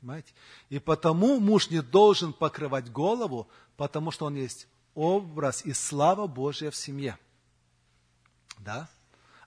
Понимаете? 0.00 0.32
И 0.68 0.78
потому 0.78 1.40
муж 1.40 1.70
не 1.70 1.82
должен 1.82 2.32
покрывать 2.32 2.90
голову, 2.90 3.48
потому 3.76 4.10
что 4.10 4.26
он 4.26 4.36
есть 4.36 4.68
образ 4.94 5.64
и 5.64 5.72
слава 5.72 6.26
Божья 6.26 6.70
в 6.70 6.76
семье. 6.76 7.18
Да? 8.58 8.88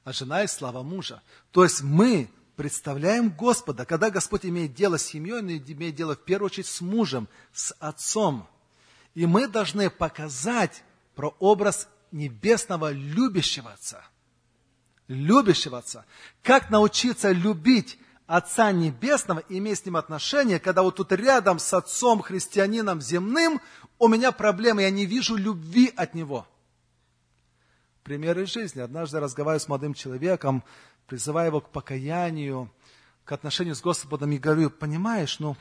А 0.03 0.13
жена 0.13 0.41
есть 0.41 0.55
слава 0.55 0.83
мужа. 0.83 1.21
То 1.51 1.63
есть 1.63 1.81
мы 1.81 2.29
представляем 2.55 3.29
Господа. 3.29 3.85
Когда 3.85 4.09
Господь 4.09 4.45
имеет 4.45 4.73
дело 4.73 4.97
с 4.97 5.05
семьей, 5.05 5.39
он 5.39 5.49
имеет 5.49 5.95
дело 5.95 6.15
в 6.15 6.23
первую 6.23 6.47
очередь 6.47 6.67
с 6.67 6.81
мужем, 6.81 7.27
с 7.53 7.73
отцом. 7.79 8.47
И 9.13 9.25
мы 9.25 9.47
должны 9.47 9.89
показать 9.89 10.83
про 11.15 11.35
образ 11.39 11.87
небесного 12.11 12.91
любящего 12.91 13.71
отца. 13.71 14.03
Любящего 15.11 15.79
отца. 15.79 16.05
Как 16.41 16.69
научиться 16.69 17.33
любить 17.33 17.99
Отца 18.27 18.71
Небесного, 18.71 19.43
иметь 19.49 19.79
с 19.79 19.85
Ним 19.85 19.97
отношения, 19.97 20.57
когда 20.57 20.83
вот 20.83 20.95
тут 20.95 21.11
рядом 21.11 21.59
с 21.59 21.73
Отцом 21.73 22.21
Христианином 22.21 23.01
земным, 23.01 23.59
у 23.99 24.07
меня 24.07 24.31
проблемы, 24.31 24.83
я 24.83 24.89
не 24.89 25.05
вижу 25.05 25.35
любви 25.35 25.91
от 25.97 26.15
него. 26.15 26.47
Примеры 28.03 28.45
жизни. 28.45 28.79
Однажды 28.79 29.19
разговариваю 29.19 29.59
с 29.59 29.67
молодым 29.67 29.93
человеком, 29.93 30.63
призывая 31.07 31.47
его 31.47 31.59
к 31.59 31.71
покаянию, 31.71 32.71
к 33.25 33.33
отношению 33.33 33.75
с 33.75 33.81
Господом, 33.81 34.31
и 34.31 34.37
говорю, 34.37 34.69
понимаешь, 34.69 35.39
ну, 35.39 35.57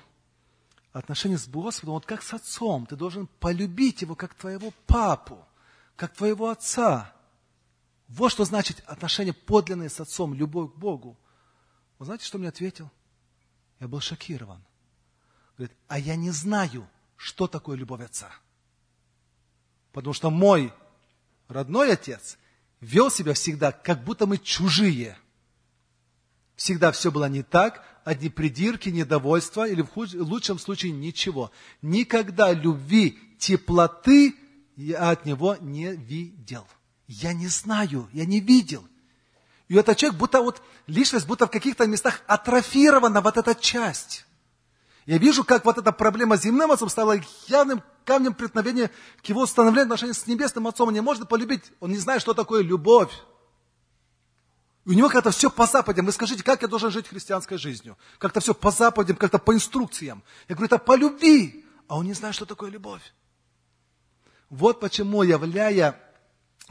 отношения 0.92 1.38
с 1.38 1.48
Господом, 1.48 1.94
вот 1.94 2.06
как 2.06 2.22
с 2.22 2.32
отцом, 2.32 2.86
ты 2.86 2.94
должен 2.94 3.26
полюбить 3.40 4.02
его, 4.02 4.14
как 4.14 4.32
твоего 4.34 4.72
папу, 4.86 5.44
как 5.96 6.14
твоего 6.14 6.50
отца. 6.50 7.12
Вот 8.10 8.32
что 8.32 8.44
значит 8.44 8.82
отношения 8.86 9.32
подлинные 9.32 9.88
с 9.88 10.00
отцом, 10.00 10.34
любовь 10.34 10.72
к 10.72 10.76
Богу. 10.76 11.16
Вы 11.98 12.06
знаете, 12.06 12.24
что 12.24 12.38
мне 12.38 12.48
ответил? 12.48 12.90
Я 13.78 13.86
был 13.86 14.00
шокирован. 14.00 14.62
Говорит, 15.56 15.76
а 15.86 15.98
я 15.98 16.16
не 16.16 16.30
знаю, 16.30 16.88
что 17.16 17.46
такое 17.46 17.76
любовь 17.76 18.02
отца. 18.02 18.32
Потому 19.92 20.12
что 20.12 20.30
мой 20.30 20.72
родной 21.46 21.92
отец 21.92 22.36
вел 22.80 23.10
себя 23.10 23.32
всегда, 23.34 23.70
как 23.70 24.02
будто 24.02 24.26
мы 24.26 24.38
чужие. 24.38 25.16
Всегда 26.56 26.90
все 26.90 27.12
было 27.12 27.28
не 27.28 27.44
так, 27.44 27.84
одни 28.04 28.28
придирки, 28.28 28.88
недовольства 28.88 29.68
или 29.68 29.82
в 29.82 29.90
лучшем 29.96 30.58
случае 30.58 30.92
ничего. 30.92 31.52
Никогда 31.80 32.52
любви, 32.52 33.18
теплоты 33.38 34.34
я 34.74 35.10
от 35.10 35.26
него 35.26 35.56
не 35.60 35.94
видел. 35.94 36.66
Я 37.12 37.32
не 37.32 37.48
знаю, 37.48 38.08
я 38.12 38.24
не 38.24 38.38
видел. 38.38 38.86
И 39.66 39.74
этот 39.74 39.96
человек, 39.96 40.16
будто 40.16 40.40
вот 40.42 40.62
личность, 40.86 41.26
будто 41.26 41.48
в 41.48 41.50
каких-то 41.50 41.84
местах 41.88 42.22
атрофирована 42.28 43.20
вот 43.20 43.36
эта 43.36 43.52
часть. 43.56 44.26
Я 45.06 45.18
вижу, 45.18 45.42
как 45.42 45.64
вот 45.64 45.76
эта 45.76 45.90
проблема 45.90 46.36
с 46.36 46.42
земным 46.42 46.70
отцом 46.70 46.88
стала 46.88 47.16
явным 47.48 47.82
камнем 48.04 48.32
преткновения 48.32 48.92
к 49.24 49.26
его 49.26 49.44
становлению 49.46 49.86
отношений 49.86 50.12
с 50.12 50.24
небесным 50.28 50.68
отцом. 50.68 50.86
Он 50.86 50.94
не 50.94 51.00
может 51.00 51.28
полюбить, 51.28 51.64
он 51.80 51.90
не 51.90 51.98
знает, 51.98 52.22
что 52.22 52.32
такое 52.32 52.62
любовь. 52.62 53.12
У 54.86 54.92
него 54.92 55.08
как-то 55.08 55.32
все 55.32 55.50
по 55.50 55.66
западям. 55.66 56.06
Вы 56.06 56.12
скажите, 56.12 56.44
как 56.44 56.62
я 56.62 56.68
должен 56.68 56.92
жить 56.92 57.08
христианской 57.08 57.58
жизнью? 57.58 57.98
Как-то 58.18 58.38
все 58.38 58.54
по 58.54 58.70
западям, 58.70 59.16
как-то 59.16 59.40
по 59.40 59.52
инструкциям. 59.52 60.22
Я 60.48 60.54
говорю, 60.54 60.66
это 60.66 60.78
по 60.78 60.94
любви. 60.94 61.66
А 61.88 61.96
он 61.96 62.04
не 62.04 62.12
знает, 62.12 62.36
что 62.36 62.46
такое 62.46 62.70
любовь. 62.70 63.02
Вот 64.48 64.78
почему, 64.78 65.24
являя 65.24 65.98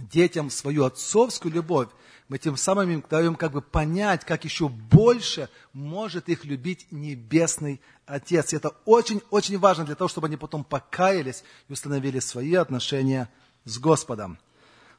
детям 0.07 0.49
свою 0.49 0.85
отцовскую 0.85 1.53
любовь, 1.53 1.89
мы 2.30 2.38
тем 2.38 2.57
самым 2.57 2.89
им 2.91 3.03
даем 3.09 3.35
как 3.35 3.51
бы 3.51 3.61
понять, 3.61 4.23
как 4.23 4.45
еще 4.45 4.69
больше 4.69 5.49
может 5.73 6.30
их 6.30 6.45
любить 6.45 6.85
Небесный 6.91 7.81
Отец. 8.05 8.53
И 8.53 8.55
это 8.55 8.69
очень-очень 8.85 9.57
важно 9.57 9.84
для 9.84 9.95
того, 9.95 10.07
чтобы 10.07 10.27
они 10.27 10.38
потом 10.38 10.63
покаялись 10.63 11.43
и 11.67 11.73
установили 11.73 12.19
свои 12.19 12.53
отношения 12.53 13.30
с 13.65 13.80
Господом. 13.80 14.38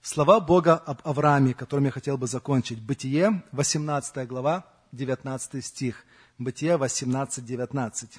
Слова 0.02 0.40
Бога 0.40 0.74
об 0.74 1.00
Аврааме, 1.04 1.54
которым 1.54 1.84
я 1.84 1.90
хотел 1.92 2.18
бы 2.18 2.26
закончить. 2.26 2.82
Бытие, 2.82 3.44
18 3.52 4.26
глава, 4.26 4.66
19 4.90 5.64
стих. 5.64 6.04
Бытие 6.36 6.78
18, 6.78 7.44
19. 7.44 8.10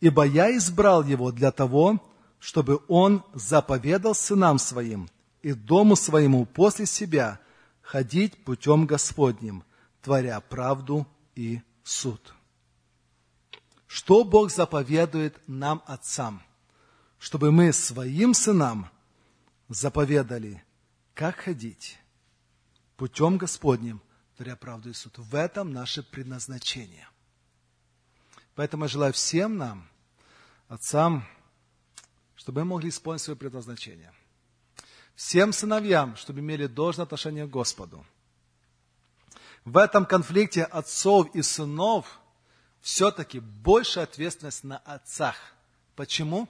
«Ибо 0.00 0.24
я 0.24 0.56
избрал 0.56 1.04
его 1.04 1.30
для 1.30 1.50
того, 1.50 2.00
чтобы 2.38 2.80
он 2.88 3.22
заповедал 3.34 4.14
сынам 4.14 4.58
своим 4.58 5.08
и 5.44 5.52
дому 5.52 5.94
своему 5.94 6.46
после 6.46 6.86
себя– 6.86 7.38
ходить 7.84 8.42
путем 8.44 8.86
Господним, 8.86 9.62
творя 10.00 10.40
правду 10.40 11.06
и 11.34 11.60
суд. 11.84 12.34
Что 13.86 14.24
Бог 14.24 14.50
заповедует 14.50 15.38
нам, 15.46 15.82
отцам? 15.86 16.42
Чтобы 17.18 17.52
мы 17.52 17.72
своим 17.72 18.32
сынам 18.32 18.90
заповедали, 19.68 20.64
как 21.12 21.36
ходить 21.36 21.98
путем 22.96 23.36
Господним, 23.36 24.00
творя 24.36 24.56
правду 24.56 24.90
и 24.90 24.94
суд. 24.94 25.18
В 25.18 25.34
этом 25.34 25.72
наше 25.72 26.02
предназначение. 26.02 27.06
Поэтому 28.54 28.84
я 28.84 28.88
желаю 28.88 29.12
всем 29.12 29.58
нам, 29.58 29.88
отцам, 30.68 31.24
чтобы 32.34 32.64
мы 32.64 32.76
могли 32.76 32.88
исполнить 32.88 33.20
свое 33.20 33.36
предназначение– 33.36 34.10
всем 35.14 35.52
сыновьям, 35.52 36.16
чтобы 36.16 36.40
имели 36.40 36.66
должное 36.66 37.04
отношение 37.04 37.46
к 37.46 37.50
Господу. 37.50 38.04
В 39.64 39.78
этом 39.78 40.04
конфликте 40.04 40.64
отцов 40.64 41.34
и 41.34 41.42
сынов 41.42 42.20
все-таки 42.80 43.40
больше 43.40 44.00
ответственность 44.00 44.64
на 44.64 44.78
отцах. 44.78 45.36
Почему? 45.96 46.48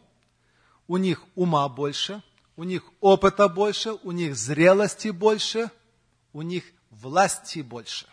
У 0.89 0.97
них 0.97 1.25
ума 1.35 1.69
больше, 1.69 2.23
у 2.57 2.65
них 2.65 2.83
опыта 3.01 3.49
больше, 3.49 3.93
у 3.93 4.11
них 4.11 4.37
зрелости 4.37 5.09
больше, 5.09 5.71
у 6.33 6.43
них 6.43 6.65
власти 6.91 7.61
больше. 7.61 8.09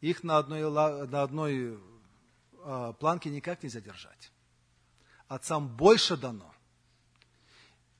Их 0.00 0.22
на 0.22 0.38
одной, 0.38 0.70
на 1.08 1.22
одной 1.22 1.78
э, 2.64 2.92
планке 2.98 3.30
никак 3.30 3.62
нельзя 3.62 3.80
держать. 3.80 4.32
Отцам 5.28 5.68
больше 5.68 6.16
дано. 6.16 6.51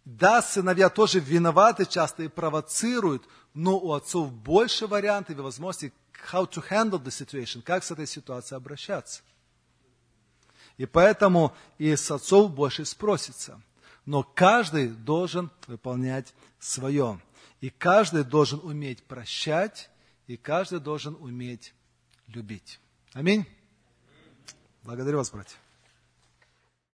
Да, 0.04 0.42
сыновья 0.42 0.88
тоже 0.88 1.20
виноваты 1.20 1.86
часто 1.86 2.24
и 2.24 2.28
провоцируют, 2.28 3.22
но 3.54 3.78
у 3.78 3.92
отцов 3.92 4.32
больше 4.32 4.86
вариантов 4.86 5.38
и 5.38 5.40
возможностей, 5.40 5.92
how 6.30 6.48
to 6.48 6.62
handle 6.68 7.02
the 7.02 7.10
situation, 7.10 7.62
как 7.62 7.84
с 7.84 7.90
этой 7.90 8.06
ситуацией 8.06 8.56
обращаться. 8.56 9.22
И 10.76 10.86
поэтому 10.86 11.54
и 11.78 11.94
с 11.94 12.10
отцов 12.10 12.52
больше 12.52 12.84
спросится. 12.84 13.60
Но 14.04 14.22
каждый 14.22 14.88
должен 14.88 15.50
выполнять 15.66 16.34
свое. 16.58 17.20
И 17.60 17.70
каждый 17.70 18.24
должен 18.24 18.58
уметь 18.64 19.04
прощать, 19.04 19.90
и 20.26 20.36
каждый 20.36 20.80
должен 20.80 21.16
уметь 21.20 21.72
любить. 22.26 22.80
Аминь. 23.12 23.46
Благодарю 24.82 25.18
вас, 25.18 25.30
братья. 25.30 25.56